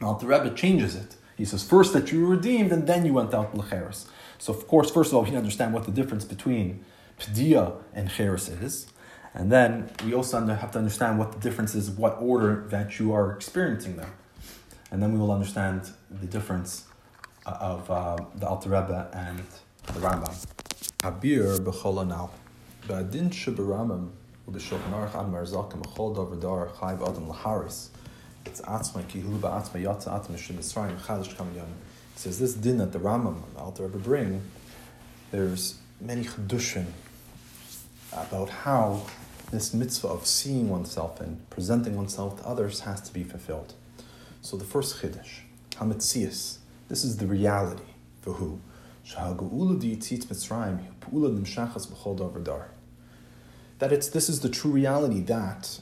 Now, 0.00 0.14
the 0.14 0.26
Rebbe 0.26 0.54
changes 0.54 0.94
it. 0.94 1.16
He 1.42 1.46
says 1.46 1.64
first 1.64 1.92
that 1.94 2.12
you 2.12 2.20
were 2.20 2.36
redeemed 2.36 2.70
and 2.70 2.86
then 2.86 3.04
you 3.04 3.14
went 3.14 3.34
out 3.34 3.52
lecheres. 3.52 4.04
So 4.38 4.54
of 4.54 4.68
course, 4.68 4.92
first 4.92 5.10
of 5.10 5.16
all, 5.16 5.24
we 5.24 5.34
understand 5.34 5.74
what 5.74 5.86
the 5.86 5.90
difference 5.90 6.24
between 6.24 6.84
pdia 7.18 7.82
and 7.92 8.08
cheres 8.08 8.48
is. 8.48 8.86
And 9.34 9.50
then 9.50 9.90
we 10.04 10.14
also 10.14 10.38
have 10.46 10.70
to 10.70 10.78
understand 10.78 11.18
what 11.18 11.32
the 11.32 11.40
difference 11.40 11.74
is, 11.74 11.90
what 11.90 12.16
order 12.20 12.64
that 12.68 13.00
you 13.00 13.12
are 13.12 13.32
experiencing 13.32 13.96
them. 13.96 14.12
And 14.92 15.02
then 15.02 15.12
we 15.12 15.18
will 15.18 15.32
understand 15.32 15.90
the 16.12 16.28
difference 16.28 16.84
uh, 17.44 17.56
of 17.58 17.90
uh, 17.90 18.18
the 18.36 18.46
Alter 18.46 18.68
Rebbe 18.68 19.10
and 19.12 19.42
the 19.94 19.98
Rambam. 19.98 20.46
Habir 21.00 21.58
b'chol 21.58 22.06
now. 22.06 22.30
Ba'adin 22.86 23.30
sheberamam 23.30 24.10
u'b'shulchan 24.48 24.92
aruch 24.92 25.16
ad 25.16 25.26
marzakim 25.26 25.82
b'chol 25.82 26.14
davar 26.14 26.40
dar 26.40 26.68
chayv 26.68 27.02
adam 27.02 27.26
laharis. 27.26 27.88
It's 28.44 28.60
Atzma 28.62 29.04
Kihu 29.04 29.38
Atzma 29.38 29.82
Yatza 29.82 30.08
Atzma 30.08 30.36
Shem 30.36 30.56
Mitzrayim 30.56 30.98
Chadash 31.00 31.36
Kam 31.36 31.54
Yom. 31.54 31.66
It 32.14 32.18
says 32.18 32.38
this 32.38 32.54
din 32.54 32.78
that 32.78 32.92
the 32.92 32.98
Rambam, 32.98 33.42
the 33.54 33.60
Alter 33.60 33.84
Rebbe 33.84 33.98
bring, 33.98 34.42
there's 35.30 35.78
many 36.00 36.24
chedushim 36.24 36.86
about 38.12 38.50
how 38.50 39.02
this 39.50 39.72
mitzvah 39.72 40.08
of 40.08 40.26
seeing 40.26 40.68
oneself 40.68 41.20
and 41.20 41.48
presenting 41.50 41.96
oneself 41.96 42.40
to 42.40 42.46
others 42.46 42.80
has 42.80 43.00
to 43.02 43.12
be 43.12 43.22
fulfilled. 43.22 43.74
So 44.40 44.56
the 44.56 44.64
first 44.64 45.00
chiddush, 45.00 45.40
hametzias, 45.72 46.58
this 46.88 47.04
is 47.04 47.18
the 47.18 47.26
reality 47.26 47.84
for 48.20 48.32
who. 48.34 48.60
That 53.78 53.92
it's 53.92 54.08
this 54.08 54.28
is 54.28 54.40
the 54.40 54.48
true 54.48 54.70
reality 54.70 55.20
that 55.20 55.80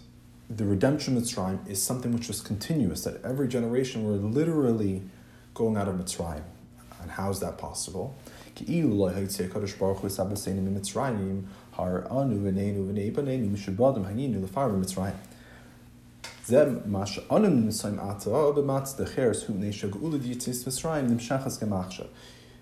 the 0.50 0.64
redemption 0.64 1.16
of 1.16 1.22
Mitzrayim 1.22 1.68
is 1.68 1.80
something 1.80 2.12
which 2.12 2.26
was 2.26 2.40
continuous, 2.40 3.04
that 3.04 3.24
every 3.24 3.46
generation 3.46 4.04
were 4.04 4.16
literally 4.16 5.02
going 5.54 5.76
out 5.76 5.86
of 5.86 5.94
Mitzrayim. 5.94 6.42
And 7.00 7.12
how 7.12 7.30
is 7.30 7.38
that 7.40 7.56
possible? 7.56 8.16
Oh, 8.58 8.62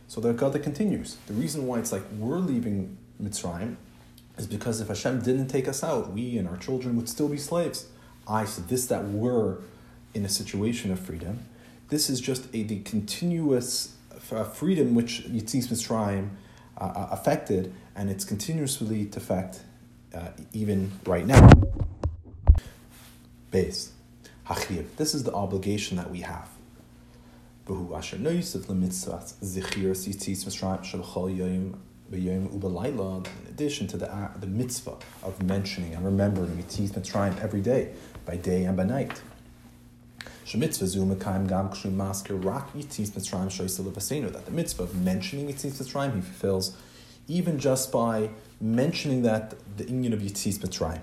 so 0.06 0.20
the 0.20 0.32
God 0.32 0.62
continues. 0.62 1.16
The 1.26 1.34
reason 1.34 1.66
why 1.66 1.78
it's 1.78 1.92
like 1.92 2.02
we're 2.18 2.38
leaving 2.38 2.96
Mitzrayim 3.22 3.76
is 4.38 4.46
because 4.46 4.80
if 4.80 4.88
Hashem 4.88 5.20
didn't 5.20 5.48
take 5.48 5.68
us 5.68 5.82
out, 5.82 6.12
we 6.12 6.38
and 6.38 6.48
our 6.48 6.56
children 6.56 6.96
would 6.96 7.08
still 7.08 7.28
be 7.28 7.36
slaves. 7.36 7.86
I 8.26 8.44
said 8.44 8.68
this 8.68 8.86
that 8.86 9.04
we're 9.04 9.58
in 10.14 10.24
a 10.24 10.28
situation 10.28 10.90
of 10.92 11.00
freedom. 11.00 11.40
This 11.88 12.08
is 12.08 12.20
just 12.20 12.46
a 12.54 12.62
the 12.62 12.80
continuous 12.80 13.94
uh, 14.30 14.44
freedom 14.44 14.94
which 14.94 15.24
Yitzis 15.24 15.68
Mitzrayim 15.68 16.30
uh, 16.78 16.84
uh, 16.84 17.08
affected, 17.10 17.72
and 17.96 18.10
it's 18.10 18.24
continuously 18.24 19.06
to 19.06 19.18
affect 19.18 19.60
uh, 20.14 20.28
even 20.52 20.92
right 21.06 21.26
now. 21.26 21.50
Base. 23.50 23.92
This 24.96 25.14
is 25.14 25.24
the 25.24 25.32
obligation 25.32 25.96
that 25.96 26.10
we 26.10 26.20
have. 26.20 26.48
In 32.10 33.26
addition 33.48 33.86
to 33.88 33.96
the, 33.96 34.12
uh, 34.12 34.30
the 34.38 34.46
mitzvah 34.46 34.96
of 35.22 35.42
mentioning 35.42 35.94
and 35.94 36.04
remembering 36.04 36.50
Yitzis 36.56 36.90
Mitzrayim 36.90 37.38
every 37.40 37.60
day, 37.60 37.92
by 38.24 38.36
day 38.36 38.64
and 38.64 38.76
by 38.76 38.84
night. 38.84 39.20
That 40.20 40.70
the 44.46 44.50
mitzvah 44.50 44.82
of 44.82 44.94
mentioning 44.96 45.48
Yitzis 45.48 45.72
Mitzrayim 45.72 46.14
he 46.14 46.20
fulfills 46.22 46.76
even 47.26 47.58
just 47.58 47.92
by 47.92 48.30
mentioning 48.58 49.22
that 49.22 49.54
the 49.76 49.84
union 49.84 50.14
of 50.14 50.20
Yitzis 50.20 50.58
Mitzrayim. 50.58 51.02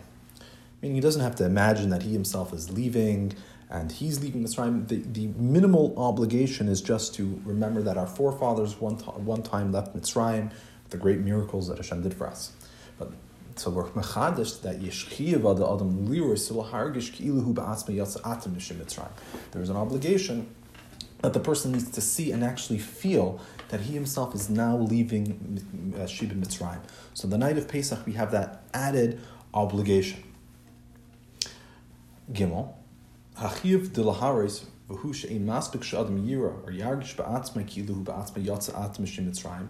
Meaning 0.81 0.95
he 0.95 1.01
doesn't 1.01 1.21
have 1.21 1.35
to 1.35 1.45
imagine 1.45 1.89
that 1.91 2.01
he 2.01 2.13
himself 2.13 2.51
is 2.51 2.71
leaving 2.71 3.33
and 3.69 3.91
he's 3.91 4.21
leaving 4.21 4.43
Mitzrayim. 4.43 4.87
The, 4.87 4.97
the 4.97 5.27
minimal 5.37 5.93
obligation 5.97 6.67
is 6.67 6.81
just 6.81 7.13
to 7.15 7.39
remember 7.45 7.83
that 7.83 7.97
our 7.97 8.07
forefathers 8.07 8.81
one, 8.81 8.97
t- 8.97 9.05
one 9.05 9.43
time 9.43 9.71
left 9.71 9.95
Mitzrayim, 9.95 10.51
the 10.95 11.01
great 11.01 11.19
miracles 11.19 11.67
that 11.67 11.77
Hashem 11.77 12.01
did 12.03 12.13
for 12.13 12.27
us. 12.27 12.53
But 12.97 13.11
so 13.55 13.69
we're 13.69 13.85
mechadish 13.89 14.61
that 14.61 14.81
yeshchiyav 14.81 15.57
the 15.57 15.65
adam 15.65 16.07
liris 16.07 16.49
hargish 16.71 17.11
ki'iluhu 17.13 17.53
ba'atzma 17.53 17.95
yatsa 17.95 18.21
atim 18.21 18.55
Mitzrayim. 18.55 19.11
There 19.51 19.61
is 19.61 19.69
an 19.69 19.75
obligation 19.75 20.53
that 21.21 21.33
the 21.33 21.39
person 21.39 21.71
needs 21.73 21.89
to 21.91 22.01
see 22.01 22.31
and 22.31 22.43
actually 22.43 22.79
feel 22.79 23.39
that 23.69 23.81
he 23.81 23.93
himself 23.93 24.35
is 24.35 24.49
now 24.49 24.77
leaving 24.77 25.93
uh, 25.95 25.99
Mitzrayim. 26.01 26.81
So 27.13 27.27
the 27.27 27.37
night 27.37 27.57
of 27.57 27.67
Pesach 27.67 28.05
we 28.05 28.13
have 28.13 28.31
that 28.31 28.63
added 28.73 29.21
obligation. 29.53 30.23
Gimel, 32.31 32.73
hachiv 33.37 33.93
de 33.93 34.01
laharis 34.01 34.65
v'hu 34.89 35.13
she'ein 35.13 35.45
maspik 35.45 35.83
she'adam 35.83 36.25
yira 36.25 36.63
or 36.65 36.71
yargish 36.71 37.15
ba'atzma 37.15 37.65
ki'iluhu 37.67 38.03
ba'atzma 38.03 38.45
yatsa 38.45 38.71
atim 38.73 39.05
Mitzrayim. 39.25 39.69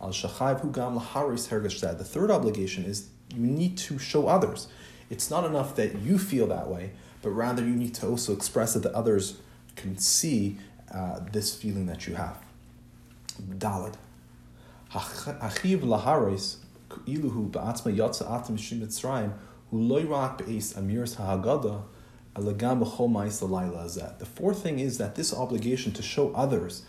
Al 0.00 0.10
Shachayv 0.10 0.60
Hu 0.60 0.70
Gam 0.70 0.98
Laharis 0.98 1.98
The 1.98 2.04
third 2.04 2.30
obligation 2.30 2.84
is 2.84 3.08
you 3.34 3.46
need 3.46 3.76
to 3.78 3.98
show 3.98 4.28
others. 4.28 4.68
It's 5.10 5.30
not 5.30 5.44
enough 5.44 5.74
that 5.76 5.98
you 6.00 6.18
feel 6.18 6.46
that 6.48 6.68
way, 6.68 6.92
but 7.22 7.30
rather 7.30 7.62
you 7.62 7.74
need 7.74 7.94
to 7.96 8.08
also 8.08 8.32
express 8.32 8.76
it 8.76 8.82
that 8.82 8.92
others 8.92 9.38
can 9.74 9.98
see 9.98 10.58
uh, 10.92 11.20
this 11.32 11.54
feeling 11.54 11.86
that 11.86 12.06
you 12.06 12.14
have. 12.14 12.38
Dalad. 13.42 13.94
Achiv 14.92 15.80
Laharis 15.80 16.56
iluhu 17.06 17.50
ba'atzma 17.50 17.94
yatsa 17.94 18.30
atam 18.30 18.56
mishim 18.56 18.80
mitzrayim 18.80 19.32
hu 19.70 19.78
alagam 22.36 22.80
b'chol 22.82 23.10
ma'is 23.10 23.42
azet. 23.42 24.18
The 24.18 24.26
fourth 24.26 24.62
thing 24.62 24.78
is 24.78 24.98
that 24.98 25.14
this 25.14 25.34
obligation 25.34 25.92
to 25.92 26.02
show 26.02 26.32
others 26.32 26.84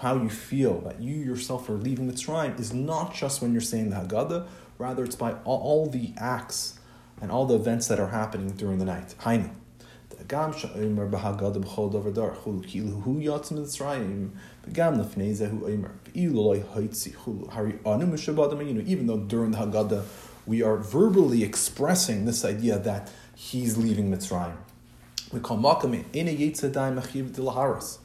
how 0.00 0.14
you 0.16 0.30
feel 0.30 0.80
that 0.82 1.00
you 1.00 1.16
yourself 1.16 1.68
are 1.68 1.72
leaving 1.72 2.10
Mitzrayim 2.10 2.58
is 2.58 2.72
not 2.72 3.14
just 3.14 3.42
when 3.42 3.52
you're 3.52 3.60
saying 3.60 3.90
the 3.90 3.96
Haggadah, 3.96 4.46
rather 4.78 5.04
it's 5.04 5.16
by 5.16 5.32
all, 5.44 5.60
all 5.60 5.86
the 5.86 6.12
acts 6.16 6.78
and 7.20 7.30
all 7.30 7.46
the 7.46 7.54
events 7.54 7.88
that 7.88 7.98
are 7.98 8.08
happening 8.08 8.50
during 8.50 8.78
the 8.78 8.84
night. 8.84 9.14
Hainu. 9.20 9.50
גם 10.26 10.52
שאומר 10.52 11.04
בהגדה 11.10 11.58
בכל 11.58 11.88
דבר 11.92 12.10
דבר, 12.10 12.30
כאילו 12.62 12.88
הוא 13.04 13.20
יוצא 13.20 13.54
ממצרים, 13.54 14.30
וגם 14.68 15.00
לפני 15.00 15.34
זה 15.34 15.48
הוא 15.50 15.68
אומר, 15.70 15.88
ואילו 16.06 16.34
לא 16.34 16.54
היצי 16.74 17.14
חולו, 17.14 17.46
הרי 17.50 17.72
אנו 17.86 18.06
משבת 18.06 18.52
אמרנו, 18.52 18.80
even 18.80 19.06
though 19.06 19.32
during 19.32 19.52
the 19.52 19.58
Haggadah 19.58 20.02
we 20.46 20.62
are 20.62 20.76
verbally 20.76 21.44
expressing 21.44 22.24
this 22.24 22.44
idea 22.44 22.78
that 22.78 23.10
he's 23.34 23.76
leaving 23.76 24.10
Mitzrayim. 24.10 24.56
We 25.32 25.40
call 25.40 25.58
makam 25.58 26.04
in 26.12 26.28
a 26.28 26.34
yitzah 26.34 26.72
daim 26.72 26.96
achiv 26.96 27.30
dilaharas. 27.30 27.98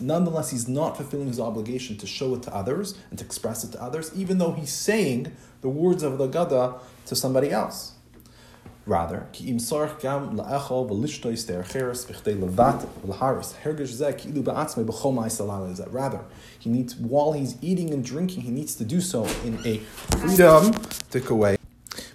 Nonetheless, 0.00 0.50
he's 0.50 0.66
not 0.66 0.96
fulfilling 0.96 1.28
his 1.28 1.38
obligation 1.38 1.96
to 1.98 2.06
show 2.06 2.34
it 2.34 2.42
to 2.42 2.54
others 2.54 2.98
and 3.10 3.18
to 3.18 3.24
express 3.24 3.62
it 3.62 3.72
to 3.72 3.82
others, 3.82 4.10
even 4.16 4.38
though 4.38 4.52
he's 4.52 4.72
saying 4.72 5.32
the 5.60 5.68
words 5.68 6.02
of 6.02 6.18
the 6.18 6.26
Gada 6.26 6.74
to 7.06 7.14
somebody 7.14 7.50
else. 7.50 7.92
Rather, 8.86 9.26
Rather, 15.90 16.24
he 16.58 16.70
needs 16.70 16.96
while 16.96 17.32
he's 17.32 17.56
eating 17.60 17.92
and 17.92 18.04
drinking, 18.04 18.42
he 18.42 18.50
needs 18.50 18.76
to 18.76 18.84
do 18.84 19.00
so 19.00 19.24
in 19.44 19.58
a 19.64 19.78
freedom 19.78 20.72
way 21.34 21.56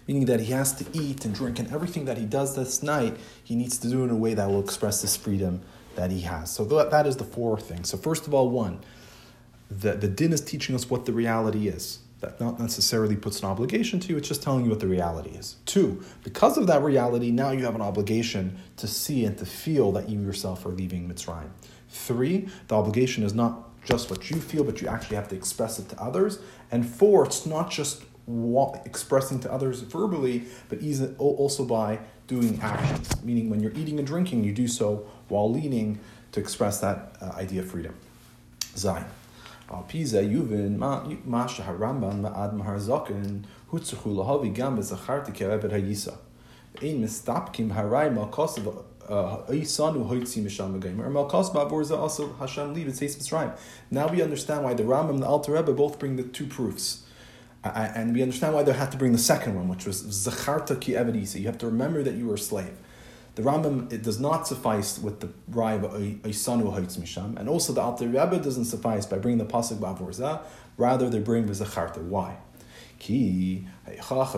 meaning 0.07 0.25
that 0.25 0.39
he 0.39 0.51
has 0.51 0.73
to 0.75 0.85
eat 0.93 1.25
and 1.25 1.33
drink, 1.33 1.59
and 1.59 1.71
everything 1.71 2.05
that 2.05 2.17
he 2.17 2.25
does 2.25 2.55
this 2.55 2.81
night, 2.83 3.17
he 3.43 3.55
needs 3.55 3.77
to 3.79 3.89
do 3.89 4.03
in 4.03 4.09
a 4.09 4.15
way 4.15 4.33
that 4.33 4.49
will 4.49 4.63
express 4.63 5.01
this 5.01 5.15
freedom 5.15 5.61
that 5.95 6.11
he 6.11 6.21
has. 6.21 6.51
So 6.51 6.65
that, 6.65 6.91
that 6.91 7.07
is 7.07 7.17
the 7.17 7.23
four 7.23 7.59
things. 7.59 7.89
So 7.89 7.97
first 7.97 8.27
of 8.27 8.33
all, 8.33 8.49
one, 8.49 8.79
the, 9.69 9.93
the 9.93 10.07
din 10.07 10.33
is 10.33 10.41
teaching 10.41 10.75
us 10.75 10.89
what 10.89 11.05
the 11.05 11.13
reality 11.13 11.67
is. 11.67 11.99
That 12.19 12.39
not 12.39 12.59
necessarily 12.59 13.15
puts 13.15 13.39
an 13.39 13.47
obligation 13.47 13.99
to 14.01 14.09
you, 14.09 14.17
it's 14.17 14.27
just 14.27 14.43
telling 14.43 14.63
you 14.63 14.69
what 14.69 14.79
the 14.79 14.87
reality 14.87 15.31
is. 15.31 15.55
Two, 15.65 16.03
because 16.23 16.55
of 16.55 16.67
that 16.67 16.83
reality, 16.83 17.31
now 17.31 17.49
you 17.49 17.65
have 17.65 17.73
an 17.73 17.81
obligation 17.81 18.59
to 18.77 18.87
see 18.87 19.25
and 19.25 19.35
to 19.39 19.45
feel 19.45 19.91
that 19.93 20.07
you 20.07 20.21
yourself 20.21 20.63
are 20.67 20.69
leaving 20.69 21.09
Mitzrayim. 21.09 21.49
Three, 21.89 22.47
the 22.67 22.75
obligation 22.75 23.23
is 23.23 23.33
not 23.33 23.69
just 23.83 24.11
what 24.11 24.29
you 24.29 24.39
feel, 24.39 24.63
but 24.63 24.81
you 24.81 24.87
actually 24.87 25.15
have 25.15 25.29
to 25.29 25.35
express 25.35 25.79
it 25.79 25.89
to 25.89 25.99
others. 25.99 26.37
And 26.71 26.87
four, 26.87 27.25
it's 27.25 27.47
not 27.47 27.71
just 27.71 28.03
expressing 28.85 29.39
to 29.41 29.51
others 29.51 29.81
verbally, 29.81 30.43
but 30.69 30.79
also 31.17 31.65
by 31.65 31.99
doing 32.27 32.59
actions. 32.61 33.23
Meaning, 33.23 33.49
when 33.49 33.59
you're 33.59 33.73
eating 33.73 33.97
and 33.99 34.07
drinking, 34.07 34.43
you 34.43 34.53
do 34.53 34.67
so 34.67 35.05
while 35.27 35.51
leaning 35.51 35.99
to 36.31 36.39
express 36.39 36.79
that 36.79 37.15
uh, 37.21 37.31
idea 37.35 37.61
of 37.61 37.69
freedom. 37.69 37.95
Zayin. 38.75 39.05
Pisa 39.87 40.21
Yuvin 40.21 40.77
Masha 41.25 41.61
Haramban 41.63 42.21
Ma'ad 42.21 42.53
Mahar 42.53 42.75
Zakin 42.75 43.43
Hutzuchu 43.71 44.13
Lahavi 44.13 44.53
Gam 44.53 44.77
Bezacharti 44.77 45.33
Kerebet 45.33 45.71
Hayisa. 45.71 46.17
Ein 46.81 47.01
Mistapkim 47.01 47.73
Harai 47.73 48.13
Malkosav 48.13 48.83
says 52.93 53.31
Now 53.91 54.07
we 54.07 54.21
understand 54.21 54.63
why 54.63 54.73
the 54.73 54.83
Rambam 54.83 55.09
and 55.09 55.23
the 55.23 55.27
Alter 55.27 55.53
Rebbe 55.53 55.73
both 55.73 55.99
bring 55.99 56.15
the 56.15 56.23
two 56.23 56.45
proofs 56.45 57.03
and 57.63 58.13
we 58.13 58.21
understand 58.21 58.53
why 58.53 58.63
they 58.63 58.73
had 58.73 58.91
to 58.91 58.97
bring 58.97 59.11
the 59.11 59.17
second 59.17 59.55
one, 59.55 59.67
which 59.67 59.85
was 59.85 60.03
Zacharta 60.03 60.79
ki 60.79 60.93
evedisa. 60.93 61.39
You 61.39 61.45
have 61.45 61.57
to 61.59 61.67
remember 61.67 62.03
that 62.03 62.15
you 62.15 62.27
were 62.27 62.35
a 62.35 62.39
slave. 62.39 62.75
The 63.35 63.43
Rambam 63.43 63.91
it 63.93 64.03
does 64.03 64.19
not 64.19 64.47
suffice 64.47 64.99
with 64.99 65.21
the 65.21 65.29
Raya 65.51 66.19
Isanu 66.21 66.75
Haitz 66.75 66.97
Misham, 66.97 67.37
and 67.37 67.47
also 67.47 67.71
the 67.71 67.81
Alter 67.81 68.07
Rebbe 68.07 68.39
doesn't 68.39 68.65
suffice 68.65 69.05
by 69.05 69.19
bringing 69.19 69.37
the 69.37 69.45
pasuk 69.45 69.77
Bavorza. 69.77 70.41
Rather, 70.77 71.09
they 71.09 71.19
bring 71.19 71.45
the 71.45 71.53
Zacharta. 71.53 72.01
Why? 72.01 72.37
Ki 72.99 73.67
He 73.85 73.99
Rak 73.99 74.35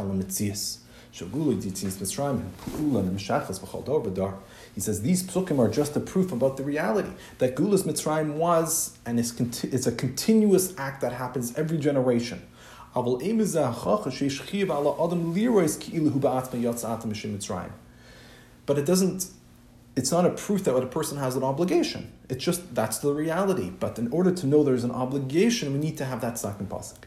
Al 0.00 0.06
Mitzias. 0.06 0.78
Shagulu 1.12 1.60
Mitzrayim 1.60 2.44
Kulan 2.76 3.10
Mishachas 3.10 3.58
B'Chol 3.58 3.84
Dor 3.84 4.38
he 4.74 4.80
says 4.80 5.02
these 5.02 5.22
psukim 5.22 5.58
are 5.58 5.68
just 5.68 5.96
a 5.96 6.00
proof 6.00 6.32
about 6.32 6.56
the 6.56 6.62
reality 6.62 7.10
that 7.38 7.56
Gulas 7.56 7.82
Mitzrayim 7.82 8.34
was 8.34 8.98
and 9.04 9.18
is 9.18 9.32
conti- 9.32 9.68
it's 9.68 9.86
a 9.86 9.92
continuous 9.92 10.74
act 10.78 11.00
that 11.00 11.12
happens 11.12 11.56
every 11.56 11.78
generation. 11.78 12.42
But 18.66 18.78
it 18.78 18.86
doesn't. 18.86 19.28
It's 19.96 20.10
not 20.12 20.24
a 20.24 20.30
proof 20.30 20.64
that 20.64 20.74
a 20.74 20.86
person 20.86 21.18
has 21.18 21.36
an 21.36 21.42
obligation. 21.42 22.12
It's 22.28 22.44
just 22.44 22.74
that's 22.74 22.98
the 22.98 23.12
reality. 23.12 23.70
But 23.70 23.98
in 23.98 24.08
order 24.12 24.32
to 24.32 24.46
know 24.46 24.64
there's 24.64 24.84
an 24.84 24.92
obligation, 24.92 25.72
we 25.72 25.78
need 25.78 25.98
to 25.98 26.04
have 26.04 26.20
that 26.20 26.38
second 26.38 26.68
pasuk. 26.68 26.98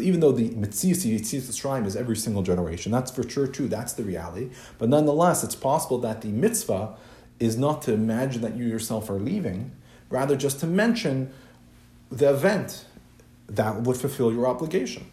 even 0.00 0.20
though 0.20 0.32
the 0.32 0.50
metzias 0.50 1.04
yitzis 1.04 1.42
v'shrayim 1.42 1.86
is 1.86 1.96
every 1.96 2.16
single 2.16 2.44
generation, 2.44 2.92
that's 2.92 3.10
for 3.10 3.28
sure 3.28 3.48
true. 3.48 3.66
That's 3.66 3.94
the 3.94 4.04
reality. 4.04 4.50
But 4.78 4.90
nonetheless, 4.90 5.42
it's 5.42 5.56
possible 5.56 5.98
that 5.98 6.22
the 6.22 6.28
mitzvah 6.28 6.94
is 7.40 7.56
not 7.56 7.82
to 7.82 7.92
imagine 7.94 8.42
that 8.42 8.54
you 8.54 8.66
yourself 8.66 9.10
are 9.10 9.18
leaving, 9.18 9.72
rather 10.08 10.36
just 10.36 10.60
to 10.60 10.66
mention 10.66 11.32
the 12.10 12.30
event 12.30 12.84
that 13.48 13.82
would 13.82 13.96
fulfill 13.96 14.32
your 14.32 14.46
obligation, 14.46 15.10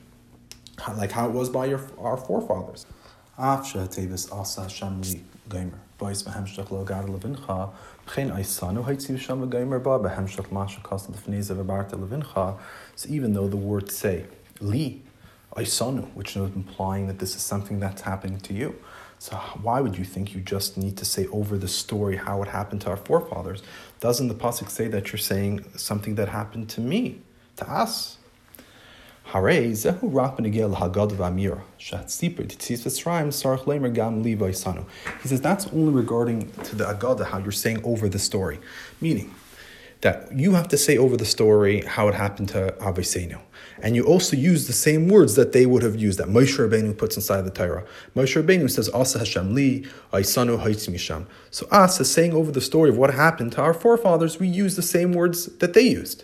like 0.95 1.13
how 1.13 1.27
it 1.27 1.31
was 1.31 1.49
by 1.49 1.65
your 1.65 1.81
our 1.97 2.17
forefathers. 2.17 2.85
Tevis 3.39 4.31
asa 4.31 4.61
shamli 4.61 5.23
gamer 5.49 5.79
sham 5.99 6.09
ba 9.41 9.47
levincha. 11.97 12.57
So 12.95 13.09
even 13.09 13.33
though 13.33 13.47
the 13.47 13.57
words 13.57 13.95
say 13.95 14.25
li 14.59 15.01
aisanu, 15.55 16.13
which 16.13 16.35
is 16.35 16.55
implying 16.55 17.07
that 17.07 17.19
this 17.19 17.35
is 17.35 17.41
something 17.41 17.79
that's 17.79 18.01
happening 18.01 18.39
to 18.41 18.53
you. 18.53 18.75
So 19.19 19.35
why 19.63 19.81
would 19.81 19.97
you 19.97 20.05
think 20.05 20.35
you 20.35 20.41
just 20.41 20.77
need 20.77 20.95
to 20.97 21.05
say 21.05 21.25
over 21.27 21.57
the 21.57 21.67
story 21.67 22.17
how 22.17 22.43
it 22.43 22.49
happened 22.49 22.81
to 22.81 22.89
our 22.91 22.97
forefathers? 22.97 23.63
Doesn't 23.99 24.27
the 24.27 24.35
pasuk 24.35 24.69
say 24.69 24.87
that 24.89 25.11
you're 25.11 25.17
saying 25.17 25.65
something 25.75 26.13
that 26.15 26.29
happened 26.29 26.69
to 26.69 26.81
me, 26.81 27.21
to 27.55 27.67
us? 27.69 28.16
He 35.21 35.27
says 35.27 35.41
that's 35.41 35.67
only 35.67 35.91
regarding 35.91 36.51
to 36.51 36.75
the 36.77 36.85
Agada, 36.85 37.25
how 37.25 37.37
you're 37.39 37.51
saying 37.51 37.81
over 37.83 38.07
the 38.07 38.19
story. 38.19 38.59
Meaning 39.01 39.35
that 39.99 40.31
you 40.31 40.53
have 40.53 40.69
to 40.69 40.77
say 40.77 40.97
over 40.97 41.17
the 41.17 41.25
story 41.25 41.81
how 41.81 42.07
it 42.07 42.13
happened 42.13 42.47
to 42.49 42.73
Avesenu. 42.79 43.41
And 43.79 43.95
you 43.95 44.05
also 44.05 44.37
use 44.37 44.65
the 44.65 44.73
same 44.73 45.09
words 45.09 45.35
that 45.35 45.51
they 45.51 45.65
would 45.65 45.83
have 45.83 45.95
used, 45.97 46.19
that 46.19 46.27
Moshe 46.27 46.57
Rabbeinu 46.57 46.97
puts 46.97 47.17
inside 47.17 47.41
the 47.41 47.51
Torah. 47.51 47.83
Moshe 48.15 48.41
Rabbeinu 48.41 48.69
says, 48.69 48.89
Asa 48.89 49.19
Hashem 49.19 49.53
li, 49.53 49.85
Aisanu 50.13 50.57
Misham. 50.57 51.25
So 51.51 51.67
us, 51.69 51.99
as 51.99 52.09
saying 52.09 52.33
over 52.33 52.51
the 52.51 52.61
story 52.61 52.89
of 52.89 52.97
what 52.97 53.13
happened 53.13 53.51
to 53.53 53.61
our 53.61 53.73
forefathers, 53.73 54.39
we 54.39 54.47
use 54.47 54.77
the 54.77 54.81
same 54.81 55.11
words 55.11 55.47
that 55.57 55.73
they 55.73 55.81
used. 55.81 56.23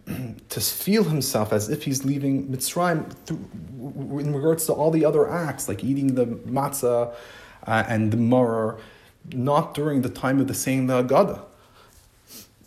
to 0.49 0.59
feel 0.59 1.03
himself 1.03 1.53
as 1.53 1.69
if 1.69 1.83
he's 1.83 2.03
leaving 2.05 2.47
Mitzrayim 2.47 3.11
through, 3.25 4.19
in 4.19 4.33
regards 4.35 4.65
to 4.65 4.73
all 4.73 4.91
the 4.91 5.05
other 5.05 5.29
acts, 5.29 5.67
like 5.67 5.83
eating 5.83 6.15
the 6.15 6.25
matzah 6.25 7.13
uh, 7.67 7.83
and 7.87 8.11
the 8.11 8.17
maror, 8.17 8.79
not 9.33 9.73
during 9.73 10.01
the 10.01 10.09
time 10.09 10.39
of 10.39 10.47
the 10.47 10.53
saying 10.53 10.87
the 10.87 11.03
Agada. 11.03 11.43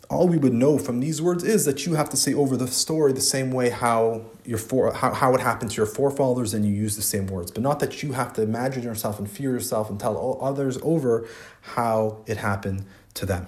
all 0.09 0.27
we 0.27 0.37
would 0.37 0.53
know 0.53 0.77
from 0.77 0.99
these 0.99 1.21
words 1.21 1.43
is 1.43 1.65
that 1.65 1.85
you 1.85 1.95
have 1.95 2.09
to 2.09 2.17
say 2.17 2.33
over 2.33 2.55
the 2.55 2.67
story 2.67 3.11
the 3.11 3.21
same 3.21 3.51
way 3.51 3.69
how 3.69 4.21
your 4.45 4.57
for, 4.57 4.93
how, 4.93 5.13
how 5.13 5.33
it 5.33 5.41
happened 5.41 5.71
to 5.71 5.77
your 5.77 5.85
forefathers 5.85 6.53
and 6.53 6.65
you 6.65 6.71
use 6.71 6.95
the 6.95 7.01
same 7.01 7.27
words, 7.27 7.51
but 7.51 7.63
not 7.63 7.79
that 7.79 8.03
you 8.03 8.13
have 8.13 8.31
to 8.33 8.41
imagine 8.41 8.83
yourself 8.83 9.19
and 9.19 9.29
fear 9.29 9.51
yourself 9.51 9.89
and 9.89 9.99
tell 9.99 10.37
others 10.41 10.77
over 10.83 11.27
how 11.61 12.17
it 12.27 12.37
happened 12.37 12.85
to 13.15 13.25
them. 13.25 13.47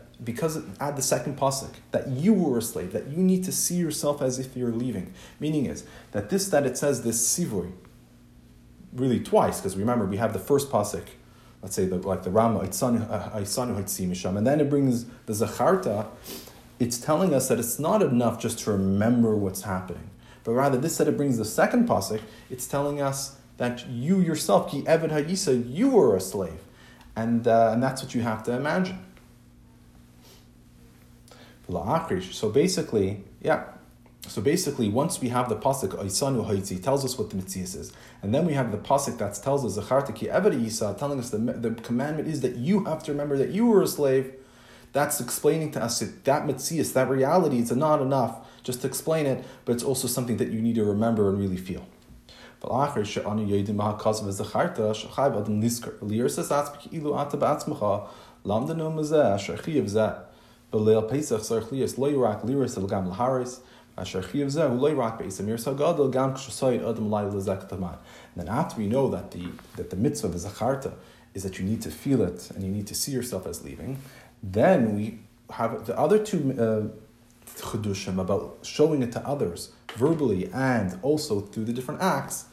because 0.23 0.63
add 0.79 0.95
the 0.95 1.01
second 1.01 1.37
pasuk 1.37 1.73
that 1.91 2.07
you 2.07 2.33
were 2.33 2.57
a 2.57 2.61
slave 2.61 2.93
that 2.93 3.07
you 3.07 3.17
need 3.17 3.43
to 3.43 3.51
see 3.51 3.75
yourself 3.75 4.21
as 4.21 4.37
if 4.37 4.55
you're 4.55 4.71
leaving 4.71 5.11
meaning 5.39 5.65
is 5.65 5.83
that 6.11 6.29
this 6.29 6.47
that 6.49 6.65
it 6.65 6.77
says 6.77 7.03
this 7.03 7.19
sivoy 7.37 7.71
really 8.93 9.19
twice, 9.19 9.59
because 9.59 9.77
remember, 9.77 10.05
we 10.05 10.17
have 10.17 10.33
the 10.33 10.39
first 10.39 10.69
pasuk, 10.69 11.03
let's 11.61 11.75
say 11.75 11.85
the, 11.85 11.97
like 11.97 12.23
the 12.23 12.29
Rama, 12.29 12.59
Misham, 12.59 14.37
and 14.37 14.45
then 14.45 14.59
it 14.59 14.69
brings 14.69 15.05
the 15.25 15.33
Zacharta. 15.33 16.07
It's 16.79 16.97
telling 16.97 17.33
us 17.33 17.47
that 17.47 17.59
it's 17.59 17.79
not 17.79 18.01
enough 18.01 18.39
just 18.39 18.59
to 18.59 18.71
remember 18.71 19.35
what's 19.35 19.61
happening, 19.61 20.09
but 20.43 20.53
rather 20.53 20.77
this 20.77 20.97
that 20.97 21.07
it 21.07 21.15
brings 21.15 21.37
the 21.37 21.45
second 21.45 21.87
pasuk, 21.87 22.21
it's 22.49 22.67
telling 22.67 23.01
us 23.01 23.37
that 23.57 23.87
you 23.87 24.19
yourself, 24.19 24.71
ki 24.71 24.81
Eved 24.83 25.11
Hayisa, 25.11 25.71
you 25.71 25.89
were 25.89 26.15
a 26.15 26.21
slave. 26.21 26.59
And, 27.15 27.47
uh, 27.47 27.71
and 27.73 27.83
that's 27.83 28.01
what 28.01 28.15
you 28.15 28.21
have 28.21 28.41
to 28.43 28.53
imagine. 28.53 28.97
So 32.35 32.49
basically, 32.49 33.23
yeah, 33.41 33.65
so 34.27 34.41
basically, 34.41 34.87
once 34.87 35.19
we 35.19 35.29
have 35.29 35.49
the 35.49 35.55
pasuk 35.55 35.89
Aisanu 35.89 36.47
Haitzi 36.47 36.81
tells 36.81 37.03
us 37.03 37.17
what 37.17 37.31
the 37.31 37.37
mitzvah 37.37 37.79
is, 37.79 37.91
and 38.21 38.33
then 38.33 38.45
we 38.45 38.53
have 38.53 38.71
the 38.71 38.77
pasuk 38.77 39.17
that 39.17 39.33
tells 39.41 39.65
us 39.65 39.83
Zachartaki 39.83 40.31
Eved 40.31 40.63
Isa 40.63 40.95
telling 40.97 41.19
us 41.19 41.31
the, 41.31 41.39
the 41.39 41.71
commandment 41.81 42.27
is 42.27 42.41
that 42.41 42.55
you 42.55 42.85
have 42.85 43.03
to 43.03 43.11
remember 43.11 43.35
that 43.37 43.49
you 43.49 43.65
were 43.65 43.81
a 43.81 43.87
slave. 43.87 44.33
That's 44.93 45.19
explaining 45.19 45.71
to 45.71 45.83
us 45.83 45.99
that 45.99 46.25
that 46.25 46.45
mitzvah, 46.45 46.83
that 46.83 47.09
reality, 47.09 47.59
is 47.59 47.71
not 47.71 48.01
enough 48.01 48.47
just 48.63 48.81
to 48.81 48.87
explain 48.87 49.25
it, 49.25 49.43
but 49.65 49.73
it's 49.73 49.83
also 49.83 50.07
something 50.07 50.37
that 50.37 50.49
you 50.49 50.61
need 50.61 50.75
to 50.75 50.83
remember 50.83 51.29
and 51.29 51.39
really 51.39 51.57
feel. 51.57 51.87
And 68.35 68.47
then 68.47 68.47
after 68.47 68.77
we 68.77 68.87
know 68.87 69.09
that 69.09 69.31
the 69.31 69.49
that 69.75 69.89
the 69.89 69.95
mitzvah 69.95 70.27
of 70.27 70.35
zacharta 70.35 70.93
is 71.33 71.43
that 71.43 71.59
you 71.59 71.65
need 71.65 71.81
to 71.81 71.91
feel 71.91 72.21
it 72.21 72.49
and 72.51 72.63
you 72.63 72.69
need 72.71 72.87
to 72.87 72.95
see 72.95 73.11
yourself 73.11 73.45
as 73.45 73.63
leaving, 73.63 73.99
then 74.41 74.95
we 74.95 75.19
have 75.51 75.85
the 75.85 75.97
other 75.97 76.17
two 76.17 76.53
uh, 76.53 76.87
chedushim 77.57 78.19
about 78.19 78.59
showing 78.63 79.01
it 79.03 79.11
to 79.11 79.27
others 79.27 79.71
verbally 79.95 80.49
and 80.53 80.97
also 81.01 81.41
through 81.41 81.65
the 81.65 81.73
different 81.73 82.01
acts. 82.01 82.45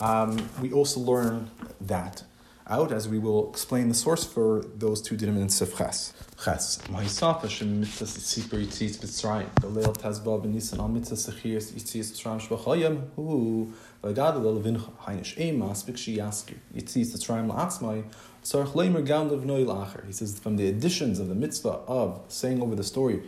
Um, 0.00 0.48
we 0.62 0.72
also 0.72 1.00
learn 1.00 1.50
that 1.80 2.24
out 2.66 2.92
as 2.92 3.08
we 3.08 3.18
will 3.18 3.50
explain 3.50 3.88
the 3.88 3.94
source 3.94 4.24
for 4.24 4.64
those 4.76 5.02
two 5.02 5.16
dinim 5.16 5.36
in 5.36 5.48
Sifches. 5.48 6.12
Ches. 6.42 6.78
Mahisafa 6.88 7.50
shem 7.50 7.80
mitzvah 7.80 8.06
sipur 8.06 8.64
yitzis 8.64 8.96
Mitzrayim. 8.96 9.50
Belel 9.56 9.94
tazba 9.94 10.40
b'nisan 10.42 10.78
al 10.78 10.88
mitzvah 10.88 11.16
sechiris 11.16 11.72
yitzis 11.72 12.12
Mitzrayim 12.12 12.40
shvachayim 12.40 13.02
hu 13.14 13.70
v'agad 14.02 14.36
el 14.36 14.54
levincha 14.58 14.90
hainish 15.02 15.38
ema 15.38 15.66
spik 15.74 15.96
yaskir 16.16 16.56
yitzis 16.74 17.12
Mitzrayim 17.12 17.52
la'atzmai 17.52 18.04
tzarch 18.42 18.72
leimer 18.72 19.04
gam 19.04 19.28
levnoi 19.28 19.66
lacher. 19.66 20.06
He 20.06 20.12
says 20.12 20.38
from 20.38 20.56
the 20.56 20.66
additions 20.66 21.18
of 21.18 21.28
the 21.28 21.34
mitzvah 21.34 21.80
of 21.86 22.22
saying 22.28 22.62
over 22.62 22.74
the 22.74 22.84
story 22.84 23.22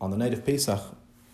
on 0.00 0.10
the 0.10 0.16
night 0.16 0.32
of 0.32 0.46
Pesach 0.46 0.80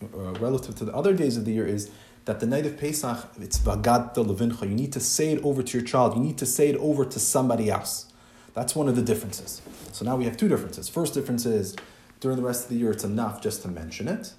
uh, 0.03 0.07
relative 0.41 0.75
to 0.75 0.85
the 0.85 0.93
other 0.93 1.15
days 1.15 1.37
of 1.37 1.45
the 1.45 1.53
year 1.53 1.67
is 1.69 1.89
that 2.25 2.41
the 2.41 2.47
night 2.47 2.67
of 2.67 2.77
Pesach, 2.79 3.29
it's 3.41 3.59
Vagad 3.59 4.15
Levincha. 4.17 4.63
You 4.63 4.75
need 4.75 4.93
to 4.93 5.01
say 5.01 5.31
it 5.33 5.45
over 5.45 5.63
to 5.63 5.79
your 5.79 5.87
child. 5.87 6.17
You 6.17 6.23
need 6.23 6.39
to 6.39 6.47
say 6.47 6.69
it 6.69 6.77
over 6.79 7.05
to 7.05 7.21
somebody 7.21 7.71
else. 7.71 8.12
That's 8.55 8.77
one 8.77 8.89
of 8.89 8.97
the 8.97 9.03
differences. 9.03 9.63
So 9.93 10.05
now 10.05 10.17
we 10.17 10.25
have 10.25 10.37
two 10.37 10.49
differences. 10.49 10.89
First 10.89 11.15
difference 11.15 11.47
is 11.47 11.75
during 12.21 12.37
the 12.37 12.43
rest 12.45 12.65
of 12.65 12.71
the 12.71 12.77
year, 12.77 12.91
it's 12.91 13.05
enough 13.05 13.41
just 13.41 13.63
to 13.63 13.69
mention 13.69 14.09
it, 14.09 14.33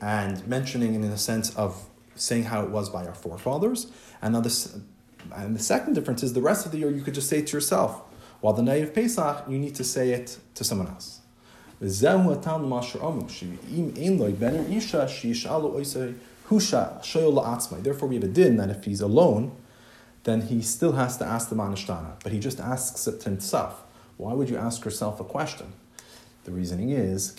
and 0.00 0.46
mentioning 0.46 0.94
in 0.94 1.02
the 1.02 1.18
sense 1.18 1.54
of 1.56 1.88
saying 2.14 2.44
how 2.44 2.62
it 2.62 2.70
was 2.70 2.88
by 2.88 3.06
our 3.06 3.14
forefathers. 3.14 3.88
And 4.22 4.32
now 4.32 4.40
this, 4.40 4.78
and 5.34 5.54
the 5.54 5.62
second 5.62 5.94
difference 5.94 6.22
is 6.22 6.32
the 6.32 6.40
rest 6.40 6.64
of 6.66 6.72
the 6.72 6.78
year 6.78 6.90
you 6.90 7.02
could 7.02 7.14
just 7.14 7.28
say 7.28 7.38
it 7.40 7.48
to 7.48 7.56
yourself. 7.56 8.02
While 8.40 8.54
the 8.54 8.62
night 8.62 8.82
of 8.82 8.94
Pesach, 8.94 9.44
you 9.48 9.58
need 9.58 9.74
to 9.74 9.84
say 9.84 10.12
it 10.12 10.38
to 10.54 10.64
someone 10.64 10.88
else. 10.88 11.20
Therefore, 11.80 12.18
we 18.08 18.14
have 18.14 18.24
a 18.24 18.28
din 18.28 18.56
that 18.56 18.70
if 18.70 18.84
he's 18.84 19.00
alone, 19.00 19.52
then 20.26 20.40
he 20.40 20.60
still 20.60 20.92
has 20.92 21.16
to 21.18 21.24
ask 21.24 21.50
the 21.50 21.54
manishtana, 21.54 22.16
but 22.24 22.32
he 22.32 22.40
just 22.40 22.58
asks 22.58 23.06
it 23.06 23.20
to 23.20 23.30
himself. 23.30 23.84
Why 24.16 24.32
would 24.32 24.50
you 24.50 24.56
ask 24.56 24.84
yourself 24.84 25.20
a 25.20 25.24
question? 25.24 25.72
The 26.42 26.50
reasoning 26.50 26.90
is, 26.90 27.32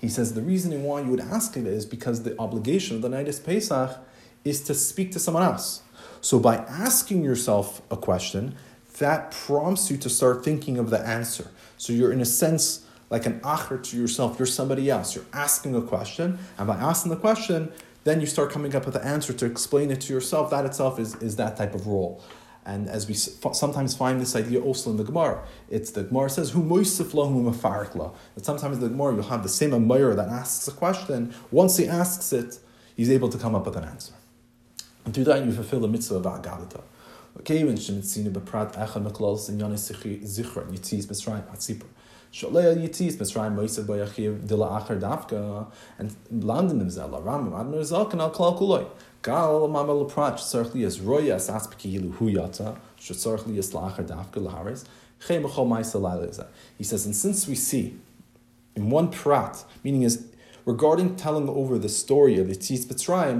he 0.00 0.08
says 0.08 0.34
the 0.34 0.42
reasoning 0.42 0.84
why 0.84 1.00
you 1.00 1.10
would 1.10 1.20
ask 1.20 1.56
it 1.56 1.66
is 1.66 1.86
because 1.86 2.22
the 2.22 2.38
obligation 2.38 2.96
of 2.96 3.02
the 3.02 3.08
night 3.08 3.28
of 3.28 3.44
Pesach 3.44 3.98
is 4.44 4.62
to 4.64 4.74
speak 4.74 5.12
to 5.12 5.18
someone 5.18 5.42
else. 5.42 5.82
So 6.20 6.38
by 6.38 6.56
asking 6.56 7.24
yourself 7.24 7.82
a 7.90 7.96
question, 7.96 8.56
that 8.98 9.30
prompts 9.30 9.90
you 9.90 9.96
to 9.98 10.10
start 10.10 10.44
thinking 10.44 10.78
of 10.78 10.90
the 10.90 11.00
answer. 11.00 11.50
So 11.76 11.92
you're 11.92 12.12
in 12.12 12.20
a 12.20 12.26
sense 12.26 12.84
like 13.08 13.26
an 13.26 13.40
acher 13.40 13.82
to 13.82 13.96
yourself. 13.96 14.38
You're 14.38 14.46
somebody 14.46 14.88
else. 14.90 15.14
You're 15.14 15.24
asking 15.32 15.74
a 15.74 15.82
question, 15.82 16.38
and 16.58 16.66
by 16.66 16.76
asking 16.76 17.10
the 17.10 17.16
question, 17.16 17.72
then 18.04 18.20
you 18.20 18.26
start 18.26 18.50
coming 18.50 18.74
up 18.74 18.84
with 18.86 18.94
the 18.94 19.04
answer 19.04 19.32
to 19.32 19.46
explain 19.46 19.90
it 19.90 20.00
to 20.02 20.12
yourself. 20.12 20.50
That 20.50 20.64
itself 20.64 20.98
is, 20.98 21.16
is 21.16 21.36
that 21.36 21.56
type 21.56 21.74
of 21.74 21.86
role. 21.86 22.22
And 22.64 22.88
as 22.88 23.08
we 23.08 23.14
sometimes 23.14 23.96
find 23.96 24.20
this 24.20 24.36
idea 24.36 24.60
also 24.60 24.90
in 24.90 24.96
the 24.96 25.04
Gemara, 25.04 25.42
it's 25.70 25.90
the 25.90 26.04
Gemara 26.04 26.30
says, 26.30 26.50
"Who 26.50 26.62
mafarkla." 26.62 28.14
That 28.34 28.44
sometimes 28.44 28.78
the 28.78 28.88
Gemara 28.88 29.14
you'll 29.14 29.24
have 29.24 29.42
the 29.42 29.48
same 29.48 29.72
Amir 29.72 30.14
that 30.14 30.28
asks 30.28 30.68
a 30.68 30.72
question. 30.72 31.34
Once 31.50 31.78
he 31.78 31.88
asks 31.88 32.32
it, 32.32 32.58
he's 32.94 33.10
able 33.10 33.30
to 33.30 33.38
come 33.38 33.54
up 33.54 33.64
with 33.66 33.76
an 33.76 33.84
answer. 33.84 34.12
And 35.04 35.14
through 35.14 35.24
that, 35.24 35.44
you 35.44 35.52
fulfill 35.52 35.80
the 35.80 35.88
mitzvah 35.88 36.16
of 36.16 36.24
Agadata. 36.24 36.82
Kevin 37.44 37.74
shemitzina 37.74 38.30
beprat 38.30 38.74
echad 38.74 39.02
meklal 39.08 39.48
in 39.48 39.58
yonis 39.58 39.90
zichra 39.90 40.66
yitzis 40.70 41.06
mitzrayim 41.06 41.44
atzipur. 41.54 41.86
Sholei 42.32 42.76
yitzis 42.76 43.16
mitzrayim 43.16 43.54
moisav 43.54 43.84
bayachiv 43.84 44.46
dila 44.46 44.82
acher 44.82 45.00
dafka 45.00 45.66
and 45.98 46.14
landin 46.30 46.78
them 46.78 46.88
zela 46.88 47.22
ramim 47.22 47.52
admir 47.52 47.80
zalkan 47.80 48.20
al 48.20 48.30
klal 48.30 48.58
kuloi. 48.58 48.86
Gal 49.22 49.68
mamel 49.68 50.10
prat 50.10 50.36
tzarch 50.36 50.74
li 50.74 50.84
es 50.84 50.98
roya 50.98 51.36
as 51.36 51.48
aspeki 51.48 51.94
yilu 51.94 52.12
huyata 52.14 52.76
shetzarch 52.98 53.46
li 53.46 53.58
es 53.58 53.72
lacher 53.72 54.04
dafka 54.04 54.40
laharis 54.40 54.84
chem 55.26 55.42
b'chol 55.42 55.66
ma'isa 55.66 56.46
He 56.76 56.84
says, 56.84 57.06
and 57.06 57.14
since 57.14 57.46
we 57.46 57.54
see 57.54 57.96
in 58.74 58.90
one 58.90 59.10
prat, 59.10 59.64
meaning 59.84 60.02
is 60.02 60.26
regarding 60.64 61.16
telling 61.16 61.48
over 61.48 61.78
the 61.78 61.88
story 61.88 62.38
of 62.38 62.48
the 62.48 62.54
Tzitz 62.54 62.88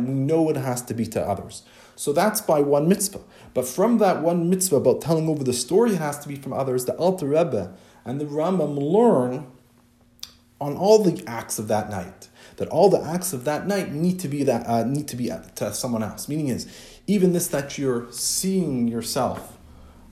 we 0.07 0.13
know 0.13 0.51
it 0.51 0.57
has 0.57 0.83
to 0.83 0.95
be 0.95 1.07
to 1.07 1.21
others. 1.21 1.63
So 1.97 2.13
that's 2.13 2.41
by 2.41 2.61
one 2.61 2.89
mitzvah. 2.89 3.21
But 3.53 3.67
from 3.67 3.99
that 3.99 4.23
one 4.23 4.49
mitzvah 4.49 4.77
about 4.77 5.03
telling 5.03 5.29
over 5.29 5.45
the 5.45 5.53
story, 5.53 5.93
it 5.93 5.99
has 5.99 6.19
to 6.21 6.29
be 6.29 6.37
from 6.37 6.53
others. 6.53 6.87
The 6.87 6.95
Alter 6.95 7.27
Rebbe 7.27 7.75
and 8.05 8.21
the 8.21 8.25
Rambam 8.25 8.79
learn 8.79 9.47
on 10.61 10.77
all 10.77 11.03
the 11.03 11.23
acts 11.27 11.59
of 11.59 11.69
that 11.69 11.91
night 11.91 12.29
that 12.57 12.69
all 12.69 12.91
the 12.91 13.03
acts 13.03 13.33
of 13.33 13.45
that 13.45 13.67
night 13.67 13.91
need 13.91 14.21
to 14.21 14.29
be 14.29 14.45
that 14.45 14.67
uh, 14.67 14.85
need 14.85 15.09
to 15.09 15.17
be 15.17 15.31
to 15.57 15.73
someone 15.73 16.03
else. 16.03 16.29
Meaning 16.29 16.49
is 16.49 16.67
even 17.07 17.33
this 17.33 17.49
that 17.49 17.79
you're 17.79 18.11
seeing 18.13 18.87
yourself 18.87 19.57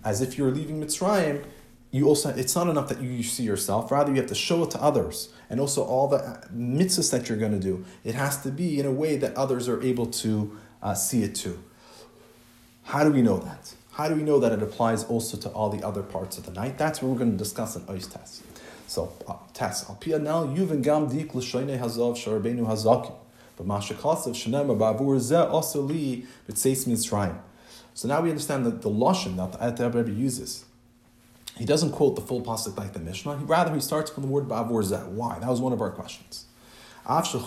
as 0.04 0.22
if 0.22 0.38
you're 0.38 0.50
leaving 0.50 0.80
Mitzrayim, 0.80 1.44
you 1.90 2.06
also 2.06 2.30
it's 2.30 2.54
not 2.54 2.68
enough 2.68 2.88
that 2.88 3.00
you 3.00 3.22
see 3.22 3.42
yourself. 3.42 3.90
Rather 3.90 4.10
you 4.10 4.16
have 4.16 4.28
to 4.28 4.34
show 4.34 4.64
it 4.64 4.70
to 4.72 4.82
others. 4.82 5.30
And 5.50 5.60
also 5.60 5.82
all 5.82 6.08
the 6.08 6.18
mitzvahs 6.54 7.10
that 7.10 7.28
you're 7.28 7.38
going 7.38 7.52
to 7.52 7.58
do 7.58 7.84
it 8.04 8.14
has 8.14 8.42
to 8.42 8.50
be 8.50 8.78
in 8.78 8.86
a 8.86 8.92
way 8.92 9.16
that 9.16 9.34
others 9.36 9.68
are 9.68 9.82
able 9.82 10.06
to 10.06 10.58
uh, 10.82 10.94
see 10.94 11.22
it 11.22 11.34
too. 11.34 11.62
How 12.84 13.04
do 13.04 13.10
we 13.10 13.22
know 13.22 13.38
that? 13.38 13.74
How 13.92 14.08
do 14.08 14.14
we 14.14 14.22
know 14.22 14.38
that 14.38 14.52
it 14.52 14.62
applies 14.62 15.04
also 15.04 15.36
to 15.38 15.48
all 15.50 15.70
the 15.70 15.84
other 15.84 16.02
parts 16.02 16.38
of 16.38 16.46
the 16.46 16.52
night? 16.52 16.78
That's 16.78 17.02
what 17.02 17.10
we're 17.10 17.18
going 17.18 17.32
to 17.32 17.36
discuss 17.36 17.74
in 17.76 17.82
Ois 17.82 18.12
test 18.12 18.42
so 18.88 19.12
uh, 19.28 19.34
test 19.52 19.88
al 19.90 19.96
pia 19.96 20.18
now 20.18 20.46
yuven 20.46 20.82
gam 20.82 21.08
dik 21.08 21.34
l'shoine 21.34 21.78
hazov 21.78 22.16
sharbenu 22.16 22.66
hazakim. 22.66 23.14
But 23.56 23.66
masha 23.66 23.94
kasav 23.94 24.32
shenema 24.34 24.76
ba'avur 24.76 25.18
zeh 25.18 25.50
also 25.50 25.82
li 25.82 26.26
b'tzeis 26.48 26.86
mitzrayim. 26.86 27.38
So 27.92 28.08
now 28.08 28.22
we 28.22 28.30
understand 28.30 28.64
that 28.64 28.82
the 28.82 28.88
lashon 28.88 29.36
that 29.36 29.76
the 29.76 29.90
Rebbe 29.90 30.10
uses 30.10 30.64
he 31.58 31.64
doesn't 31.64 31.90
quote 31.90 32.14
the 32.14 32.22
full 32.22 32.40
pasuk 32.40 32.78
like 32.78 32.92
the 32.92 33.00
Mishnah. 33.00 33.34
Rather, 33.36 33.74
he 33.74 33.80
starts 33.80 34.10
from 34.10 34.22
the 34.22 34.28
word 34.28 34.48
ba'avur 34.48 34.84
zeh. 34.84 35.08
Why? 35.08 35.40
That 35.40 35.50
was 35.50 35.60
one 35.60 35.72
of 35.72 35.82
our 35.82 35.90
questions. 35.90 36.44
If 37.10 37.32
the 37.32 37.38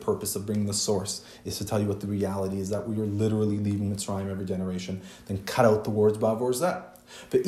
purpose 0.00 0.36
of 0.36 0.46
bringing 0.46 0.66
the 0.66 0.72
source 0.72 1.24
is 1.44 1.58
to 1.58 1.64
tell 1.64 1.80
you 1.80 1.88
what 1.88 2.00
the 2.00 2.06
reality 2.06 2.60
is 2.60 2.68
that 2.68 2.88
we 2.88 3.00
are 3.00 3.06
literally 3.06 3.58
leaving 3.58 3.92
Mitzrayim 3.92 4.30
every 4.30 4.44
generation, 4.44 5.00
then 5.26 5.42
cut 5.44 5.64
out 5.64 5.82
the 5.82 5.90
words 5.90 6.18
ba'avur 6.18 6.52
zeh. 6.52 6.80
But 7.30 7.40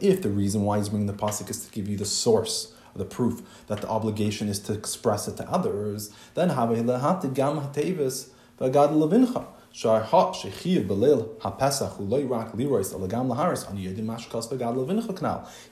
if 0.00 0.22
the 0.22 0.28
reason 0.28 0.62
why 0.62 0.76
he's 0.76 0.88
bringing 0.90 1.06
the 1.06 1.14
pasuk 1.14 1.48
is 1.48 1.64
to 1.64 1.72
give 1.72 1.88
you 1.88 1.96
the 1.96 2.04
source 2.04 2.74
the 2.98 3.04
proof 3.04 3.42
that 3.66 3.80
the 3.80 3.88
obligation 3.88 4.48
is 4.48 4.58
to 4.60 4.72
express 4.72 5.28
it 5.28 5.36
to 5.36 5.48
others, 5.50 6.10
then. 6.34 6.48
He 6.50 6.54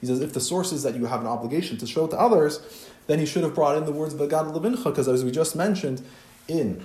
says, 0.07 0.20
if 0.20 0.33
the 0.33 0.41
source 0.41 0.72
is 0.72 0.83
that 0.83 0.95
you 0.95 1.07
have 1.07 1.20
an 1.20 1.27
obligation 1.27 1.79
to 1.79 1.87
show 1.87 2.07
to 2.07 2.18
others, 2.18 2.61
then 3.07 3.18
he 3.18 3.27
should 3.27 3.43
have 3.43 3.55
brought 3.55 3.77
in 3.77 3.85
the 3.87 3.93
words 3.93 4.14
Vagad 4.14 4.53
Levincha, 4.53 4.85
because 4.85 5.09
as 5.09 5.25
we 5.25 5.31
just 5.31 5.57
mentioned 5.57 6.03
in 6.49 6.85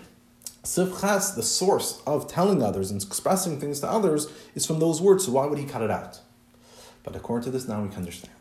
Sifchas, 0.63 1.35
the 1.35 1.43
source 1.43 2.01
of 2.05 2.27
telling 2.27 2.61
others 2.61 2.91
and 2.91 3.01
expressing 3.01 3.59
things 3.59 3.79
to 3.79 3.89
others 3.89 4.27
is 4.55 4.65
from 4.65 4.79
those 4.79 5.01
words, 5.01 5.25
so 5.25 5.31
why 5.31 5.45
would 5.45 5.57
he 5.59 5.65
cut 5.65 5.81
it 5.81 5.91
out? 5.91 6.19
But 7.03 7.15
according 7.15 7.45
to 7.45 7.51
this, 7.51 7.67
now 7.67 7.81
we 7.81 7.89
can 7.89 7.99
understand. 7.99 8.33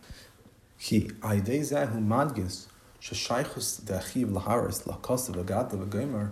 He 0.80 1.00
Aidei 1.00 1.60
Zehu 1.60 2.06
Madgis 2.06 2.66
Shashaychus 3.02 3.80
Deachiv 3.82 4.30
Laharis 4.32 4.84
Lakosa 4.84 5.34
Vagada 5.34 5.72
Vagomer 5.72 6.30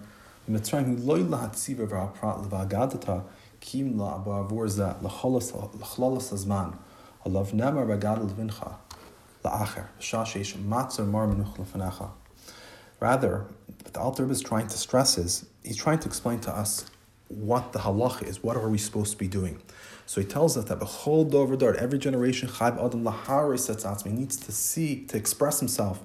Mitzrayim 0.49 1.05
Loy 1.05 1.25
Lahatziva 1.25 1.89
Vaprat 1.89 2.49
Lavagadata 2.49 3.25
Kim 3.59 3.99
La 3.99 4.23
Abavorza 4.23 5.03
Lachlolas 5.03 6.33
Azman 6.33 6.79
Alav 7.27 7.53
Nema 7.53 7.85
Vagada 7.85 8.25
Lvincha 8.31 8.77
Laacher 9.45 9.89
Shashish 10.01 10.55
Matzor 10.55 11.11
Marmanuch 11.11 11.57
Lefanacha. 11.57 12.11
Rather, 13.01 13.47
what 13.67 13.93
the 13.93 13.99
Alter 13.99 14.31
is 14.31 14.41
trying 14.41 14.69
to 14.69 14.79
stress 14.79 15.19
is, 15.19 15.45
he's 15.65 15.77
trying 15.77 15.99
to 15.99 16.07
explain 16.07 16.39
to 16.39 16.53
us 16.53 16.89
what 17.29 17.73
the 17.73 17.81
halach 17.81 18.23
is, 18.23 18.43
what 18.43 18.57
are 18.57 18.69
we 18.69 18.79
supposed 18.79 19.13
to 19.13 19.19
be 19.19 19.29
doing. 19.29 19.61
So 20.07 20.21
he 20.21 20.27
tells 20.27 20.57
us 20.57 20.65
that 20.65 20.79
b'chol 20.79 21.31
dover 21.31 21.57
dart, 21.57 21.77
every 21.77 21.99
generation 21.99 22.49
chayv 22.49 22.75
adam 22.85 23.05
laharis 23.05 24.07
needs 24.07 24.37
to 24.37 24.53
see, 24.53 25.05
to 25.07 25.17
express 25.17 25.59
himself 25.59 26.05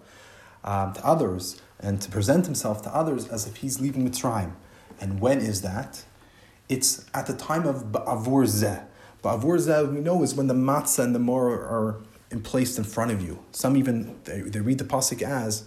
um, 0.64 0.94
to 0.94 1.06
others 1.06 1.62
and 1.80 2.02
to 2.02 2.10
present 2.10 2.46
himself 2.46 2.82
to 2.84 2.96
others 2.96 3.28
as 3.28 3.48
if 3.48 3.58
he's 3.58 3.80
leaving 3.80 4.08
Mitzrayim. 4.08 4.54
And 5.00 5.20
when 5.20 5.40
is 5.40 5.62
that? 5.62 6.04
It's 6.70 7.06
at 7.14 7.26
the 7.28 7.34
time 7.34 7.66
of 7.68 7.92
ba'avur 7.92 8.46
zeh. 8.46 8.86
Ba'avur 9.24 9.58
zeh, 9.58 9.92
we 9.92 10.00
know, 10.00 10.24
is 10.24 10.36
when 10.36 10.48
the 10.48 10.54
matzah 10.54 11.04
and 11.04 11.16
the 11.16 11.20
mor 11.20 11.50
are 11.50 12.02
in 12.30 12.42
placed 12.42 12.78
in 12.78 12.84
front 12.84 13.12
of 13.12 13.22
you. 13.22 13.44
Some 13.52 13.76
even, 13.76 14.16
they, 14.24 14.42
they 14.42 14.60
read 14.60 14.78
the 14.78 14.84
pasuk 14.86 15.22
as, 15.22 15.66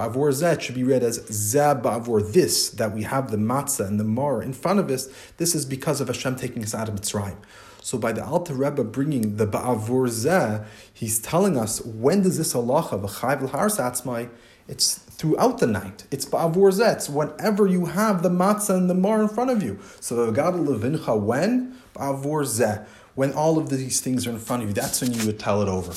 Ba'avur 0.00 0.32
zeh 0.32 0.58
should 0.58 0.74
be 0.74 0.82
read 0.82 1.02
as 1.02 1.18
zeh 1.18 1.82
ba'avur 1.82 2.32
this, 2.32 2.70
that 2.70 2.94
we 2.94 3.02
have 3.02 3.30
the 3.30 3.36
matzah 3.36 3.86
and 3.86 4.00
the 4.00 4.04
mar 4.04 4.42
in 4.42 4.54
front 4.54 4.80
of 4.80 4.90
us. 4.90 5.08
This 5.36 5.54
is 5.54 5.66
because 5.66 6.00
of 6.00 6.08
Hashem 6.08 6.36
taking 6.36 6.62
us 6.62 6.74
out 6.74 6.88
of 6.88 6.94
Mitzrayim. 6.94 7.36
So 7.82 7.98
by 7.98 8.12
the 8.12 8.24
Alter 8.24 8.54
Rebbe 8.54 8.82
bringing 8.82 9.36
the 9.36 9.46
Ba'avur 9.46 10.08
Zeh, 10.08 10.64
he's 10.94 11.18
telling 11.18 11.58
us 11.58 11.84
when 11.84 12.22
does 12.22 12.38
this 12.38 12.54
halacha 12.54 12.98
v'chayv 12.98 13.52
l'hars 13.52 13.76
atzmai? 13.76 14.30
It's 14.68 14.94
throughout 14.94 15.58
the 15.58 15.66
night. 15.66 16.04
It's 16.10 16.24
Ba'avur 16.24 16.72
Zeh. 16.72 16.94
It's 16.94 17.10
whenever 17.10 17.66
you 17.66 17.84
have 17.86 18.22
the 18.22 18.30
matzah 18.30 18.76
and 18.76 18.88
the 18.88 18.94
mar 18.94 19.20
in 19.20 19.28
front 19.28 19.50
of 19.50 19.62
you. 19.62 19.78
So 20.00 20.32
V'gad 20.32 20.66
levincha 20.66 21.20
when? 21.20 21.76
Ba'avur 21.94 22.44
Zeh. 22.46 22.86
When 23.16 23.34
all 23.34 23.58
of 23.58 23.68
these 23.68 24.00
things 24.00 24.26
are 24.26 24.30
in 24.30 24.38
front 24.38 24.62
of 24.62 24.70
you, 24.70 24.74
that's 24.74 25.02
when 25.02 25.12
you 25.12 25.26
would 25.26 25.38
tell 25.38 25.60
it 25.60 25.68
over. 25.68 25.92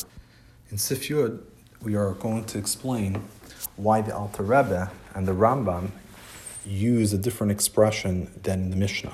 In 0.71 0.77
Sif 0.77 1.07
Yud, 1.07 1.41
we 1.81 1.95
are 1.95 2.13
going 2.13 2.43
to 2.45 2.57
explain 2.57 3.21
why 3.75 4.01
the 4.01 4.15
Alter 4.15 4.43
Rebbe 4.43 4.91
and 5.13 5.27
the 5.27 5.33
Rambam 5.33 5.91
use 6.65 7.13
a 7.13 7.17
different 7.17 7.51
expression 7.51 8.31
than 8.43 8.69
the 8.69 8.75
Mishnah 8.75 9.13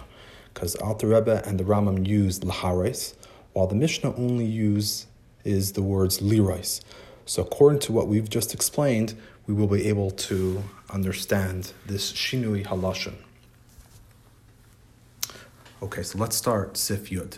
because 0.53 0.76
Alter 0.76 1.07
Rebbe 1.07 1.41
and 1.45 1.60
the 1.60 1.64
Rambam 1.64 2.05
use 2.05 2.39
lahares, 2.39 3.14
while 3.53 3.68
the 3.68 3.76
Mishnah 3.76 4.14
only 4.16 4.45
use 4.45 5.07
is 5.45 5.72
the 5.74 5.82
words 5.82 6.20
lirais. 6.20 6.82
So 7.26 7.43
according 7.43 7.80
to 7.82 7.93
what 7.93 8.07
we've 8.07 8.30
just 8.30 8.53
explained, 8.53 9.16
we 9.47 9.53
will 9.53 9.68
be 9.68 9.88
able 9.88 10.12
to 10.12 10.64
understand 10.91 11.72
this 11.86 12.12
shinui 12.12 12.66
halashon. 12.66 13.16
Okay, 15.82 16.03
so 16.03 16.18
let's 16.18 16.36
start 16.36 16.76
Sif 16.76 17.10
Yud. 17.10 17.38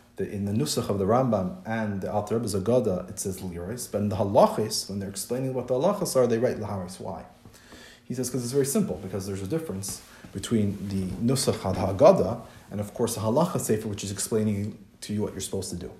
the, 0.21 0.31
in 0.31 0.45
the 0.45 0.51
Nusach 0.51 0.89
of 0.89 0.99
the 0.99 1.05
Rambam 1.05 1.57
and 1.65 2.01
the 2.01 2.11
Alter 2.11 2.35
Rebbe's 2.35 2.53
Agada, 2.53 3.09
it 3.09 3.19
says 3.19 3.41
Liris, 3.41 3.91
but 3.91 3.99
in 3.99 4.09
the 4.09 4.15
Halachis, 4.15 4.89
when 4.89 4.99
they're 4.99 5.09
explaining 5.09 5.53
what 5.53 5.67
the 5.67 5.73
Halachis 5.73 6.15
are, 6.15 6.27
they 6.27 6.37
write 6.37 6.57
Laharis. 6.57 6.99
Why? 6.99 7.25
He 8.03 8.13
says 8.13 8.29
because 8.29 8.43
it's 8.43 8.53
very 8.53 8.65
simple, 8.65 8.99
because 9.01 9.25
there's 9.25 9.41
a 9.41 9.47
difference 9.47 10.01
between 10.33 10.77
the 10.89 11.03
Nusach 11.33 11.59
Agada 11.73 12.41
and, 12.69 12.79
of 12.79 12.93
course, 12.93 13.15
the 13.15 13.21
Halacha 13.21 13.59
Sefer, 13.59 13.87
which 13.87 14.03
is 14.03 14.11
explaining 14.11 14.77
to 15.01 15.13
you 15.13 15.21
what 15.21 15.31
you're 15.31 15.41
supposed 15.41 15.71
to 15.71 15.75
do. 15.75 15.91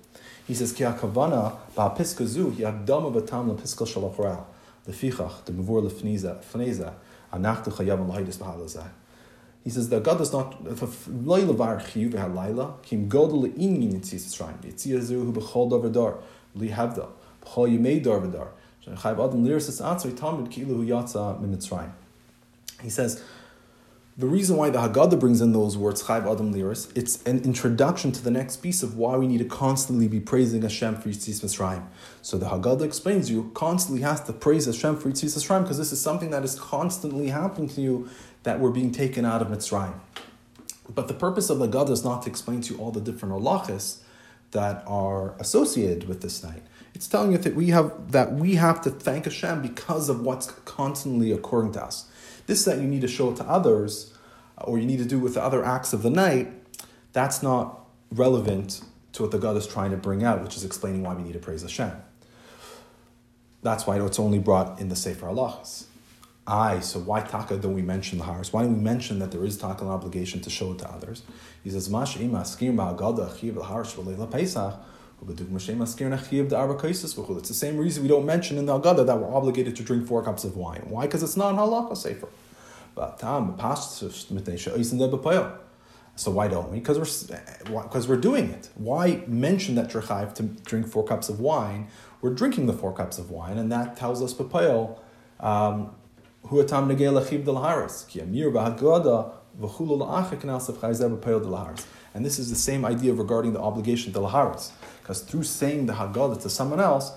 He 0.46 0.54
says, 0.54 0.72
Ki 0.72 0.84
hakavana 0.84 1.56
ba'piska 1.76 2.24
zu 2.26 2.52
batam 2.52 3.56
lepiska 3.56 3.86
shalachral 3.86 4.44
lefichach 4.86 5.44
the 5.44 5.52
mevur 5.52 5.88
lefniza 5.88 6.42
fneza 6.44 6.94
anachtu 7.32 7.72
chayam 7.72 8.08
l'haydis 8.08 8.38
b'halazah 8.38 8.88
he 9.64 9.70
says 9.70 9.88
that 9.90 10.02
God 10.02 10.18
does 10.18 10.32
not 10.32 10.62
Laila 11.08 11.52
var 11.52 11.78
chiyuv 11.78 12.34
Laila 12.34 12.74
kim 12.82 13.08
godel 13.08 13.44
in 13.56 13.80
yitzis 13.80 14.36
shrine 14.36 14.58
yitziyazu 14.62 15.24
hu 15.24 15.32
bechol 15.32 15.70
davar 15.70 15.92
dar 15.92 16.14
li 16.54 16.68
havda 16.68 17.08
bechol 17.44 17.68
yimei 17.70 18.02
dar 18.02 18.20
v'dar 18.20 18.48
chayv 18.86 19.24
adam 19.24 19.44
liris 19.44 19.68
es 19.68 19.80
atzri 19.80 20.12
tamid 20.12 20.50
kilu 20.50 20.76
hu 20.76 20.86
yatsa 20.86 21.40
mimitzrayim. 21.40 21.92
He 22.82 22.90
says 22.90 23.22
the 24.18 24.26
reason 24.26 24.58
why 24.58 24.68
the 24.68 24.78
Haggadah 24.78 25.18
brings 25.18 25.40
in 25.40 25.52
those 25.52 25.78
words, 25.78 26.02
Chayv 26.02 26.30
Adam 26.30 26.52
Liris, 26.52 26.94
it's 26.94 27.22
an 27.22 27.42
introduction 27.44 28.12
to 28.12 28.22
the 28.22 28.30
next 28.30 28.58
piece 28.58 28.82
of 28.82 28.94
why 28.94 29.16
we 29.16 29.26
need 29.26 29.38
to 29.38 29.46
constantly 29.46 30.06
be 30.06 30.20
praising 30.20 30.60
Hashem 30.60 30.96
for 30.96 31.08
Yitzis 31.08 31.40
Mitzrayim. 31.42 31.86
So 32.20 32.36
the 32.36 32.44
Haggadah 32.44 32.82
explains 32.82 33.30
you 33.30 33.50
constantly 33.54 34.02
has 34.02 34.22
to 34.24 34.34
praise 34.34 34.66
Hashem 34.66 34.98
for 34.98 35.08
Yitzis 35.08 35.38
Mitzrayim 35.38 35.62
because 35.62 35.78
this 35.78 35.92
is 35.92 36.00
something 36.02 36.28
that 36.28 36.44
is 36.44 36.60
constantly 36.60 37.28
happening 37.28 37.70
to 37.70 37.80
you 37.80 38.10
that 38.42 38.60
we're 38.60 38.70
being 38.70 38.92
taken 38.92 39.24
out 39.24 39.42
of 39.42 39.48
Mitzrayim. 39.48 39.94
But 40.92 41.08
the 41.08 41.14
purpose 41.14 41.48
of 41.50 41.58
the 41.58 41.68
Haggadah 41.68 41.90
is 41.90 42.04
not 42.04 42.22
to 42.22 42.30
explain 42.30 42.60
to 42.62 42.74
you 42.74 42.80
all 42.80 42.90
the 42.90 43.00
different 43.00 43.34
halachas 43.34 43.98
that 44.50 44.82
are 44.86 45.34
associated 45.38 46.08
with 46.08 46.20
this 46.22 46.42
night. 46.42 46.62
It's 46.94 47.08
telling 47.08 47.32
you 47.32 47.38
that 47.38 47.54
we 47.54 47.68
have 47.68 48.12
that 48.12 48.32
we 48.32 48.56
have 48.56 48.82
to 48.82 48.90
thank 48.90 49.24
Hashem 49.24 49.62
because 49.62 50.08
of 50.08 50.20
what's 50.20 50.50
constantly 50.64 51.32
occurring 51.32 51.72
to 51.72 51.84
us. 51.84 52.06
This 52.46 52.64
that 52.64 52.78
you 52.78 52.86
need 52.86 53.00
to 53.00 53.08
show 53.08 53.32
to 53.32 53.44
others 53.44 54.12
or 54.58 54.78
you 54.78 54.86
need 54.86 54.98
to 54.98 55.04
do 55.04 55.18
with 55.18 55.34
the 55.34 55.42
other 55.42 55.64
acts 55.64 55.92
of 55.92 56.02
the 56.02 56.10
night, 56.10 56.52
that's 57.12 57.42
not 57.42 57.86
relevant 58.10 58.82
to 59.12 59.22
what 59.22 59.30
the 59.30 59.38
God 59.38 59.56
is 59.56 59.66
trying 59.66 59.90
to 59.90 59.96
bring 59.96 60.22
out, 60.22 60.42
which 60.42 60.56
is 60.56 60.64
explaining 60.64 61.02
why 61.02 61.14
we 61.14 61.22
need 61.22 61.32
to 61.32 61.38
praise 61.38 61.62
Hashem. 61.62 61.92
That's 63.62 63.86
why 63.86 64.00
it's 64.00 64.18
only 64.18 64.38
brought 64.38 64.80
in 64.80 64.88
the 64.88 64.96
Sefer 64.96 65.26
Halachas. 65.26 65.84
Aye, 66.46 66.80
so 66.80 66.98
why 66.98 67.20
taka 67.20 67.56
don't 67.56 67.74
we 67.74 67.82
mention 67.82 68.18
the 68.18 68.24
Haris? 68.24 68.52
Why 68.52 68.62
don't 68.62 68.76
we 68.76 68.82
mention 68.82 69.20
that 69.20 69.30
there 69.30 69.44
is 69.44 69.56
taka 69.56 69.84
an 69.84 69.90
obligation 69.90 70.40
to 70.40 70.50
show 70.50 70.72
it 70.72 70.78
to 70.80 70.90
others? 70.90 71.22
He 71.62 71.70
says, 71.70 71.88
Mash 71.88 72.16
ima 72.16 72.40
skir 72.40 72.74
ma'agada 72.74 73.38
chiv 73.38 73.56
al-Haris 73.56 73.94
v'leila 73.94 74.30
Pesach 74.30 74.74
it's 75.28 75.38
the 77.48 77.54
same 77.54 77.76
reason 77.76 78.02
we 78.02 78.08
don't 78.08 78.26
mention 78.26 78.58
in 78.58 78.66
the 78.66 78.78
Agada 78.78 79.06
that 79.06 79.18
we're 79.18 79.32
obligated 79.32 79.76
to 79.76 79.84
drink 79.84 80.06
four 80.06 80.24
cups 80.24 80.42
of 80.42 80.56
wine. 80.56 80.82
Why? 80.88 81.06
Because 81.06 81.22
it's 81.22 81.36
not 81.36 81.54
halacha 81.54 81.96
sefer. 81.96 82.28
But 82.94 83.20
so 86.14 86.30
why 86.30 86.48
don't 86.48 86.70
we? 86.70 86.78
Because 86.78 86.98
we're 86.98 87.82
because 87.82 88.08
we're 88.08 88.16
doing 88.16 88.50
it. 88.50 88.68
Why 88.74 89.22
mention 89.26 89.76
that 89.76 89.94
you're 89.94 90.02
to 90.02 90.42
drink 90.42 90.88
four 90.88 91.04
cups 91.04 91.28
of 91.28 91.40
wine? 91.40 91.88
We're 92.20 92.34
drinking 92.34 92.66
the 92.66 92.74
four 92.74 92.92
cups 92.92 93.18
of 93.18 93.30
wine, 93.30 93.58
and 93.58 93.70
that 93.72 93.96
tells 93.96 94.20
us 94.22 94.34
papayel. 94.34 94.98
Um, 95.40 95.94
Haris 96.44 98.04
ki 98.04 98.20
amir 98.20 98.52
haris. 98.52 99.32
And 102.14 102.24
this 102.24 102.38
is 102.38 102.50
the 102.50 102.56
same 102.56 102.84
idea 102.84 103.14
regarding 103.14 103.52
the 103.52 103.60
obligation 103.60 104.12
del 104.12 104.28
haris, 104.28 104.72
because 105.00 105.22
through 105.22 105.44
saying 105.44 105.86
the 105.86 105.94
haggadah 105.94 106.42
to 106.42 106.50
someone 106.50 106.80
else, 106.80 107.12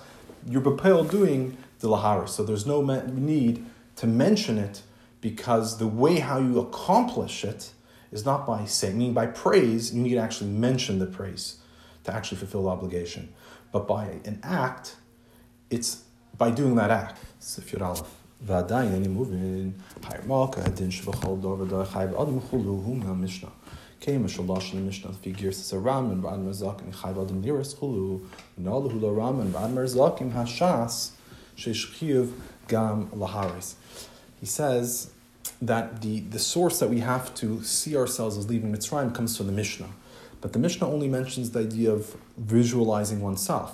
you're 0.48 0.62
papayel 0.62 1.10
doing 1.10 1.56
the 1.80 1.88
laharis. 1.88 2.30
So 2.30 2.44
there's 2.44 2.66
no 2.66 2.82
need 2.82 3.64
to 3.96 4.06
mention 4.06 4.58
it 4.58 4.82
because 5.20 5.78
the 5.78 5.86
way 5.86 6.20
how 6.20 6.38
you 6.38 6.60
accomplish 6.60 7.44
it 7.44 7.72
is 8.12 8.24
not 8.24 8.46
by 8.46 8.64
saying, 8.64 8.98
meaning 8.98 9.14
by 9.14 9.26
praise, 9.26 9.94
you 9.94 10.02
need 10.02 10.14
to 10.14 10.20
actually 10.20 10.50
mention 10.50 10.98
the 10.98 11.06
praise 11.06 11.56
to 12.04 12.14
actually 12.14 12.38
fulfill 12.38 12.64
the 12.64 12.68
obligation. 12.68 13.32
But 13.72 13.88
by 13.88 14.20
an 14.24 14.40
act, 14.42 14.96
it's 15.70 16.04
by 16.36 16.50
doing 16.50 16.76
that 16.76 16.90
act. 16.90 17.18
Aleph. 17.80 18.25
ועדיין 18.45 18.93
אני 18.93 19.07
מבין, 19.07 19.71
הירמלכה, 20.03 20.61
הדין 20.65 20.91
שבכל 20.91 21.35
דור 21.41 21.59
ודור 21.59 21.85
חי 21.85 22.05
ואדם 22.11 22.39
חולו 22.39 22.71
הוא 22.71 22.97
מהמשנה. 22.97 23.49
קיימה 23.99 24.27
שלוש 24.27 24.75
למשנה 24.75 25.11
לפי 25.11 25.31
גרסס 25.31 25.73
הרמב"ן 25.73 26.25
ועד 26.25 26.39
מרזקים 26.39 26.91
חי 26.91 27.11
ואדם 27.15 27.41
לירס 27.41 27.73
חולו, 27.73 28.19
ונעלו 28.57 28.91
הוא 28.91 29.01
לרמב"ן 29.01 29.47
ועד 29.51 29.71
מרזקים 29.71 30.29
הש"ס 30.33 31.11
שיש 31.55 31.85
חיוב 31.85 32.33
גם 32.69 33.05
להריס. 33.19 33.75
He 34.43 34.45
says 34.45 35.09
that 35.61 36.01
the, 36.01 36.21
the 36.31 36.39
source 36.39 36.79
that 36.79 36.89
we 36.89 36.99
have 36.99 37.33
to 37.35 37.63
see 37.63 37.95
ourselves 37.95 38.37
as 38.37 38.49
leaving 38.49 38.71
Mitzrayim 38.75 39.13
comes 39.13 39.37
from 39.37 39.45
the 39.45 39.57
Mishnah. 39.61 39.91
But 40.41 40.53
the 40.53 40.59
Mishnah 40.59 40.87
only 40.95 41.07
mentions 41.07 41.51
the 41.51 41.59
idea 41.59 41.91
of 41.91 42.15
visualizing 42.37 43.21
oneself. 43.21 43.71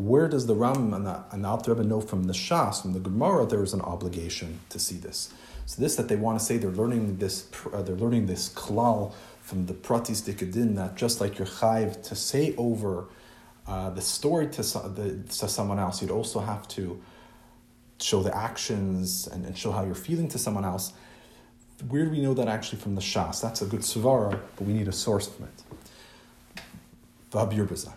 Where 0.00 0.28
does 0.28 0.46
the 0.46 0.54
Ram 0.54 0.94
and 0.94 1.06
the, 1.06 1.22
and 1.30 1.44
the 1.44 1.48
Alter 1.48 1.74
Rebbe 1.74 1.86
know 1.86 2.00
from 2.00 2.24
the 2.24 2.32
Shas, 2.32 2.80
from 2.80 2.94
the 2.94 3.00
Gemara, 3.00 3.44
there 3.44 3.62
is 3.62 3.74
an 3.74 3.82
obligation 3.82 4.60
to 4.70 4.78
see 4.78 4.96
this. 4.96 5.32
So 5.66 5.82
this 5.82 5.96
that 5.96 6.08
they 6.08 6.16
want 6.16 6.38
to 6.38 6.44
say 6.44 6.56
they're 6.56 6.70
learning 6.70 7.18
this, 7.18 7.46
uh, 7.72 7.82
they're 7.82 7.96
learning 7.96 8.26
this 8.26 8.48
klal 8.48 9.12
from 9.42 9.66
the 9.66 9.74
pratis 9.74 10.22
dikadin 10.22 10.76
that 10.76 10.96
just 10.96 11.20
like 11.20 11.38
you're 11.38 11.46
chayv 11.46 12.02
to 12.04 12.16
say 12.16 12.54
over 12.56 13.06
uh, 13.66 13.90
the 13.90 14.00
story 14.00 14.48
to, 14.48 14.62
the, 14.62 15.22
to 15.38 15.48
someone 15.48 15.78
else, 15.78 16.00
you'd 16.00 16.10
also 16.10 16.40
have 16.40 16.66
to 16.68 17.00
show 18.00 18.22
the 18.22 18.34
actions 18.34 19.26
and, 19.26 19.44
and 19.44 19.56
show 19.56 19.70
how 19.70 19.84
you're 19.84 19.94
feeling 19.94 20.28
to 20.28 20.38
someone 20.38 20.64
else. 20.64 20.92
Where 21.88 22.04
do 22.04 22.10
we 22.10 22.20
know 22.20 22.34
that 22.34 22.48
actually 22.48 22.80
from 22.80 22.94
the 22.94 23.00
Shas? 23.02 23.40
That's 23.42 23.60
a 23.60 23.66
good 23.66 23.80
svara, 23.80 24.40
but 24.56 24.66
we 24.66 24.72
need 24.72 24.88
a 24.88 24.92
source 24.92 25.28
from 25.28 25.46
it. 25.46 26.62
V'habir 27.30 27.66
b'zah. 27.66 27.92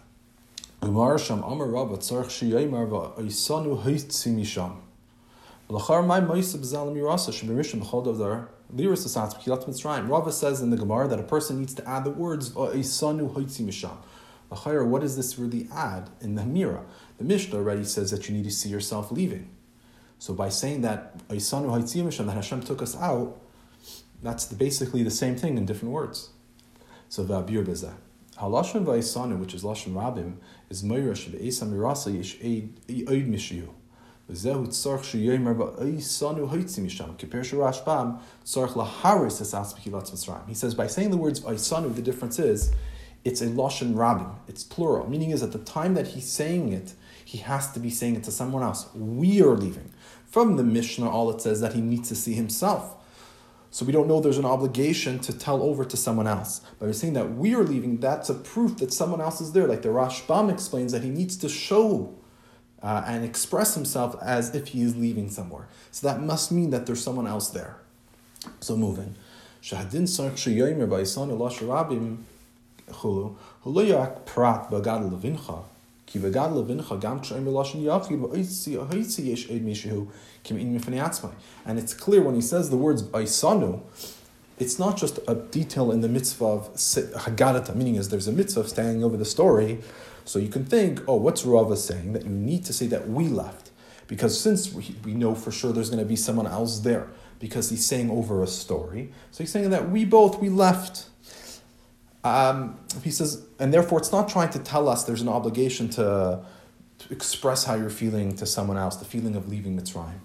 Gemara 0.84 1.18
sham 1.18 1.42
amar 1.44 1.68
rabba 1.68 1.96
tzarech 1.96 2.28
sheyayimar 2.28 2.90
v'aisanu 2.90 3.82
hoitzi 3.84 4.36
misham. 4.36 4.76
L'char 5.70 6.06
my 6.06 6.20
moisa 6.20 6.58
b'zalam 6.58 6.94
yirasa 6.98 7.32
shebirishim 7.32 7.82
b'chol 7.82 8.06
davdar 8.06 8.48
liris 8.76 9.06
asatz 9.08 9.34
b'kilat 9.34 9.66
mitzrayim. 9.66 10.10
Rava 10.10 10.30
says 10.30 10.60
in 10.60 10.72
the 10.72 10.76
Gemara 10.76 11.08
that 11.08 11.22
a 11.22 11.24
person 11.24 11.60
needs 11.60 11.74
to 11.74 11.88
add 11.88 12.04
the 12.04 12.10
words 12.10 12.50
v'aisanu 12.50 13.34
hoitzi 13.34 13.62
misham. 13.62 13.96
L'chayr, 14.52 14.86
what 14.86 15.02
does 15.02 15.16
this 15.16 15.40
really 15.40 15.70
add 15.74 16.10
in 16.20 16.36
the 16.36 16.42
Hamira? 16.42 16.84
The 17.18 17.24
Mishnah 17.24 17.56
already 17.56 17.86
says 17.86 18.12
that 18.12 18.28
you 18.28 18.36
need 18.36 18.44
to 18.44 18.52
see 18.52 18.68
yourself 18.68 19.10
leaving. 19.10 19.50
So 20.20 20.34
by 20.34 20.50
saying 20.50 20.82
that 20.82 21.18
Aisanu 21.30 21.68
Haitzim 21.68 22.26
that 22.26 22.34
Hashem 22.34 22.62
took 22.62 22.82
us 22.82 22.96
out, 22.98 23.40
that's 24.22 24.52
basically 24.52 25.02
the 25.02 25.12
same 25.12 25.38
thing 25.38 25.58
in 25.58 25.66
different 25.66 25.94
words. 25.94 26.32
So 27.08 27.24
v'abir 27.24 27.66
bezeh. 27.66 27.94
Halashon 28.38 28.86
v'aisanu, 28.86 29.40
which 29.40 29.54
is 29.54 29.64
lashon 29.64 29.94
rabim, 29.94 30.38
is 30.70 30.84
moirash 30.84 31.30
v'esam 31.30 31.72
mirasa 31.72 32.12
yish 32.12 32.40
oid 32.42 33.30
mishiyu. 33.30 33.70
V'zehu 34.30 34.68
tzarch 34.68 35.04
sheyomer 35.04 35.56
v'aisanu 35.56 36.50
haitzim 36.50 36.86
misham. 36.86 37.16
Kiper 37.18 37.42
shurashbam 37.42 38.20
tzarch 38.44 38.74
laharis 38.74 39.42
esas 39.42 39.74
b'kilat 39.76 40.12
mitzrayim. 40.12 40.48
He 40.48 40.56
says 40.56 40.74
by 40.74 40.88
saying 40.88 41.12
the 41.12 41.18
words 41.18 41.42
v'aisanu, 41.42 41.96
the 41.96 42.02
difference 42.02 42.40
is 42.40 42.72
it's 43.24 43.42
a 43.42 43.48
lashon 43.48 43.94
rabim. 43.94 44.36
It's 44.48 44.64
plural. 44.64 45.10
Meaning 45.10 45.30
is 45.32 45.44
at 45.44 45.52
the 45.52 45.60
time 45.60 45.94
that 45.94 46.08
he's 46.08 46.28
saying 46.28 46.74
it, 46.74 46.94
he 47.24 47.38
has 47.38 47.72
to 47.74 47.80
be 47.80 47.90
saying 47.90 48.16
it 48.16 48.24
to 48.24 48.32
someone 48.32 48.64
else. 48.64 48.88
We 48.96 49.42
are 49.42 49.56
leaving. 49.56 49.92
From 50.26 50.58
the 50.58 50.64
Mishnah, 50.64 51.10
all 51.10 51.30
it 51.30 51.42
says 51.42 51.62
that 51.62 51.74
he 51.74 51.82
needs 51.82 52.10
to 52.10 52.16
see 52.16 52.34
himself. 52.34 52.96
So 53.74 53.86
we 53.86 53.92
don't 53.92 54.08
know 54.08 54.20
there's 54.20 54.38
an 54.38 54.46
obligation 54.46 55.18
to 55.22 55.36
tell 55.36 55.64
over 55.64 55.84
to 55.84 55.98
someone 55.98 56.28
else. 56.28 56.62
But 56.78 56.86
we're 56.86 56.94
saying 56.94 57.14
that 57.14 57.34
we 57.34 57.56
are 57.56 57.64
leaving, 57.64 57.98
that's 57.98 58.30
a 58.30 58.36
proof 58.36 58.78
that 58.78 58.94
someone 58.94 59.20
else 59.20 59.42
is 59.42 59.54
there. 59.54 59.68
Like 59.68 59.82
the 59.82 59.90
Rashbam 59.90 60.54
explains 60.54 60.92
that 60.92 61.02
he 61.02 61.10
needs 61.10 61.36
to 61.38 61.50
show 61.50 62.14
uh, 62.84 63.04
and 63.08 63.26
express 63.26 63.74
himself 63.74 64.16
as 64.22 64.54
if 64.54 64.68
he 64.68 64.84
is 64.84 64.96
leaving 64.96 65.28
somewhere. 65.28 65.68
So 65.90 66.06
that 66.06 66.22
must 66.22 66.52
mean 66.52 66.70
that 66.70 66.86
there's 66.86 67.04
someone 67.04 67.26
else 67.26 67.50
there. 67.50 67.78
So 68.60 68.78
moving. 68.78 69.16
Shahadin 69.64 70.04
sark 76.13 76.23
sheyomer 76.23 76.33
ba'isanu 76.33 76.57
lasharabim 76.57 76.81
chulu, 76.81 76.89
hulayak 76.89 76.89
prat 76.89 76.89
bagad 76.89 76.89
levincha, 76.89 76.89
כי 76.89 76.89
וגד 76.89 76.89
לבנך 76.89 76.95
גם 77.01 77.21
כשאין 77.21 77.45
בלשון 77.45 77.85
יחיד, 77.85 78.21
והאיצי 78.23 79.23
יש 79.23 79.51
עד 79.51 79.63
מישהו 79.63 80.05
כמעין 80.45 80.75
מפני 80.75 81.01
עצמי. 81.01 81.31
And 81.67 81.79
it's 81.79 81.95
clear 81.95 82.23
when 82.23 82.35
he 82.35 82.41
says 82.41 82.71
the 82.71 82.77
words 82.77 83.03
Aisanu, 83.03 83.81
it's 84.59 84.79
not 84.79 84.97
just 84.97 85.19
a 85.29 85.35
detail 85.35 85.93
in 85.93 86.01
the 86.01 86.09
mitzvah 86.09 86.45
of 86.45 86.75
Haggadata, 86.75 87.75
meaning 87.75 87.97
is 87.97 88.09
there's 88.09 88.27
a 88.27 88.33
mitzvah 88.33 88.61
of 88.61 88.69
standing 88.69 89.05
over 89.05 89.17
the 89.17 89.25
story, 89.25 89.81
so 90.25 90.39
you 90.39 90.49
can 90.49 90.65
think, 90.65 91.01
oh, 91.07 91.17
what's 91.17 91.45
Rava 91.45 91.77
saying? 91.77 92.13
That 92.15 92.25
you 92.25 92.31
need 92.31 92.65
to 92.65 92.73
say 92.73 92.87
that 92.89 93.09
we 93.09 93.29
left. 93.29 93.71
Because 94.09 94.41
since 94.41 94.73
we, 94.73 94.97
we 95.05 95.15
know 95.15 95.35
for 95.35 95.53
sure 95.53 95.73
there's 95.73 95.91
going 95.91 96.03
to 96.03 96.09
be 96.09 96.17
someone 96.17 96.47
else 96.47 96.81
there, 96.81 97.09
because 97.39 97.71
he's 97.71 97.85
saying 97.85 98.11
over 98.11 98.43
a 98.43 98.47
story, 98.47 99.13
so 99.31 99.45
he's 99.45 99.53
saying 99.53 99.71
that 99.71 99.91
we 99.91 100.05
both, 100.05 100.41
we 100.41 100.49
left. 100.49 101.09
Um, 102.24 102.80
he 103.04 103.12
says, 103.12 103.46
and 103.60 103.74
therefore 103.74 104.00
it's 104.00 104.12
not 104.12 104.30
trying 104.30 104.50
to 104.52 104.60
tell 104.60 104.88
us 104.88 105.04
there's 105.04 105.22
an 105.22 105.30
obligation 105.30 105.90
to, 105.90 106.44
to 107.00 107.14
express 107.14 107.66
how 107.66 107.76
you're 107.76 107.90
feeling 107.90 108.36
to 108.38 108.46
someone 108.46 108.78
else, 108.78 108.96
the 108.96 109.06
feeling 109.06 109.36
of 109.36 109.50
leaving 109.50 109.78
Mitzrayim. 109.78 110.20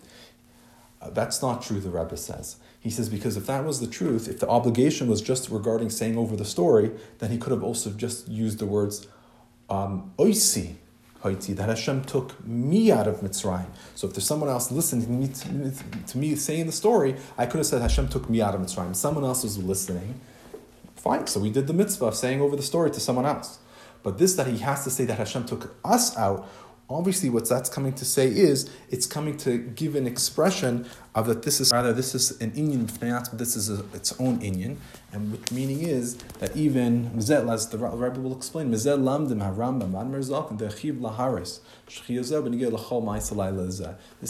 Uh, 1.00 1.10
that's 1.10 1.42
not 1.42 1.62
true, 1.62 1.80
the 1.80 1.90
Rebbe 1.90 2.16
says. 2.16 2.56
He 2.80 2.90
says, 2.90 3.08
because 3.08 3.36
if 3.36 3.46
that 3.46 3.64
was 3.64 3.80
the 3.80 3.86
truth, 3.86 4.28
if 4.28 4.38
the 4.38 4.48
obligation 4.48 5.08
was 5.08 5.20
just 5.20 5.50
regarding 5.50 5.90
saying 5.90 6.16
over 6.16 6.36
the 6.36 6.44
story, 6.44 6.92
then 7.18 7.30
he 7.30 7.38
could 7.38 7.50
have 7.50 7.62
also 7.62 7.90
just 7.90 8.28
used 8.28 8.58
the 8.58 8.66
words 8.66 9.06
um, 9.68 10.12
oisi, 10.18 10.74
Haiti, 11.22 11.52
that 11.54 11.68
Hashem 11.68 12.04
took 12.04 12.44
me 12.46 12.92
out 12.92 13.08
of 13.08 13.20
Mitzrayim. 13.20 13.66
So 13.96 14.06
if 14.06 14.14
there's 14.14 14.26
someone 14.26 14.48
else 14.48 14.70
listening 14.70 15.04
to 15.04 15.48
me, 15.48 15.72
to 16.06 16.18
me 16.18 16.36
saying 16.36 16.66
the 16.66 16.72
story, 16.72 17.16
I 17.36 17.46
could 17.46 17.58
have 17.58 17.66
said 17.66 17.82
Hashem 17.82 18.08
took 18.08 18.30
me 18.30 18.40
out 18.40 18.54
of 18.54 18.60
Mitzrayim. 18.60 18.94
Someone 18.94 19.24
else 19.24 19.42
was 19.42 19.58
listening 19.58 20.20
Fine, 20.98 21.28
so 21.28 21.38
we 21.38 21.50
did 21.50 21.68
the 21.68 21.72
mitzvah 21.72 22.06
of 22.06 22.14
saying 22.16 22.40
over 22.40 22.56
the 22.56 22.62
story 22.62 22.90
to 22.90 23.00
someone 23.00 23.24
else. 23.24 23.58
But 24.02 24.18
this 24.18 24.34
that 24.34 24.48
he 24.48 24.58
has 24.58 24.84
to 24.84 24.90
say 24.90 25.04
that 25.04 25.16
Hashem 25.16 25.46
took 25.46 25.76
us 25.84 26.16
out, 26.16 26.48
obviously 26.90 27.28
what 27.28 27.48
that's 27.48 27.68
coming 27.68 27.92
to 27.92 28.04
say 28.04 28.26
is 28.26 28.70
it's 28.90 29.06
coming 29.06 29.36
to 29.36 29.58
give 29.58 29.94
an 29.94 30.06
expression 30.06 30.86
of 31.14 31.26
that 31.26 31.42
this 31.42 31.60
is 31.60 31.70
rather 31.72 31.92
this 31.92 32.14
is 32.14 32.40
an 32.40 32.50
but 32.52 33.38
this 33.38 33.54
is 33.56 33.70
a, 33.70 33.84
its 33.94 34.18
own 34.20 34.38
inyan, 34.40 34.76
and 35.12 35.32
which 35.32 35.52
meaning 35.52 35.82
is 35.82 36.16
that 36.40 36.56
even 36.56 37.10
as 37.16 37.68
the 37.68 37.78
Rebbe 37.78 38.20
will 38.20 38.36
explain, 38.36 38.70
This 38.70 38.86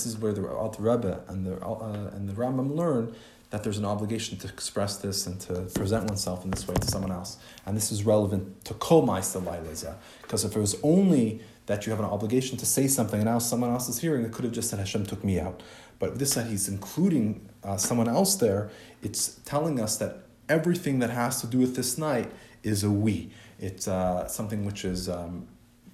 is 0.07 0.19
where 0.19 0.33
the 0.33 0.49
Alter 0.49 0.83
Rebbe 0.83 1.25
and 1.29 1.47
the 1.47 1.65
uh, 1.65 2.11
and 2.15 2.29
the 2.29 2.33
Rambam 2.35 2.77
learn 2.77 3.15
that 3.51 3.63
there's 3.63 3.79
an 3.79 3.85
obligation 3.85 4.37
to 4.39 4.49
express 4.49 4.99
this 4.99 5.27
and 5.27 5.41
to 5.41 5.63
present 5.75 6.05
oneself 6.05 6.45
in 6.45 6.51
this 6.51 6.69
way 6.69 6.75
to 6.75 6.87
someone 6.87 7.11
else. 7.11 7.39
And 7.65 7.77
this 7.77 7.91
is 7.91 8.05
relevant 8.05 8.65
to 8.67 8.75
kol 8.75 9.07
ma'isa 9.07 9.95
because 10.23 10.45
if 10.45 10.55
it 10.55 10.61
was 10.61 10.77
only 10.83 11.41
that 11.67 11.87
you 11.87 11.91
have 11.91 11.99
an 12.01 12.07
obligation 12.07 12.57
to 12.59 12.67
say 12.67 12.87
something 12.87 13.21
and 13.21 13.29
now 13.29 13.39
someone 13.39 13.71
else 13.71 13.89
is 13.89 14.01
hearing, 14.01 14.25
it 14.25 14.33
could 14.33 14.45
have 14.45 14.55
just 14.55 14.71
said 14.71 14.79
Hashem 14.79 15.07
took 15.07 15.25
me 15.25 15.39
out. 15.41 15.63
But 15.99 16.19
this 16.19 16.35
that 16.35 16.47
he's 16.47 16.69
including 16.69 17.49
uh, 17.65 17.77
someone 17.77 18.09
else 18.09 18.37
there, 18.37 18.71
it's 19.03 19.41
telling 19.45 19.81
us 19.81 19.97
that 19.99 20.19
everything 20.49 20.99
that 21.01 21.11
has 21.11 21.41
to 21.41 21.47
do 21.47 21.59
with 21.59 21.77
this 21.77 21.99
night 21.99 22.31
is 22.63 22.85
a 22.85 22.91
we. 22.91 23.31
It's 23.59 23.89
uh, 23.89 24.29
something 24.29 24.65
which 24.65 24.85
is 24.85 25.09
um, 25.09 25.49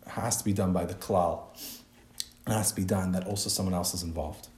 has 0.06 0.36
to 0.36 0.44
be 0.44 0.52
done 0.52 0.72
by 0.72 0.84
the 0.84 0.94
klal. 0.94 1.42
It 2.46 2.52
has 2.52 2.70
to 2.70 2.76
be 2.76 2.84
done 2.84 3.12
that 3.12 3.26
also 3.26 3.48
someone 3.48 3.74
else 3.74 3.94
is 3.94 4.02
involved. 4.02 4.48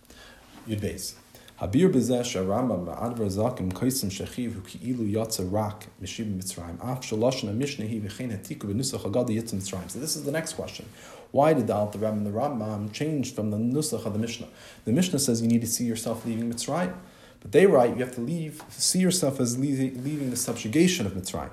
Yud 0.69 0.81
Beis. 0.81 1.15
Habir 1.61 1.89
b'zeh 1.91 2.21
sharambam 2.21 2.85
ba'advar 2.85 3.31
zakim 3.31 3.73
koisim 3.73 4.11
shechiv 4.11 4.53
hu 4.53 4.61
ki'ilu 4.61 5.11
yatsa 5.11 5.51
rak 5.51 5.87
mishib 6.03 6.29
mitzrayim 6.37 6.79
af 6.85 7.01
shaloshin 7.01 7.49
ha-mishnah 7.49 7.87
hi 7.87 7.99
v'chein 7.99 8.31
hatiku 8.31 8.65
b'nusach 8.69 9.01
hagadi 9.01 9.41
yitzim 9.41 9.61
mitzrayim. 9.61 9.91
So 9.91 9.99
this 9.99 10.17
is 10.17 10.25
the 10.25 10.33
next 10.33 10.53
question. 10.53 10.85
Why 11.31 11.55
did 11.55 11.67
the 11.67 11.75
Alter 11.75 11.99
Rebbe 11.99 12.13
and 12.13 12.27
the 12.27 12.31
Rambam 12.31 12.93
change 12.93 13.35
from 13.35 13.51
the 13.51 13.57
nusach 13.57 14.05
of 14.05 14.13
the 14.13 14.19
Mishnah? 14.19 14.49
The 14.85 14.93
Mishnah 14.93 15.19
says 15.19 15.41
you 15.41 15.49
need 15.49 15.63
to 15.63 15.67
see 15.67 15.85
yourself 15.85 16.27
leaving 16.27 16.53
Mitzrayim. 16.53 16.93
But 17.41 17.53
they 17.53 17.65
write 17.67 17.97
you 17.97 18.05
have 18.05 18.15
to 18.17 18.21
leave, 18.21 18.63
see 18.69 18.99
yourself 18.99 19.41
as 19.41 19.59
leaving 19.59 20.29
the 20.29 20.37
subjugation 20.37 21.07
of 21.07 21.13
Mitzrayim. 21.13 21.53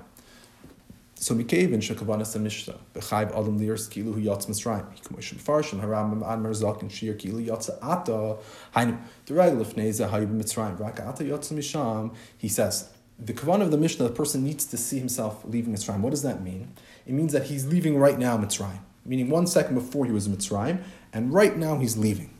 So 1.24 1.34
Mikavin 1.34 1.78
Shekavanas 1.78 2.38
Mishnah, 2.38 2.76
Bechayv 2.92 3.30
Adam 3.30 3.56
Liers 3.56 3.88
Kilu 3.88 4.12
Hu 4.12 4.20
Yatz 4.20 4.44
Mitzrayim, 4.46 4.84
Hikmoshim 4.94 5.40
Farshim, 5.40 5.80
Harambam 5.80 6.22
Admar 6.22 6.54
Zak 6.54 6.82
and 6.82 6.92
Shir 6.92 7.14
Kilu 7.14 7.46
Yatz 7.46 7.70
Ata, 7.80 8.36
Hainu, 8.76 9.00
the 9.24 9.32
Regel 9.32 9.64
Fneza 9.64 10.10
Hayib 10.10 10.38
Mitzrayim, 10.38 10.78
Raka 10.78 11.08
Ata 11.08 11.24
Yatz 11.24 11.50
Misham, 11.50 12.14
he 12.36 12.46
says, 12.46 12.90
the 13.18 13.32
kavan 13.32 13.62
of 13.62 13.70
the 13.70 13.78
Mishnah, 13.78 14.06
the 14.06 14.12
person 14.12 14.44
needs 14.44 14.66
to 14.66 14.76
see 14.76 14.98
himself 14.98 15.42
leaving 15.46 15.72
Mitzrayim. 15.72 16.00
What 16.00 16.10
does 16.10 16.20
that 16.24 16.42
mean? 16.42 16.74
It 17.06 17.14
means 17.14 17.32
that 17.32 17.44
he's 17.44 17.64
leaving 17.64 17.96
right 17.96 18.18
now 18.18 18.36
Mitzrayim, 18.36 18.80
meaning 19.06 19.30
one 19.30 19.46
second 19.46 19.76
before 19.76 20.04
he 20.04 20.12
was 20.12 20.26
in 20.26 20.36
Mitzrayim, 20.36 20.82
and 21.14 21.32
right 21.32 21.56
now 21.56 21.78
he's 21.78 21.96
leaving. 21.96 22.34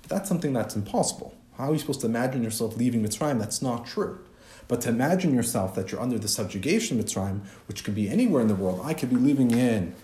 But 0.00 0.08
that's 0.08 0.28
something 0.30 0.54
that's 0.54 0.74
impossible. 0.74 1.34
How 1.58 1.68
are 1.68 1.72
you 1.74 1.78
supposed 1.78 2.00
to 2.00 2.06
imagine 2.06 2.42
yourself 2.42 2.78
leaving 2.78 3.04
Mitzrayim? 3.04 3.38
That's 3.38 3.60
not 3.60 3.84
true. 3.84 4.20
But 4.68 4.80
to 4.82 4.88
imagine 4.88 5.34
yourself 5.34 5.74
that 5.74 5.92
you're 5.92 6.00
under 6.00 6.18
the 6.18 6.28
subjugation 6.28 6.98
of 6.98 7.04
Mitzrayim, 7.04 7.40
which 7.66 7.84
could 7.84 7.94
be 7.94 8.08
anywhere 8.08 8.40
in 8.40 8.48
the 8.48 8.54
world, 8.54 8.80
I 8.84 8.94
could 8.94 9.10
be 9.10 9.16
living 9.16 9.50
in 9.50 9.94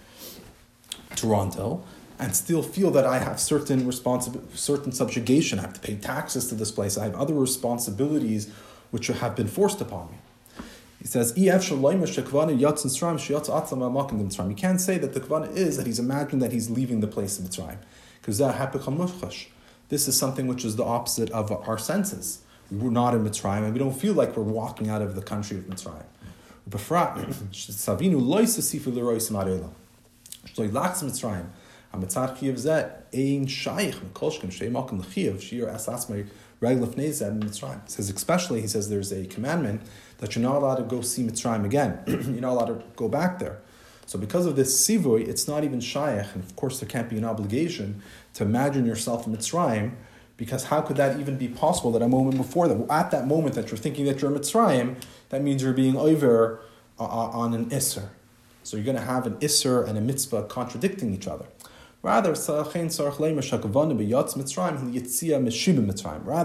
Toronto 1.16 1.82
and 2.18 2.34
still 2.34 2.62
feel 2.62 2.90
that 2.90 3.06
I 3.06 3.18
have 3.18 3.38
certain 3.38 3.86
responsibility, 3.86 4.56
certain 4.56 4.92
subjugation. 4.92 5.58
I 5.58 5.62
have 5.62 5.74
to 5.74 5.80
pay 5.80 5.94
taxes 5.94 6.48
to 6.48 6.54
this 6.54 6.70
place. 6.70 6.98
I 6.98 7.04
have 7.04 7.14
other 7.14 7.34
responsibilities 7.34 8.50
which 8.90 9.06
have 9.06 9.36
been 9.36 9.46
forced 9.46 9.80
upon 9.80 10.10
me. 10.10 10.18
He 11.00 11.06
says, 11.06 11.32
You 11.36 11.50
can't 11.50 11.60
say 11.60 11.78
that 14.98 15.14
the 15.14 15.20
Kavana 15.20 15.56
is 15.56 15.76
that 15.76 15.86
he's 15.86 16.00
imagined 16.00 16.42
that 16.42 16.52
he's 16.52 16.68
leaving 16.70 16.98
the 17.00 17.06
place 17.06 17.38
of 17.38 17.44
Mitzrayim. 17.44 17.78
Because 18.20 18.38
this 19.88 20.08
is 20.08 20.18
something 20.18 20.46
which 20.48 20.64
is 20.64 20.74
the 20.76 20.84
opposite 20.84 21.30
of 21.30 21.52
our 21.52 21.78
senses 21.78 22.42
we're 22.70 22.90
not 22.90 23.14
in 23.14 23.24
Mitzrayim 23.24 23.64
and 23.64 23.72
we 23.72 23.78
don't 23.78 23.98
feel 23.98 24.14
like 24.14 24.36
we're 24.36 24.42
walking 24.42 24.88
out 24.90 25.02
of 25.02 25.14
the 25.14 25.22
country 25.22 25.56
of 25.56 25.64
Mitzrayim. 25.64 26.04
Savinu 26.70 28.20
lois 28.20 28.58
asifu 28.58 28.92
lerois 28.92 29.30
marela. 29.30 29.70
Shloi 30.46 30.70
lachs 30.70 31.02
Mitzrayim. 31.02 31.46
Hamitzad 31.94 32.36
chiyav 32.36 32.56
zeh 32.56 32.90
ein 33.14 33.46
fnezed 36.86 37.28
in 37.28 37.40
Mitzrayim. 37.40 37.84
It 37.84 37.90
says 37.90 38.10
especially, 38.10 38.60
he 38.60 38.66
says 38.66 38.90
there's 38.90 39.12
a 39.12 39.24
commandment 39.26 39.80
that 40.18 40.34
you're 40.34 40.42
not 40.42 40.56
allowed 40.56 40.76
to 40.76 40.82
go 40.82 41.00
see 41.00 41.22
Mitzrayim 41.22 41.64
again. 41.64 42.00
you're 42.06 42.42
not 42.42 42.52
allowed 42.52 42.66
to 42.66 42.82
go 42.96 43.08
back 43.08 43.38
there. 43.38 43.60
So 44.04 44.18
because 44.18 44.46
of 44.46 44.56
this 44.56 44.86
sivoy, 44.86 45.26
it's 45.28 45.46
not 45.46 45.64
even 45.64 45.80
shaykh, 45.80 46.26
and 46.34 46.42
of 46.42 46.56
course 46.56 46.80
there 46.80 46.88
can't 46.88 47.08
be 47.08 47.16
an 47.18 47.24
obligation 47.24 48.02
to 48.34 48.44
imagine 48.44 48.86
yourself 48.86 49.26
in 49.26 49.36
Mitzrayim 49.36 49.92
because 50.38 50.64
how 50.64 50.80
could 50.80 50.96
that 50.96 51.20
even 51.20 51.36
be 51.36 51.48
possible 51.48 51.92
that 51.92 52.00
a 52.00 52.08
moment 52.08 52.38
before 52.38 52.66
that, 52.68 52.90
at 52.90 53.10
that 53.10 53.26
moment 53.26 53.54
that 53.56 53.70
you're 53.70 53.76
thinking 53.76 54.06
that 54.06 54.22
you're 54.22 54.34
a 54.34 54.38
Mitzrayim, 54.38 54.96
that 55.28 55.42
means 55.42 55.62
you're 55.62 55.74
being 55.74 55.96
over 55.96 56.60
uh, 56.98 57.04
uh 57.04 57.30
on 57.42 57.52
an 57.52 57.66
Isser. 57.66 58.08
So 58.62 58.76
you're 58.76 58.84
going 58.84 58.96
to 58.96 59.02
have 59.02 59.26
an 59.26 59.36
Isser 59.36 59.86
and 59.86 59.98
a 59.98 60.00
Mitzvah 60.00 60.44
contradicting 60.44 61.12
each 61.12 61.26
other. 61.26 61.46
Rather, 62.00 62.32
rather 62.32 62.54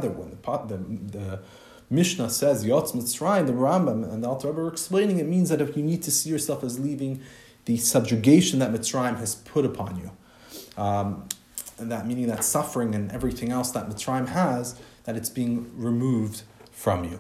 when 0.10 0.30
the, 0.32 0.38
the, 0.68 0.78
the 1.18 1.40
Mishnah 1.92 2.30
says 2.32 2.66
Yotz 2.66 2.94
Mitzrayim, 2.94 3.46
the 3.46 3.54
Rambam 3.54 4.12
and 4.12 4.24
the 4.24 4.28
Alter 4.28 4.48
Rebbe 4.48 4.62
are 4.62 4.68
explaining 4.68 5.20
it 5.20 5.28
means 5.28 5.50
that 5.50 5.62
if 5.62 5.78
you 5.78 5.84
need 5.84 6.02
to 6.04 6.10
see 6.12 6.32
yourself 6.32 6.64
as 6.64 6.80
leaving 6.80 7.22
the 7.66 7.78
subjugation 7.78 8.58
that 8.60 8.72
Mitzrayim 8.72 9.18
has 9.18 9.36
put 9.36 9.64
upon 9.64 9.98
you. 9.98 10.12
Um, 10.82 11.28
that 11.78 12.08
meaning 12.08 12.28
that 12.28 12.44
suffering 12.44 12.94
and 12.96 13.12
everything 13.12 13.52
else 13.52 13.72
that 13.72 13.90
Mitzrayim 13.90 14.28
has, 14.30 14.80
that 15.06 15.16
it's 15.16 15.30
being 15.30 15.72
removed 15.76 16.44
from 16.72 17.04
you. 17.04 17.20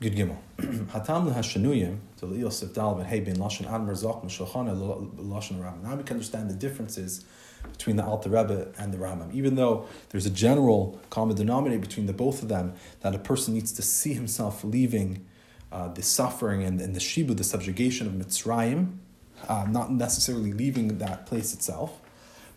Yud 0.00 0.16
Gimel. 0.16 0.36
Hatam 0.92 1.32
lehashanuyim 1.32 1.98
to 2.18 2.26
Yosef 2.26 2.72
Dal 2.72 2.94
ben 2.94 3.06
Hey 3.06 3.18
ben 3.20 3.36
Lashon 3.36 3.66
Admar 3.66 3.92
Zok 3.92 4.24
Meshulchana 4.24 4.76
Lashon 5.16 5.60
Rambam. 5.60 5.82
Now 5.82 5.96
we 5.96 6.04
can 6.04 6.14
understand 6.14 6.48
the 6.48 6.54
differences 6.54 7.24
between 7.72 7.96
the 7.96 8.04
Alter 8.04 8.30
Rebbe 8.30 8.68
and 8.78 8.94
the 8.94 8.98
Rambam. 8.98 9.34
Even 9.34 9.56
though 9.56 9.86
there's 10.10 10.26
a 10.26 10.30
general 10.30 11.00
common 11.10 11.34
denominator 11.34 11.80
between 11.80 12.06
the 12.06 12.12
both 12.12 12.42
of 12.42 12.48
them, 12.48 12.74
that 13.00 13.14
a 13.14 13.18
person 13.18 13.54
needs 13.54 13.72
to 13.72 13.82
see 13.82 14.14
himself 14.14 14.62
leaving 14.62 15.26
uh, 15.72 15.88
the 15.88 16.02
suffering 16.02 16.62
and, 16.62 16.80
and 16.80 16.94
the 16.94 17.00
shibu, 17.00 17.36
the 17.36 17.42
subjugation 17.42 18.06
of 18.06 18.12
Mitzrayim, 18.12 18.98
um, 19.48 19.72
not 19.72 19.92
necessarily 19.92 20.52
leaving 20.52 20.98
that 20.98 21.26
place 21.26 21.54
itself. 21.54 22.00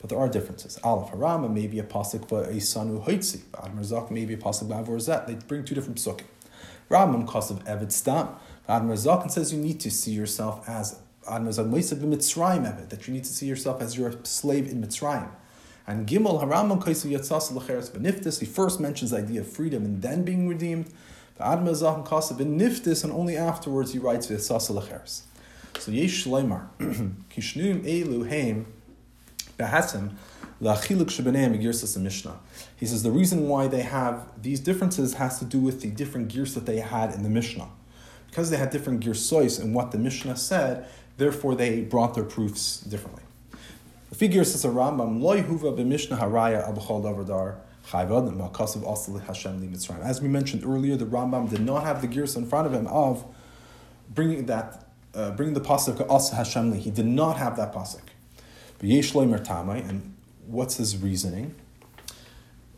But 0.01 0.09
there 0.09 0.17
are 0.17 0.27
differences. 0.27 0.79
Aleph 0.83 1.11
Harama 1.11 1.51
may 1.51 1.67
be 1.67 1.77
a 1.77 1.83
pasuk 1.83 2.27
for 2.27 2.43
Isanu 2.47 3.05
Hoitzi. 3.05 3.41
Admarzak 3.51 4.09
may 4.09 4.25
be 4.25 4.33
a 4.33 4.37
pasuk 4.37 4.67
Bavorzet. 4.67 5.27
They 5.27 5.35
bring 5.35 5.63
two 5.63 5.75
different 5.75 5.99
psukim. 5.99 6.25
Rambam 6.89 7.27
cause 7.27 7.51
of 7.51 7.63
Evid 7.65 7.91
Stam. 7.91 8.29
Admarzak 8.67 9.29
says 9.29 9.53
you 9.53 9.59
need 9.59 9.79
to 9.79 9.91
see 9.91 10.11
yourself 10.11 10.67
as 10.67 10.99
Admarzak 11.27 11.69
Moisav 11.69 11.99
Mitzrayim 11.99 12.65
Evid, 12.65 12.89
that 12.89 13.07
you 13.07 13.13
need 13.13 13.23
to 13.25 13.31
see 13.31 13.45
yourself 13.45 13.79
as 13.79 13.95
your 13.95 14.13
slave 14.23 14.67
in 14.67 14.81
Mitzrayim. 14.83 15.29
And 15.85 16.07
Gimel 16.07 16.41
Haramam 16.41 16.81
Kaisu 16.81 17.11
Yatsas 17.11 17.51
Lecheres 17.51 17.91
Beniftis, 17.91 18.39
he 18.39 18.45
first 18.47 18.79
mentions 18.79 19.11
the 19.11 19.17
idea 19.17 19.41
of 19.41 19.47
freedom 19.47 19.85
and 19.85 20.01
then 20.01 20.23
being 20.23 20.47
redeemed. 20.47 20.87
The 21.35 21.43
Admarzak 21.43 22.07
Kasav 22.07 22.39
Beniftis, 22.39 23.03
and 23.03 23.13
only 23.13 23.37
afterwards 23.37 23.93
he 23.93 23.99
writes 23.99 24.27
Yatsas 24.27 24.71
Lecheres. 24.71 25.21
He 32.77 32.85
says 32.85 33.03
the 33.03 33.11
reason 33.11 33.47
why 33.47 33.67
they 33.67 33.81
have 33.81 34.41
these 34.41 34.59
differences 34.59 35.13
has 35.15 35.39
to 35.39 35.45
do 35.45 35.59
with 35.59 35.81
the 35.81 35.89
different 35.89 36.27
gears 36.27 36.53
that 36.53 36.65
they 36.65 36.79
had 36.79 37.13
in 37.13 37.23
the 37.23 37.29
Mishnah. 37.29 37.69
Because 38.27 38.49
they 38.49 38.57
had 38.57 38.69
different 38.69 39.03
girsois 39.03 39.59
in 39.61 39.73
what 39.73 39.91
the 39.91 39.97
Mishnah 39.97 40.37
said, 40.37 40.87
therefore 41.17 41.55
they 41.55 41.81
brought 41.81 42.13
their 42.13 42.23
proofs 42.23 42.79
differently. 42.81 43.23
The 44.09 44.15
figure 44.15 44.43
says 44.43 44.63
a 44.65 44.69
Rambam 44.69 45.21
loy 45.21 45.41
huva 45.41 45.75
haraya. 46.17 46.67
As 50.03 50.21
we 50.21 50.27
mentioned 50.27 50.63
earlier, 50.63 50.95
the 50.95 51.05
Rambam 51.05 51.49
did 51.49 51.61
not 51.61 51.83
have 51.83 52.01
the 52.01 52.07
gears 52.07 52.35
in 52.35 52.45
front 52.45 52.67
of 52.67 52.73
him 52.73 52.87
of 52.87 53.25
bringing 54.13 54.45
that 54.45 54.90
uh, 55.13 55.31
bring 55.31 55.53
the 55.53 55.61
pasuk 55.61 56.09
Asa 56.09 56.35
Hashemli. 56.35 56.77
He 56.77 56.91
did 56.91 57.05
not 57.05 57.37
have 57.37 57.57
that 57.57 57.73
pasuk. 57.73 58.01
Tamai, 58.79 59.87
and 59.87 60.15
what's 60.47 60.77
his 60.77 60.97
reasoning? 60.97 61.55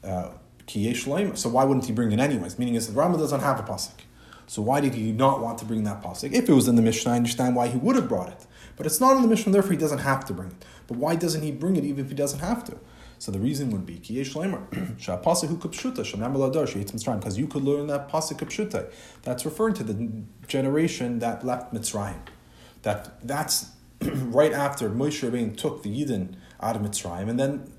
Uh, 0.03 0.29
so 0.65 1.49
why 1.49 1.63
wouldn't 1.63 1.86
he 1.86 1.91
bring 1.91 2.11
it 2.11 2.19
anyways? 2.19 2.57
Meaning 2.57 2.75
is 2.75 2.88
the 2.88 2.99
Rambam 2.99 3.17
doesn't 3.17 3.41
have 3.41 3.59
a 3.59 3.63
pasuk. 3.63 3.91
So 4.47 4.61
why 4.61 4.81
did 4.81 4.93
he 4.93 5.11
not 5.11 5.41
want 5.41 5.57
to 5.59 5.65
bring 5.65 5.84
that 5.84 6.01
pasuk? 6.01 6.34
If 6.34 6.49
it 6.49 6.53
was 6.53 6.67
in 6.67 6.75
the 6.75 6.81
Mishnah, 6.81 7.11
I 7.11 7.15
understand 7.17 7.55
why 7.55 7.67
he 7.67 7.77
would 7.77 7.95
have 7.95 8.07
brought 8.07 8.29
it. 8.29 8.45
But 8.75 8.86
it's 8.86 8.99
not 8.99 9.15
in 9.15 9.21
the 9.21 9.27
Mishnah, 9.27 9.51
therefore 9.51 9.71
he 9.71 9.77
doesn't 9.77 9.99
have 9.99 10.25
to 10.25 10.34
bring 10.34 10.49
it. 10.49 10.65
But 10.88 10.97
why 10.97 11.15
doesn't 11.15 11.41
he 11.41 11.51
bring 11.51 11.75
it 11.75 11.84
even 11.84 12.03
if 12.03 12.09
he 12.09 12.15
doesn't 12.15 12.39
have 12.39 12.63
to? 12.65 12.77
So 13.24 13.32
the 13.32 13.39
reason 13.39 13.71
would 13.71 13.86
be 13.86 13.93
because 13.93 14.09
you 17.38 17.47
could 17.47 17.63
learn 17.63 17.88
that 17.88 18.11
pasuk 18.11 18.38
kapshuta. 18.38 18.91
That's 19.21 19.45
referring 19.45 19.76
to 19.76 19.84
the 19.86 20.11
generation 20.45 21.19
that 21.19 21.45
left 21.45 21.74
Mitzrayim. 21.74 22.19
That 22.82 23.26
that's 23.26 23.67
right 24.01 24.51
after 24.51 24.89
Moshe 24.89 25.24
Rabbein 25.24 25.55
took 25.55 25.84
the 25.84 25.89
Yidden 25.89 26.36
out 26.59 26.76
of 26.76 26.82
Mitzrayim, 26.82 27.30
and 27.30 27.39
then 27.39 27.71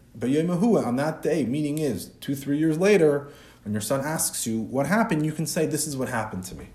on 0.83 0.97
that 0.97 1.21
day, 1.21 1.45
meaning 1.45 1.77
is 1.77 2.07
two 2.23 2.35
three 2.35 2.57
years 2.57 2.79
later, 2.79 3.29
when 3.65 3.75
your 3.75 3.83
son 3.83 4.01
asks 4.01 4.47
you 4.47 4.63
what 4.63 4.87
happened, 4.87 5.27
you 5.27 5.33
can 5.33 5.45
say 5.45 5.67
this 5.67 5.87
is 5.87 5.95
what 5.95 6.09
happened 6.09 6.45
to 6.45 6.55
me. 6.55 6.69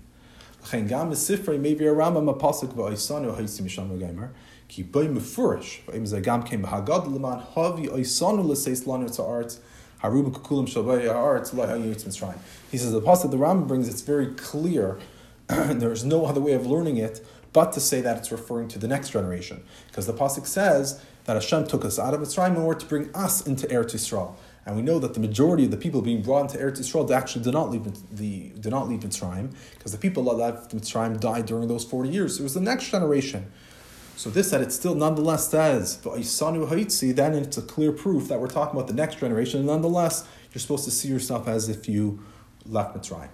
Ki 4.70 4.84
mefurish, 4.84 5.82
v'im 5.86 6.06
ze 6.06 6.20
gam 6.20 6.44
kem 6.44 6.62
b'hagad 6.62 7.12
l'man 7.12 7.42
havi 7.56 7.88
oisanu 7.88 8.46
l'seis 8.46 8.86
lanu 8.86 9.08
tza'aretz, 9.08 9.58
haruba 10.00 10.30
kukulim 10.30 10.68
shabay 10.68 11.08
ha'aretz 11.08 11.52
lo 11.52 11.66
ha'yitz 11.66 12.04
mitzrayim. 12.04 12.38
He 12.70 12.78
says 12.78 12.92
the 12.92 13.02
pasuk 13.02 13.32
the 13.32 13.36
Rambam 13.36 13.66
brings, 13.66 13.88
it's 13.88 14.02
very 14.02 14.28
clear, 14.34 15.00
there's 15.48 16.04
no 16.04 16.24
other 16.24 16.40
way 16.40 16.52
of 16.52 16.66
learning 16.66 16.98
it, 16.98 17.20
but 17.52 17.72
to 17.72 17.80
say 17.80 18.00
that 18.00 18.16
it's 18.16 18.30
referring 18.30 18.68
to 18.68 18.78
the 18.78 18.86
next 18.86 19.10
generation. 19.10 19.64
Because 19.88 20.06
the 20.06 20.14
pasuk 20.14 20.46
says 20.46 21.02
that 21.24 21.34
Hashem 21.34 21.66
took 21.66 21.84
us 21.84 21.98
out 21.98 22.14
of 22.14 22.20
Mitzrayim 22.20 22.52
in 22.52 22.58
order 22.58 22.78
to 22.78 22.86
bring 22.86 23.12
us 23.12 23.44
into 23.44 23.66
Eretz 23.66 23.94
Yisrael. 23.96 24.34
And 24.64 24.76
we 24.76 24.82
know 24.82 25.00
that 25.00 25.14
the 25.14 25.20
majority 25.20 25.64
of 25.64 25.72
the 25.72 25.76
people 25.76 26.00
being 26.00 26.22
brought 26.22 26.42
into 26.42 26.64
Eretz 26.64 26.78
Yisrael 26.78 27.10
actually 27.10 27.42
did 27.42 27.54
not 27.54 27.70
leave 27.70 27.88
the 28.16 28.50
did 28.50 28.70
not 28.70 28.88
leave 28.88 29.00
Mitzrayim 29.00 29.52
because 29.76 29.90
the 29.90 29.98
people 29.98 30.22
that 30.24 30.34
left 30.34 30.76
Mitzrayim 30.76 31.18
died 31.18 31.46
during 31.46 31.66
those 31.66 31.84
forty 31.84 32.10
years. 32.10 32.38
It 32.38 32.44
was 32.44 32.54
the 32.54 32.60
next 32.60 32.90
generation. 32.90 33.50
So 34.20 34.28
this 34.28 34.50
that 34.50 34.60
it 34.60 34.70
still 34.70 34.94
nonetheless 34.94 35.48
says 35.48 35.96
Isanu 36.04 36.68
Haitzi, 36.68 37.16
then 37.16 37.32
it's 37.32 37.56
a 37.56 37.62
clear 37.62 37.90
proof 37.90 38.28
that 38.28 38.38
we're 38.38 38.48
talking 38.48 38.78
about 38.78 38.86
the 38.86 38.92
next 38.92 39.18
generation. 39.18 39.60
And 39.60 39.66
nonetheless, 39.66 40.26
you're 40.52 40.60
supposed 40.60 40.84
to 40.84 40.90
see 40.90 41.08
yourself 41.08 41.48
as 41.48 41.70
if 41.70 41.88
you 41.88 42.22
left 42.66 42.94
Mitzrayim. 42.94 43.30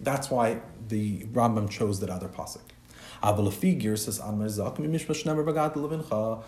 That's 0.00 0.30
why 0.30 0.62
the 0.88 1.20
Rambam 1.26 1.70
chose 1.70 2.00
that 2.00 2.10
other 2.10 2.26
pasuk. 2.26 2.62
Aber 3.22 3.48
figure 3.52 3.96
says 3.96 4.18
Amar 4.18 4.48
Zak 4.48 4.80
mi 4.80 4.88
mishpash 4.88 5.24
never 5.24 5.44
bagat 5.44 5.74
levincha. 5.74 6.42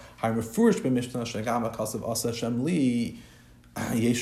Be 0.83 0.91
mishpah 0.91 1.23
shagam 1.23 1.73
akasav 1.73 2.03
asa 2.09 2.33
Shem. 2.33 2.65
Maybe. 3.77 3.97
He 4.01 4.14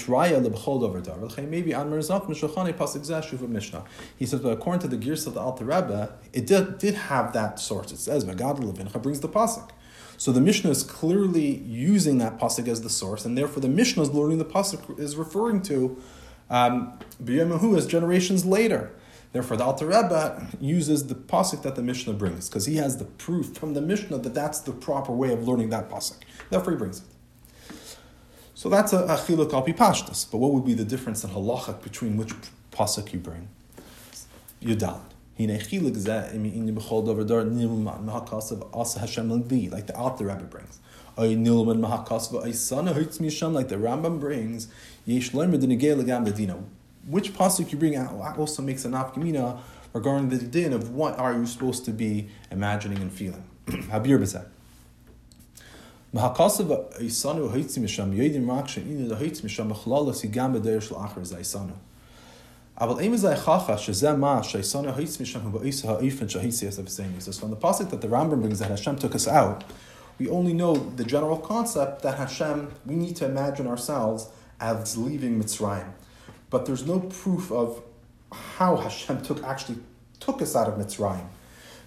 says, 4.27 4.41
but 4.41 4.49
according 4.49 4.81
to 4.81 4.89
the 4.89 4.97
gears 4.97 5.27
of 5.27 5.35
the 5.35 5.41
Alter 5.41 5.65
Rebbe, 5.65 6.15
it 6.33 6.47
did, 6.47 6.79
did 6.79 6.95
have 6.95 7.35
that 7.35 7.61
source. 7.61 7.93
It 7.93 7.99
says 7.99 8.25
bagat 8.25 8.61
levincha 8.61 9.03
brings 9.03 9.21
the 9.21 9.29
pasuk. 9.29 9.69
So 10.17 10.33
the 10.33 10.41
Mishnah 10.41 10.71
is 10.71 10.83
clearly 10.83 11.59
using 11.59 12.19
that 12.19 12.39
pasuk 12.39 12.67
as 12.69 12.81
the 12.83 12.89
source, 12.89 13.25
and 13.25 13.37
therefore 13.37 13.61
the 13.61 13.69
Mishnah 13.69 14.05
is 14.05 14.11
learning 14.11 14.39
the 14.39 14.45
pasuk 14.45 14.99
is 14.99 15.17
referring 15.17 15.63
to 15.63 16.01
um, 16.49 16.99
as 17.27 17.87
generations 17.87 18.45
later. 18.45 18.93
Therefore, 19.33 19.57
the 19.57 19.65
Alter 19.65 19.87
Rebbe 19.87 20.49
uses 20.61 21.07
the 21.07 21.15
pasuk 21.15 21.63
that 21.63 21.75
the 21.75 21.83
Mishnah 21.83 22.13
brings 22.13 22.49
because 22.49 22.67
he 22.67 22.77
has 22.77 22.99
the 22.99 23.07
proof 23.07 23.57
from 23.57 23.73
the 23.73 23.81
Mishnah 23.81 24.19
that 24.19 24.35
that's 24.35 24.61
the 24.61 24.73
proper 24.73 25.13
way 25.13 25.33
of 25.33 25.49
learning 25.49 25.71
that 25.71 25.89
pasuk. 25.89 26.19
Therefore, 26.51 26.73
he 26.73 26.79
brings 26.79 27.01
it. 27.01 27.12
So 28.63 28.69
that's 28.69 28.93
a, 28.93 28.99
a 28.99 29.17
chiluk 29.17 29.53
al 29.53 29.65
pashtus. 29.65 30.31
But 30.31 30.39
what 30.39 30.53
would 30.53 30.65
be 30.65 30.75
the 30.75 30.85
difference 30.85 31.25
in 31.25 31.31
halacha 31.31 31.83
between 31.83 32.17
which 32.17 32.33
pasuk 32.71 33.13
you 33.13 33.19
bring? 33.19 33.49
Yudal. 34.63 35.01
Like 35.37 35.69
the 39.89 39.97
Alter 39.97 40.27
Rebbe 40.27 40.45
brings. 40.45 40.79
Like 41.17 41.29
the 43.69 43.77
Rambam 43.77 44.21
brings 44.21 44.69
which 47.09 47.35
pasuk 47.35 47.73
you 47.73 47.79
bring 47.79 47.97
out 47.97 48.39
also 48.39 48.63
makes 48.63 48.85
an 48.85 48.93
afkamina 48.93 49.59
regarding 49.93 50.29
the 50.29 50.39
din 50.39 50.73
of 50.73 50.91
what 50.91 51.19
are 51.19 51.33
you 51.33 51.47
supposed 51.47 51.85
to 51.85 51.91
be 51.91 52.29
imagining 52.53 52.99
and 52.99 53.13
feeling. 53.13 53.43
Habir 53.67 54.21
b'zeh. 54.21 54.47
אבל 62.80 63.02
אם 63.02 63.18
זה 63.18 63.36
חכה 63.36 63.78
שזה 63.78 64.14
מה 64.14 64.44
שהיסון 64.44 64.88
ההיץ 64.88 65.20
משם 65.22 65.40
הוא 65.42 65.52
באיס 65.52 65.86
האיפן 65.86 66.30
שההיץ 66.30 66.62
יסף 66.64 66.88
saying. 66.88 67.20
So 67.20 67.32
from 67.32 67.50
the 67.50 67.56
pasuk 67.56 67.90
that 67.90 68.02
the 68.02 68.08
Rambam 68.08 68.42
brings 68.42 68.60
that 68.60 68.70
Hashem 68.70 68.98
took 68.98 69.16
us 69.16 69.28
out, 69.28 69.64
we 70.20 70.30
only 70.30 70.54
know 70.54 70.76
the 70.76 71.04
general 71.04 71.38
concept 71.38 72.04
that 72.04 72.18
Hashem, 72.18 72.72
we 72.86 72.96
need 72.96 73.16
to 73.16 73.26
imagine 73.26 73.68
ourselves 73.68 74.30
as 74.60 74.98
leaving 74.98 75.42
Mitzrayim 75.42 75.90
but 76.50 76.66
there's 76.66 76.86
no 76.86 77.00
proof 77.00 77.52
of 77.52 77.82
how 78.32 78.78
Hashem 78.78 79.22
took 79.22 79.44
actually 79.44 79.80
took 80.20 80.42
us 80.42 80.56
out 80.56 80.68
of 80.68 80.76
Mitzrayim. 80.76 81.28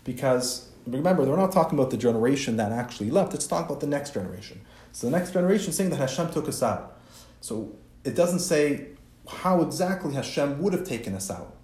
Because 0.04 0.68
remember, 0.85 1.25
they're 1.25 1.37
not 1.37 1.51
talking 1.51 1.77
about 1.77 1.91
the 1.91 1.97
generation 1.97 2.57
that 2.57 2.71
actually 2.71 3.09
left, 3.09 3.33
it's 3.33 3.47
talking 3.47 3.65
about 3.65 3.79
the 3.79 3.87
next 3.87 4.13
generation. 4.13 4.61
So 4.91 5.07
the 5.07 5.17
next 5.17 5.31
generation 5.31 5.73
saying 5.73 5.89
that 5.89 5.97
Hashem 5.97 6.31
took 6.31 6.47
us 6.47 6.63
out. 6.63 6.97
So 7.41 7.75
it 8.03 8.15
doesn't 8.15 8.39
say 8.39 8.87
how 9.27 9.61
exactly 9.61 10.13
Hashem 10.13 10.61
would 10.61 10.73
have 10.73 10.85
taken 10.85 11.13
us 11.15 11.29
out. 11.29 11.55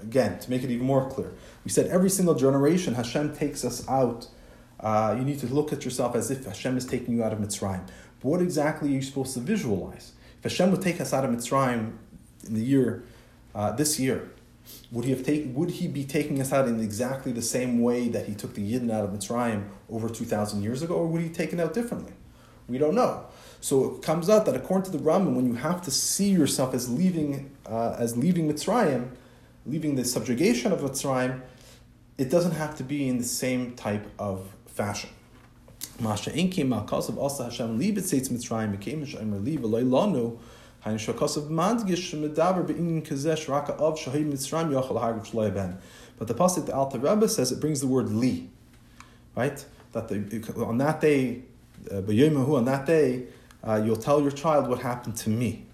Again, 0.00 0.38
to 0.38 0.50
make 0.50 0.62
it 0.62 0.70
even 0.70 0.86
more 0.86 1.08
clear, 1.10 1.32
we 1.64 1.70
said 1.70 1.86
every 1.86 2.10
single 2.10 2.34
generation 2.34 2.94
Hashem 2.94 3.34
takes 3.34 3.64
us 3.64 3.88
out. 3.88 4.28
Uh, 4.78 5.16
you 5.18 5.24
need 5.24 5.40
to 5.40 5.46
look 5.46 5.72
at 5.72 5.84
yourself 5.84 6.14
as 6.14 6.30
if 6.30 6.44
Hashem 6.44 6.76
is 6.76 6.84
taking 6.84 7.16
you 7.16 7.24
out 7.24 7.32
of 7.32 7.38
Mitzrayim. 7.40 7.84
But 8.20 8.28
what 8.28 8.42
exactly 8.42 8.90
are 8.90 8.92
you 8.92 9.02
supposed 9.02 9.34
to 9.34 9.40
visualize? 9.40 10.12
If 10.38 10.44
Hashem 10.44 10.70
would 10.70 10.82
take 10.82 11.00
us 11.00 11.12
out 11.12 11.24
of 11.24 11.30
Mitzrayim 11.30 11.92
in 12.46 12.54
the 12.54 12.60
year, 12.60 13.04
uh, 13.54 13.72
this 13.72 13.98
year, 13.98 14.30
would 14.90 15.04
he 15.04 15.10
have 15.10 15.24
taken? 15.24 15.54
Would 15.54 15.70
he 15.70 15.88
be 15.88 16.04
taking 16.04 16.40
us 16.40 16.52
out 16.52 16.66
in 16.66 16.80
exactly 16.80 17.32
the 17.32 17.42
same 17.42 17.80
way 17.80 18.08
that 18.08 18.26
he 18.26 18.34
took 18.34 18.54
the 18.54 18.72
Yidden 18.72 18.90
out 18.90 19.04
of 19.04 19.10
Mitzrayim 19.10 19.68
over 19.90 20.08
two 20.08 20.24
thousand 20.24 20.62
years 20.62 20.82
ago, 20.82 20.94
or 20.94 21.06
would 21.06 21.20
he 21.20 21.28
take 21.28 21.52
it 21.52 21.60
out 21.60 21.74
differently? 21.74 22.12
We 22.68 22.78
don't 22.78 22.94
know. 22.94 23.26
So 23.60 23.96
it 23.96 24.02
comes 24.02 24.30
out 24.30 24.46
that 24.46 24.54
according 24.54 24.90
to 24.90 24.96
the 24.96 25.02
Rambam, 25.02 25.34
when 25.34 25.46
you 25.46 25.54
have 25.54 25.82
to 25.82 25.90
see 25.90 26.28
yourself 26.30 26.74
as 26.74 26.88
leaving, 26.88 27.50
uh, 27.66 27.96
as 27.98 28.16
leaving 28.16 28.48
Mitzrayim, 28.50 29.10
leaving 29.66 29.96
the 29.96 30.04
subjugation 30.04 30.72
of 30.72 30.80
Mitzrayim, 30.80 31.40
it 32.18 32.30
doesn't 32.30 32.52
have 32.52 32.76
to 32.76 32.84
be 32.84 33.08
in 33.08 33.18
the 33.18 33.24
same 33.24 33.74
type 33.74 34.06
of 34.18 34.48
fashion. 34.66 35.10
Masha 36.00 36.30
inkim 36.30 36.68
ma'kasav 36.68 37.22
asa 37.22 37.44
Hashem 37.44 37.78
libet 37.78 38.04
seitz 38.04 38.28
Mitzrayim 38.28 38.70
became 38.72 39.00
Hashem 39.00 39.32
but 46.18 46.26
the 46.26 46.34
pasuk 46.34 46.66
the 46.66 46.74
Alter 46.74 46.98
Rebbe 46.98 47.28
says 47.28 47.52
it 47.52 47.60
brings 47.60 47.80
the 47.80 47.86
word 47.86 48.10
li, 48.10 48.50
right? 49.36 49.64
That 49.92 50.08
the, 50.08 50.64
on 50.64 50.78
that 50.78 51.00
day, 51.00 51.42
uh, 51.90 51.98
on 51.98 52.64
that 52.64 52.86
day, 52.86 53.26
uh, 53.66 53.80
you'll 53.84 53.96
tell 53.96 54.20
your 54.20 54.30
child 54.30 54.68
what 54.68 54.80
happened 54.80 55.16
to 55.18 55.30
me. 55.30 55.66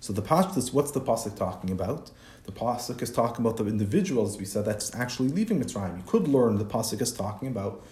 So 0.00 0.12
the 0.12 0.22
pasuk 0.22 0.56
is 0.56 0.72
what's 0.72 0.92
the 0.92 1.00
pasuk 1.00 1.36
talking 1.36 1.70
about? 1.70 2.10
The 2.44 2.52
pasuk 2.52 3.02
is 3.02 3.10
talking 3.10 3.44
about 3.44 3.58
the 3.58 3.66
individual, 3.66 4.26
as 4.26 4.38
we 4.38 4.44
said, 4.44 4.64
that's 4.64 4.94
actually 4.94 5.28
leaving 5.28 5.62
Mitzrayim. 5.62 5.96
You 5.96 6.04
could 6.06 6.28
learn 6.28 6.56
the 6.56 6.64
pasuk 6.64 7.02
is 7.02 7.12
talking 7.12 7.48
about 7.48 7.84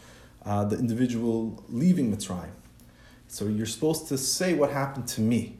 uh, 0.45 0.65
the 0.65 0.79
individual 0.79 1.63
leaving 1.69 2.15
Mitzrayim. 2.15 2.53
So 3.29 3.47
you're 3.47 3.67
supposed 3.67 4.09
to 4.09 4.19
say 4.19 4.55
what 4.55 4.71
happened 4.71 5.09
to 5.09 5.21
me. 5.21 5.59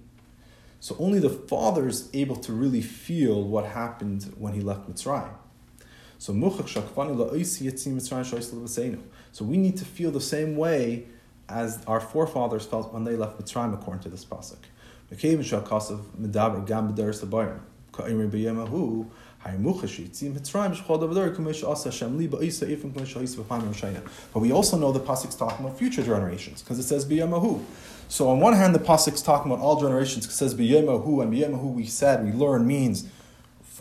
So 0.80 0.96
only 0.98 1.18
the 1.18 1.30
father 1.30 1.88
is 1.88 2.08
able 2.12 2.36
to 2.36 2.52
really 2.52 2.82
feel 2.82 3.42
what 3.42 3.64
happened 3.66 4.32
when 4.38 4.52
he 4.52 4.60
left 4.60 4.88
Mitzrayim. 4.88 5.32
So 6.18 6.32
So 9.32 9.44
we 9.44 9.56
need 9.56 9.76
to 9.76 9.84
feel 9.84 10.10
the 10.10 10.20
same 10.20 10.56
way 10.56 11.06
as 11.48 11.84
our 11.86 12.00
forefathers 12.00 12.64
felt 12.66 12.92
when 12.92 13.04
they 13.04 13.16
left 13.16 13.38
Mitzrayim, 13.40 13.74
according 13.74 14.02
to 14.02 14.08
this 14.08 14.24
pasuk. 14.24 14.58
But 19.47 19.61
we 24.40 24.53
also 24.53 24.76
know 24.76 24.92
the 24.92 25.01
pasuk 25.01 25.28
is 25.28 25.36
talking 25.36 25.64
about 25.64 25.78
future 25.78 26.03
generations 26.03 26.62
because 26.62 26.80
it 26.80 26.82
says 26.82 27.07
biyamahu. 27.07 27.62
So 28.09 28.28
on 28.28 28.40
one 28.40 28.55
hand, 28.55 28.74
the 28.74 28.80
pasuk 28.80 29.14
is 29.14 29.22
talking 29.22 29.53
about 29.53 29.62
all 29.62 29.80
generations 29.80 30.26
because 30.26 30.42
it 30.42 30.49
says 30.51 30.57
biyamahu, 30.57 31.22
and 31.22 31.32
biyamahu 31.32 31.74
we 31.74 31.86
said 31.86 32.24
we 32.24 32.32
learn 32.32 32.66
means 32.66 33.07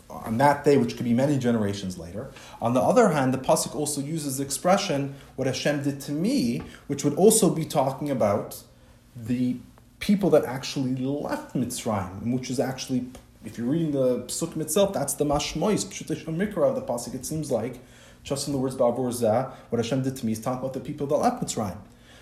on 0.08 0.38
that 0.38 0.64
day, 0.64 0.76
which 0.76 0.94
could 0.96 1.04
be 1.04 1.12
many 1.12 1.36
generations 1.36 1.98
later. 1.98 2.30
On 2.62 2.72
the 2.72 2.80
other 2.80 3.08
hand, 3.08 3.34
the 3.34 3.38
pasuk 3.38 3.74
also 3.74 4.00
uses 4.00 4.36
the 4.36 4.44
expression 4.44 5.16
"what 5.34 5.48
Hashem 5.48 5.82
did 5.82 6.00
to 6.02 6.12
me," 6.12 6.62
which 6.86 7.02
would 7.02 7.14
also 7.14 7.50
be 7.50 7.64
talking 7.64 8.08
about 8.08 8.62
the 9.16 9.56
people 9.98 10.30
that 10.30 10.44
actually 10.44 10.94
left 10.94 11.56
Mitzrayim, 11.56 12.32
which 12.32 12.50
is 12.50 12.60
actually 12.60 13.06
if 13.46 13.56
you're 13.56 13.66
reading 13.66 13.92
the 13.92 14.24
psukim 14.24 14.60
itself, 14.60 14.92
that's 14.92 15.14
the 15.14 15.24
mashmois, 15.24 15.86
pshutish 15.86 16.24
mikra 16.24 16.68
of 16.68 16.74
the 16.74 16.82
pasuk. 16.82 17.14
It 17.14 17.24
seems 17.24 17.50
like, 17.50 17.78
just 18.24 18.48
in 18.48 18.52
the 18.52 18.58
words 18.58 18.74
ba'avur 18.74 19.12
zah, 19.12 19.52
what 19.70 19.78
Hashem 19.78 20.02
did 20.02 20.16
to 20.16 20.26
me 20.26 20.32
is 20.32 20.40
talking 20.40 20.58
about 20.58 20.72
the 20.72 20.80
people 20.80 21.06
that 21.06 21.16
left 21.16 21.42
Mitzrayim. 21.42 21.78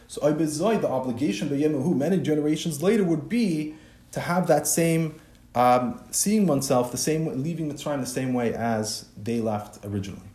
So 0.07 0.21
Oibezoi, 0.21 0.81
the 0.81 0.89
obligation 0.89 1.49
by 1.49 1.57
Yemehu, 1.57 1.97
many 1.97 2.19
generations 2.19 2.83
later, 2.83 3.05
would 3.05 3.29
be 3.29 3.75
to 4.13 4.21
have 4.21 4.47
that 4.49 4.67
same 4.67 5.19
um, 5.55 6.03
seeing 6.11 6.47
oneself 6.47 6.93
the 6.93 6.99
same 6.99 7.43
leaving 7.43 7.73
Mitzrayim 7.73 8.01
the 8.01 8.07
same 8.07 8.35
way 8.35 8.53
as 8.53 9.07
they 9.17 9.41
left 9.41 9.85
originally. 9.85 10.29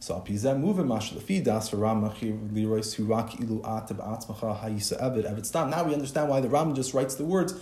So 0.00 0.16
apizem 0.16 0.58
moving 0.58 0.86
mashlafi 0.86 1.44
das 1.44 1.68
for 1.68 1.76
Ramachi 1.76 2.50
lirois 2.52 2.96
hurak 2.98 3.40
ilu 3.40 3.62
atab 3.62 3.98
atzmacha 4.00 4.60
hayisa 4.60 5.00
evid 5.00 5.30
evid. 5.32 5.70
Now 5.70 5.84
we 5.84 5.94
understand 5.94 6.28
why 6.28 6.40
the 6.40 6.48
Ram 6.48 6.74
just 6.74 6.92
writes 6.94 7.14
the 7.14 7.24
words 7.24 7.54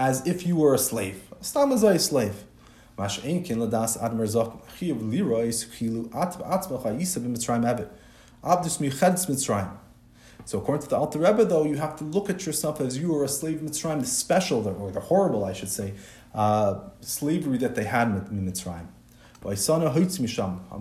as 0.00 0.26
if 0.26 0.46
you 0.46 0.56
were 0.56 0.72
a 0.72 0.78
slave. 0.78 1.28
Stam 1.42 1.72
as 1.72 1.82
a 1.82 1.98
slave. 1.98 2.44
So 10.46 10.58
according 10.58 10.82
to 10.84 10.88
the 10.88 10.96
Alter 10.96 11.18
Rebbe, 11.18 11.44
though, 11.44 11.64
you 11.64 11.76
have 11.76 11.96
to 11.96 12.04
look 12.04 12.30
at 12.30 12.46
yourself 12.46 12.80
as 12.80 12.96
you 12.96 13.12
were 13.12 13.24
a 13.24 13.28
slave 13.28 13.60
in 13.60 13.68
Mitzrayim, 13.68 14.00
the 14.00 14.06
special, 14.06 14.66
or 14.66 14.90
the 14.90 15.00
horrible, 15.00 15.44
I 15.44 15.52
should 15.52 15.68
say, 15.68 15.92
uh, 16.34 16.80
slavery 17.02 17.58
that 17.58 17.74
they 17.74 17.84
had 17.84 18.08
in 18.08 18.50
Mitzrayim. 18.50 18.86
I'll 20.70 20.78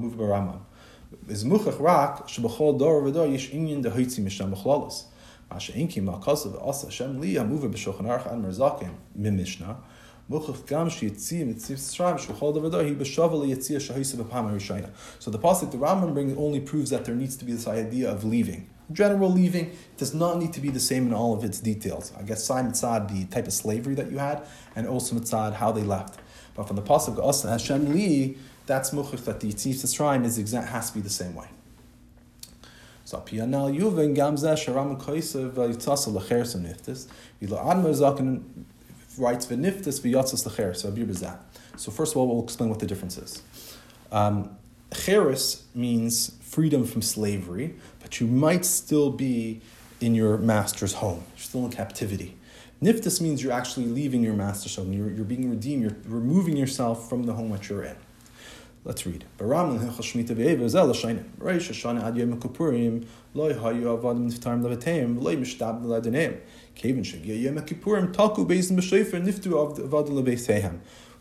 is. 4.87 5.05
Masha 5.51 5.73
Inki 5.73 6.03
Makasav 6.03 6.65
Asa 6.67 6.87
Hashem 6.87 7.19
Li 7.19 7.35
Hamuva 7.35 7.69
B'Shulchan 7.71 8.03
Aruch 8.03 8.31
An 8.31 8.43
Merzakim 8.43 8.93
Min 9.15 9.35
Mishnah. 9.35 9.77
So 10.31 10.37
the 10.37 10.53
pasuk, 15.39 15.71
the 15.71 15.77
Rambam 15.77 16.13
brings 16.13 16.37
only 16.37 16.59
proves 16.59 16.91
that 16.91 17.05
there 17.05 17.15
needs 17.15 17.35
to 17.37 17.45
be 17.45 17.51
this 17.51 17.67
idea 17.67 18.11
of 18.11 18.23
leaving. 18.23 18.69
General 18.91 19.31
leaving 19.31 19.75
does 19.97 20.13
not 20.13 20.37
need 20.37 20.53
to 20.53 20.61
be 20.61 20.69
the 20.69 20.79
same 20.79 21.07
in 21.07 21.15
all 21.15 21.33
of 21.33 21.43
its 21.43 21.59
details. 21.59 22.13
I 22.15 22.21
guess 22.21 22.43
Sai 22.43 22.61
Mitzad, 22.61 23.09
the 23.09 23.25
type 23.25 23.47
of 23.47 23.53
slavery 23.53 23.95
that 23.95 24.11
you 24.11 24.19
had, 24.19 24.43
and 24.75 24.85
also 24.87 25.15
Mitzad, 25.15 25.55
how 25.55 25.71
they 25.71 25.81
left. 25.81 26.19
But 26.53 26.67
from 26.67 26.75
the 26.75 26.83
pasuk 26.83 27.17
Asa 27.17 27.49
Hashem 27.49 27.91
Li, 27.91 28.37
that's 28.67 28.91
muchach 28.91 29.25
that 29.25 29.39
the 29.39 29.51
Yitzif 29.51 29.95
shrine 29.95 30.25
is 30.25 30.37
exact 30.37 30.69
has 30.69 30.91
to 30.91 30.95
be 30.97 31.01
the 31.01 31.09
same 31.09 31.33
way. 31.33 31.47
So 33.09 33.17
Pianal 33.17 33.75
Yuven 33.75 34.15
Gamzeh 34.15 34.53
Sharam 34.53 34.95
Koisev 35.01 35.53
Yitzasa 35.53 36.15
Lecheres 36.15 36.55
Niftis. 36.55 37.07
Vila 37.41 37.57
Admer 37.57 37.89
Zaken 37.89 38.43
writes 39.17 39.47
v'niftis 39.47 39.99
v'yatzas 39.99 40.45
lecher. 40.45 40.75
So 40.75 40.91
abir. 40.91 41.39
So 41.75 41.89
first 41.89 42.13
of 42.13 42.17
all, 42.17 42.27
we'll 42.27 42.43
explain 42.43 42.69
what 42.69 42.77
the 42.77 42.85
difference 42.85 43.17
is. 43.17 43.41
Um, 44.11 44.55
cheres 44.93 45.63
means 45.73 46.37
freedom 46.39 46.85
from 46.85 47.01
slavery, 47.01 47.73
but 47.99 48.19
you 48.19 48.27
might 48.27 48.63
still 48.63 49.09
be 49.09 49.61
in 49.99 50.13
your 50.13 50.37
master's 50.37 50.93
home. 50.93 51.23
You're 51.35 51.41
still 51.41 51.65
in 51.65 51.71
captivity. 51.71 52.37
Niftis 52.79 53.19
means 53.19 53.41
you're 53.41 53.53
actually 53.53 53.87
leaving 53.87 54.21
your 54.21 54.35
master's 54.35 54.75
home. 54.75 54.93
You're, 54.93 55.09
you're 55.09 55.25
being 55.25 55.49
redeemed. 55.49 55.81
You're 55.81 55.97
removing 56.05 56.55
yourself 56.55 57.09
from 57.09 57.23
the 57.23 57.33
home 57.33 57.49
that 57.53 57.69
you're 57.69 57.85
in. 57.85 57.95
Let's 58.85 59.05
read. 59.05 59.25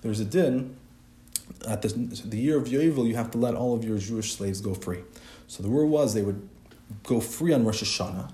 There's 0.01 0.21
a 0.21 0.25
din 0.25 0.77
at 1.67 1.83
the, 1.83 1.89
the 1.89 2.39
year 2.39 2.57
of 2.59 2.65
Yovel, 2.65 3.07
you 3.07 3.17
have 3.17 3.31
to 3.33 3.39
let 3.39 3.55
all 3.55 3.75
of 3.75 3.85
your 3.85 3.99
Jewish 3.99 4.35
slaves 4.35 4.61
go 4.61 4.75
free. 4.75 5.01
So 5.47 5.63
the 5.63 5.69
rule 5.69 5.89
was 5.89 6.15
they 6.15 6.23
would 6.23 6.49
go 7.05 7.21
free 7.21 7.53
on 7.53 7.65
Rosh 7.65 7.83
Hashanah, 7.83 8.31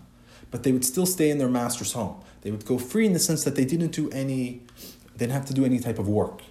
but 0.50 0.62
they 0.62 0.72
would 0.72 0.84
still 0.84 1.06
stay 1.06 1.30
in 1.30 1.38
their 1.38 1.48
master's 1.48 1.92
home. 1.92 2.22
They 2.42 2.50
would 2.50 2.66
go 2.66 2.78
free 2.78 3.06
in 3.06 3.12
the 3.12 3.18
sense 3.18 3.44
that 3.44 3.56
they 3.56 3.64
didn't 3.64 3.92
do 3.92 4.10
any, 4.10 4.62
they 5.12 5.26
didn't 5.26 5.32
have 5.32 5.46
to 5.46 5.54
do 5.54 5.64
any 5.64 5.78
type 5.78 5.98
of 5.98 6.08
work. 6.08 6.42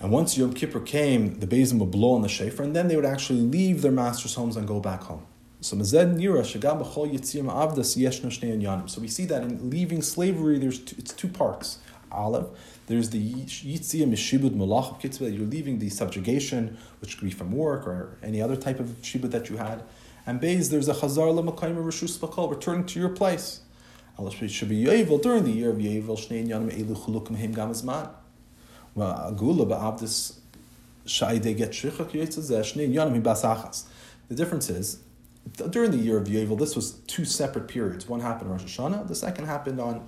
And 0.00 0.12
once 0.12 0.38
Yom 0.38 0.52
Kippur 0.52 0.80
came, 0.80 1.40
the 1.40 1.46
Beis 1.46 1.70
Din 1.70 1.80
would 1.80 1.90
blow 1.90 2.12
on 2.14 2.22
the 2.22 2.28
shofar, 2.28 2.64
and 2.64 2.76
then 2.76 2.86
they 2.86 2.94
would 2.94 3.04
actually 3.04 3.40
leave 3.40 3.82
their 3.82 3.90
master's 3.90 4.34
homes 4.36 4.56
and 4.56 4.66
go 4.66 4.78
back 4.78 5.02
home. 5.02 5.26
So 5.60 5.76
So 5.82 6.00
we 9.00 9.08
see 9.08 9.24
that 9.26 9.42
in 9.42 9.70
leaving 9.70 10.02
slavery, 10.02 10.58
there's 10.58 10.78
two, 10.78 10.94
it's 10.98 11.12
two 11.12 11.26
parts. 11.26 11.78
Aleph, 12.12 12.46
there's 12.86 13.10
the 13.10 13.20
Yitzia 13.20 14.06
Mishibud 14.08 14.54
Malach 14.56 15.00
Kitzvah, 15.00 15.30
you're 15.30 15.46
leaving 15.46 15.80
the 15.80 15.90
subjugation, 15.90 16.78
which 17.00 17.18
could 17.18 17.24
be 17.24 17.32
from 17.32 17.50
work 17.50 17.88
or 17.88 18.16
any 18.22 18.40
other 18.40 18.54
type 18.56 18.78
of 18.78 18.86
shibud 19.02 19.32
that 19.32 19.50
you 19.50 19.56
had. 19.56 19.82
And 20.24 20.40
Beis, 20.40 20.70
there's 20.70 20.88
a 20.88 20.94
Chazar 20.94 21.34
Lamakayim 21.34 21.76
Rishus 21.76 22.16
Bakal, 22.18 22.48
returning 22.50 22.86
to 22.86 23.00
your 23.00 23.08
place. 23.08 23.62
During 24.16 24.30
the 24.30 25.50
year 25.50 25.70
of 25.70 25.78
Yovel, 25.78 26.16
Shnei 26.16 26.46
Yanim 26.48 26.70
Elu 26.70 26.96
Chulukim 26.96 27.36
Him 27.36 27.54
Gamazman. 27.54 28.10
The 34.28 34.34
difference 34.34 34.68
is, 34.68 35.00
during 35.70 35.90
the 35.90 35.96
year 35.96 36.18
of 36.18 36.28
Yovel, 36.28 36.58
this 36.58 36.76
was 36.76 36.92
two 37.06 37.24
separate 37.24 37.68
periods. 37.68 38.08
One 38.08 38.20
happened 38.20 38.50
on 38.50 38.58
Rosh 38.58 38.78
Hashanah, 38.78 39.08
the 39.08 39.14
second 39.14 39.46
happened 39.46 39.80
on 39.80 40.06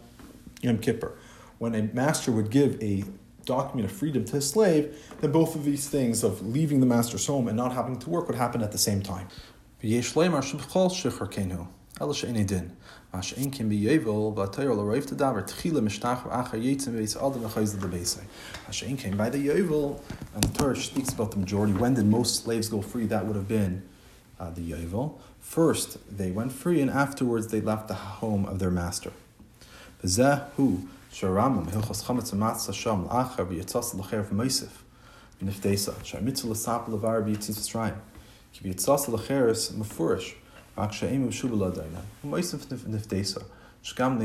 Yom 0.61 0.79
Kippur. 0.79 1.17
When 1.59 1.75
a 1.75 1.83
master 1.83 2.33
would 2.33 2.51
give 2.51 2.83
a 2.83 3.05
document 3.45 3.91
of 3.91 3.97
freedom 3.97 4.25
to 4.27 4.33
his 4.35 4.49
slave, 4.49 4.97
then 5.21 5.33
both 5.33 5.55
of 5.55 5.65
these 5.65 5.89
things 5.89 6.23
of 6.23 6.47
leaving 6.47 6.81
the 6.81 6.87
master's 6.87 7.27
home 7.27 7.49
and 7.49 7.57
not 7.57 7.73
having 7.73 7.99
to 7.99 8.11
work 8.11 8.27
would 8.29 8.37
happen 8.37 8.63
at 8.63 8.73
the 8.73 8.79
same 8.79 9.03
time. 9.03 9.29
Ela 13.13 13.23
she'eni 13.23 13.51
din. 13.51 13.51
Mash 13.51 13.51
ein 13.51 13.51
kim 13.51 13.71
biyevel 13.71 14.35
v'atayr 14.35 14.75
l'roiv 14.75 15.07
tadavar 15.07 15.47
tchila 15.47 15.81
mishtach 15.81 16.23
v'achar 16.23 16.63
yitzim 16.63 16.95
v'yitz 16.95 17.17
adam 17.17 17.43
v'chayz 17.43 17.81
l'beisei. 17.81 18.25
Mash 18.67 18.83
ein 18.85 18.97
kim 18.97 19.17
by 19.17 19.29
the 19.31 19.39
yevel, 19.39 20.01
and 20.35 20.45
the 20.45 20.59
Torah 20.59 20.77
speaks 20.77 21.13
about 21.13 21.33
the 21.33 21.39
majority. 21.39 21.73
When 21.73 21.95
did 21.95 22.07
most 22.07 22.45
slaves 22.45 22.69
go 22.69 22.83
free? 22.83 23.07
That 23.07 23.27
would 23.27 23.37
have 23.37 23.49
been 23.49 23.83
uh, 24.39 24.51
the 24.51 24.73
yevel. 24.73 25.19
First, 25.41 25.99
they 26.17 26.31
went 26.31 26.53
free, 26.53 26.81
and 26.81 26.91
afterwards 26.91 27.49
they 27.49 27.61
left 27.61 27.89
the 27.89 27.95
home 27.95 28.45
of 28.47 28.59
their 28.59 28.71
master. 28.71 29.13
V'zeh 30.03 30.49
hu 30.57 30.89
sharamam 31.13 31.69
hilchos 31.71 32.05
chametz 32.05 32.33
v'matzah 32.33 32.75
sham 32.75 33.07
l'achar 33.07 33.47
v'yitzas 33.47 33.95
l'cher 33.95 34.23
v'meisif. 34.23 34.85
V'niftesa. 35.43 36.05
Shar 36.05 36.21
mitzvah 36.21 36.51
l'sap 36.51 36.89
l'var 36.89 37.23
v'yitzis 37.23 37.59
v'shrayim. 37.59 37.99
Ki 38.53 38.69
v'yitzas 38.69 39.09
l'cheres 39.09 39.73
mefurish. 39.73 40.35
הקשיים 40.80 41.26
ובשוב 41.26 41.64
לעדיינה. 41.64 42.00
ומאיסף 42.26 42.72
נפדסה. 42.88 43.40
שגם 43.84 44.20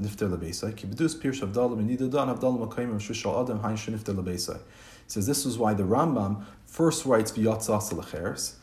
נפטר 0.00 0.28
לבייסה, 0.28 0.72
כי 0.72 0.86
בדוס 0.86 1.14
פירש 1.14 1.42
הבדלה 1.42 1.68
מנידה 1.68 2.06
דן 2.06 2.28
הבדלה 2.28 2.50
מקיים 2.50 2.96
ושושל 2.96 3.28
אדם 3.28 3.56
hein 3.64 3.76
שנפטר 3.76 4.12
לבייסה. 4.12 4.52
It 4.52 5.12
says 5.12 5.26
this 5.26 5.46
is 5.46 5.58
why 5.58 5.74
the 5.74 5.82
Rambam 5.82 6.44
first 6.66 7.06
writes 7.06 7.32
V'yatzas 7.32 7.92
lecheres, 7.92 8.54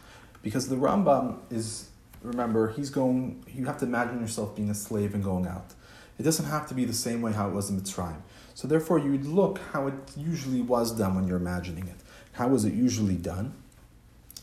because 0.44 0.70
the 0.70 0.76
Rambam 0.76 1.38
is, 1.50 1.90
remember, 2.24 2.72
he's 2.78 2.90
going, 2.90 3.44
you 3.48 3.66
have 3.66 3.78
to 3.80 3.86
imagine 3.86 4.20
yourself 4.20 4.56
being 4.56 4.70
a 4.70 4.76
slave 4.76 5.16
and 5.16 5.24
going 5.24 5.48
out. 5.48 5.74
It 6.20 6.24
doesn't 6.24 6.46
have 6.46 6.68
to 6.70 6.76
be 6.76 6.86
the 6.86 7.00
same 7.08 7.22
way 7.22 7.32
how 7.32 7.48
it 7.50 7.54
was 7.54 7.70
in 7.72 7.80
Mitzrayim. 7.80 8.22
So 8.54 8.68
therefore 8.68 9.00
you 9.00 9.12
would 9.12 9.26
look 9.26 9.60
how 9.72 9.88
it 9.88 9.96
usually 10.16 10.62
was 10.62 10.92
done 10.92 11.16
when 11.16 11.26
you're 11.28 11.44
imagining 11.46 11.88
it. 11.88 12.00
How 12.34 12.48
was 12.48 12.64
it 12.66 12.74
usually 12.74 13.16
done? 13.16 13.54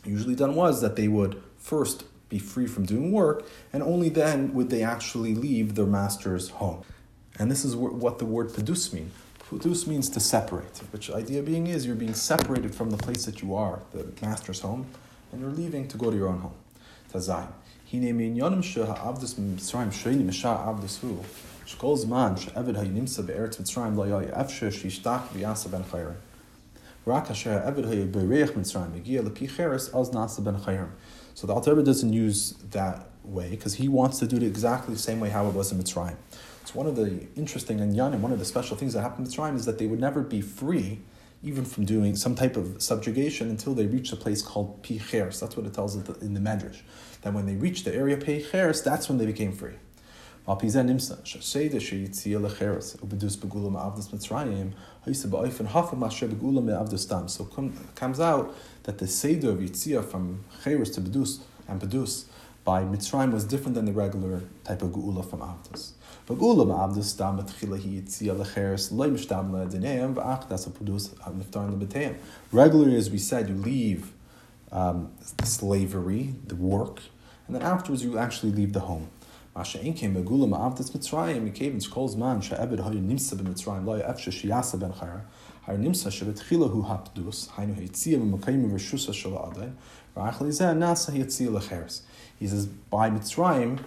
Usually 0.04 0.34
done 0.34 0.54
was 0.56 0.80
that 0.80 0.96
they 0.96 1.09
would 1.09 1.40
first 1.56 2.04
be 2.32 2.38
free 2.38 2.66
from 2.66 2.84
doing 2.84 3.11
work, 3.12 3.46
and 3.72 3.82
only 3.82 4.09
then 4.09 4.52
would 4.54 4.70
they 4.70 4.82
actually 4.82 5.34
leave 5.34 5.74
their 5.74 5.86
master's 5.86 6.50
home. 6.50 6.82
And 7.38 7.50
this 7.50 7.64
is 7.64 7.74
what 7.76 8.18
the 8.18 8.24
word 8.24 8.48
pedus 8.50 8.92
means. 8.92 9.12
Pedus 9.48 9.86
means 9.86 10.11
to 10.11 10.20
separate, 10.20 10.82
which 10.92 11.11
idea 11.11 11.42
being 11.42 11.66
is 11.68 11.86
you're 11.86 11.94
being 11.94 12.14
separated 12.14 12.74
from 12.74 12.90
the 12.90 12.98
place 12.98 13.24
that 13.24 13.40
you 13.42 13.54
are, 13.54 13.80
the 13.92 14.06
master's 14.20 14.61
home, 14.61 14.86
and 15.32 15.40
you're 15.40 15.50
leaving 15.50 15.88
to 15.88 15.96
go 15.96 16.11
to 16.11 16.16
your 16.16 16.28
own 16.28 16.40
home. 16.40 16.59
Tazayin. 17.12 17.52
הנה 17.92 18.12
מעניונם 18.12 18.62
שהעבדס 18.62 19.34
במצרים 19.34 19.92
שייני 19.92 20.22
משעה 20.22 20.68
עבדס 20.68 21.02
הוא, 21.02 21.22
שכל 21.66 21.96
זמן 21.96 22.32
שעבד 22.36 22.76
היה 22.76 22.90
נמצא 22.90 23.22
בארץ 23.22 23.61
מצרים 23.61 23.96
לא 23.96 24.04
היה 24.04 24.40
אפשר 24.40 24.70
שישתח 24.70 25.20
ויעשה 25.32 25.68
בן 25.68 25.82
חיירים. 25.90 26.14
רק 27.06 27.26
כאשר 27.26 27.50
העבד 27.50 27.84
היה 27.84 28.06
בריח 28.06 28.50
מצרים 28.56 28.90
הגיע 28.96 29.22
לפי 29.22 29.48
חרס, 29.48 29.94
אז 29.94 30.14
נעשה 30.14 30.42
בן 30.42 30.59
חיירים. 30.59 30.88
so 31.34 31.47
the 31.47 31.53
Alter 31.53 31.81
doesn't 31.81 32.13
use 32.13 32.53
that 32.71 33.09
way 33.23 33.49
because 33.49 33.75
he 33.75 33.88
wants 33.88 34.19
to 34.19 34.27
do 34.27 34.36
it 34.38 34.43
exactly 34.43 34.93
the 34.93 34.99
same 34.99 35.19
way 35.19 35.29
how 35.29 35.47
it 35.47 35.53
was 35.53 35.71
in 35.71 35.79
Mitzrayim. 35.79 36.15
It's 36.61 36.75
one 36.75 36.88
of 36.88 36.95
the 36.95 37.27
interesting 37.36 37.79
and 37.81 37.95
Yanim, 37.95 38.19
one 38.19 38.31
of 38.31 38.39
the 38.39 38.45
special 38.45 38.77
things 38.77 38.93
that 38.93 39.01
happened 39.01 39.27
in 39.27 39.34
Mitzrayim 39.34 39.55
is 39.55 39.65
that 39.65 39.79
they 39.79 39.88
would 39.88 39.99
never 39.99 40.21
be 40.21 40.41
free 40.41 40.99
even 41.43 41.65
from 41.65 41.84
doing 41.84 42.15
some 42.15 42.36
type 42.36 42.55
of 42.55 42.81
subjugation 42.81 43.49
until 43.49 43.73
they 43.73 43.86
reached 43.86 44.13
a 44.13 44.15
place 44.15 44.41
called 44.41 44.81
Picheres. 44.81 45.41
That's 45.41 45.57
what 45.57 45.65
it 45.65 45.73
tells 45.73 45.97
us 45.97 46.21
in 46.21 46.34
the 46.34 46.39
Medrash. 46.39 46.79
That 47.21 47.34
when 47.34 47.45
they 47.45 47.55
reached 47.55 47.84
the 47.84 47.93
area 47.93 48.15
Picheres, 48.15 48.81
that's 48.84 49.09
when 49.09 49.17
they 49.17 49.25
became 49.25 49.51
free. 49.51 49.73
So 50.45 50.55
comes 57.95 58.19
out 58.19 58.55
that 58.84 58.97
the 58.97 59.07
Seder 59.07 59.51
of 59.51 59.57
Yitzia 59.57 60.03
from 60.03 60.43
Cheres 60.63 60.91
to 60.91 61.01
Bedus 61.01 61.39
and 61.67 61.81
Bedus 61.81 62.25
by 62.63 62.84
Mitzrayim 62.84 63.34
was 63.34 63.43
different 63.43 63.75
than 63.75 63.86
the 63.86 63.91
regular 63.91 64.41
type 64.63 64.81
of 64.81 64.91
Geula 64.91 65.29
from 65.29 65.39
Avdus. 65.39 65.91
But 66.25 66.38
Geula 66.38 66.65
Ma'avdus 66.65 67.03
stam 67.03 67.39
etchila 67.39 67.81
hi 67.81 68.01
Yitzia 68.01 68.38
lecheres 68.38 68.91
loy 68.91 69.09
mishtam 69.09 69.51
le'adineim 69.51 70.13
v'achdas 70.15 70.65
ha'pedus 70.65 71.09
niftar 71.09 71.69
le'beteim. 71.69 72.15
Regularly, 72.51 72.95
as 72.95 73.09
we 73.09 73.17
said, 73.17 73.49
you 73.49 73.55
leave 73.55 74.13
um, 74.71 75.11
the 75.38 75.45
slavery, 75.45 76.36
the 76.47 76.55
work, 76.55 77.01
and 77.47 77.55
then 77.55 77.61
afterwards 77.61 78.03
you 78.03 78.17
actually 78.17 78.51
leave 78.51 78.73
the 78.73 78.81
home. 78.81 79.09
Masha'in 79.55 79.95
came 79.95 80.15
Megula 80.15 80.47
Ma'avdas 80.47 80.91
Mitzrayim, 80.91 81.45
he 81.45 81.51
came 81.51 81.73
and 81.73 81.91
calls 81.91 82.15
man, 82.15 82.41
Sha'ebed 82.41 82.79
Hoy 82.79 82.93
Nimsa 82.93 83.36
B'Mitzrayim, 83.36 83.86
Loy 83.86 83.99
Efsha 83.99 84.31
Shiyasa 84.31 84.79
Ben 84.79 84.93
Chara. 84.93 85.25
הנמצא 85.66 86.11
שבתחילה 86.11 86.66
הוא 86.66 86.86
הפדוס, 86.86 87.48
היינו 87.56 87.74
היציאה 87.76 88.18
במקיים 88.18 88.72
ורשושה 88.72 89.12
של 89.12 89.34
האדם, 89.34 89.70
ורק 90.16 90.42
לזה 90.42 90.72
נעשה 90.72 91.12
היציאה 91.12 91.50
לחרס. 91.50 92.02
He 92.40 92.46
says, 92.46 92.66
by 92.90 93.11
Mitzrayim, 93.11 93.78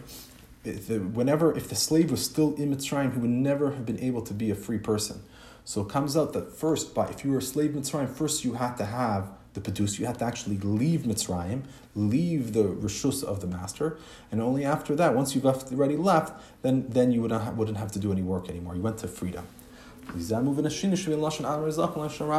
whenever, 1.14 1.56
if 1.56 1.70
the 1.70 1.76
slave 1.76 2.12
was 2.12 2.24
still 2.24 2.54
in 2.56 2.76
Mitzrayim, 2.76 3.14
he 3.14 3.20
would 3.20 3.30
never 3.30 3.72
have 3.72 3.86
been 3.86 4.00
able 4.00 4.22
to 4.22 4.34
be 4.34 4.52
a 4.52 4.56
free 4.56 4.78
person. 4.78 5.24
So 5.64 5.82
it 5.82 5.90
comes 5.90 6.18
out 6.18 6.34
that 6.34 6.52
first, 6.52 6.94
by 6.94 7.08
if 7.08 7.24
you 7.24 7.32
were 7.32 7.38
a 7.38 7.42
slave 7.42 7.76
in 7.76 7.82
Mitzrayim, 7.82 8.10
first 8.10 8.44
you 8.44 8.54
had 8.54 8.76
to 8.78 8.86
have 8.86 9.30
the 9.54 9.62
Pedus, 9.62 10.00
you 10.00 10.06
had 10.06 10.20
to 10.20 10.26
actually 10.26 10.58
leave 10.58 11.02
Mitzrayim, 11.02 11.64
leave 11.96 12.54
the 12.54 12.64
Rishus 12.64 13.24
of 13.24 13.42
the 13.42 13.48
master, 13.48 13.98
and 14.32 14.42
only 14.42 14.64
after 14.64 14.96
that, 14.96 15.14
once 15.14 15.36
you've 15.36 15.44
left, 15.44 15.72
already 15.72 15.98
left, 15.98 16.42
then, 16.62 16.86
then 16.88 17.12
you 17.12 17.22
wouldn't 17.22 17.44
have, 17.44 17.58
wouldn't 17.58 17.78
have 17.78 17.92
to 17.92 18.00
do 18.00 18.12
any 18.12 18.22
work 18.22 18.50
anymore. 18.50 18.76
You 18.76 18.82
went 18.82 18.98
to 19.00 19.08
freedom. 19.08 19.46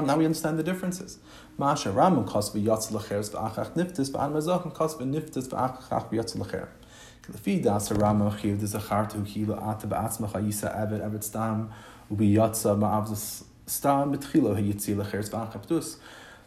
Now 0.05 0.17
we 0.17 0.25
understand 0.25 0.57
the 0.57 0.63
differences. 0.63 1.19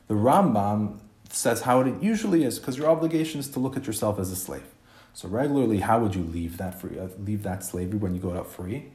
The 0.09 0.15
Rambam 0.15 0.99
says 1.29 1.63
how 1.63 1.81
it 1.81 2.03
usually 2.03 2.45
is, 2.45 2.59
because 2.59 2.77
your 2.79 2.89
obligation 2.89 3.41
is 3.41 3.49
to 3.51 3.61
look 3.61 3.77
at 3.77 3.87
yourself 3.87 4.19
as 4.19 4.33
a 4.33 4.37
slave. 4.37 4.65
So 5.13 5.29
regularly, 5.29 5.79
how 5.81 6.01
would 6.01 6.15
you 6.15 6.23
leave 6.23 6.57
that 6.57 6.81
free, 6.81 6.99
uh, 6.99 7.09
leave 7.19 7.43
that 7.43 7.63
slavery 7.65 7.99
when 7.99 8.15
you 8.15 8.21
go 8.21 8.33
out 8.35 8.51
free? 8.51 8.91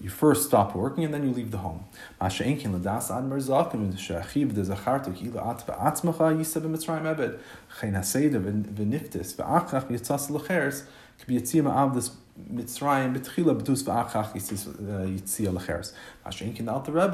You 0.00 0.10
first 0.10 0.46
stop 0.46 0.74
working 0.74 1.04
and 1.04 1.14
then 1.14 1.24
you 1.24 1.32
leave 1.32 1.50
the 1.50 1.58
home. 1.58 1.84
Uh, 2.20 2.28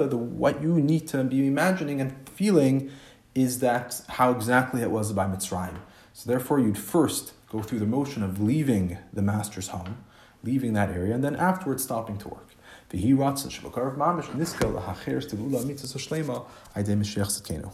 the 0.08 0.16
What 0.16 0.60
you 0.60 0.80
need 0.80 1.06
to 1.08 1.22
be 1.22 1.46
imagining 1.46 2.00
and 2.00 2.28
feeling 2.28 2.90
is 3.34 3.60
that 3.60 4.02
how 4.08 4.32
exactly 4.32 4.82
it 4.82 4.90
was 4.90 5.12
by 5.12 5.26
Mitzrayim. 5.26 5.76
So 6.12 6.28
therefore 6.28 6.58
you'd 6.58 6.76
first 6.76 7.32
go 7.48 7.62
through 7.62 7.78
the 7.78 7.86
motion 7.86 8.22
of 8.22 8.40
leaving 8.42 8.98
the 9.12 9.22
master's 9.22 9.68
home, 9.68 10.04
leaving 10.42 10.72
that 10.72 10.90
area, 10.90 11.14
and 11.14 11.22
then 11.22 11.36
afterwards 11.36 11.84
stopping 11.84 12.18
to 12.18 12.28
work. 12.28 12.51
V'hi 12.92 13.14
ratzon 13.16 13.50
shabakarav 13.50 13.96
mamish 13.96 14.28
niska 14.36 14.66
lahacher 14.68 15.22
stegula 15.24 15.64
mitzvah 15.64 16.00
shlema 16.00 16.44
Mashiach 16.76 17.30
Tzidkenu. 17.32 17.70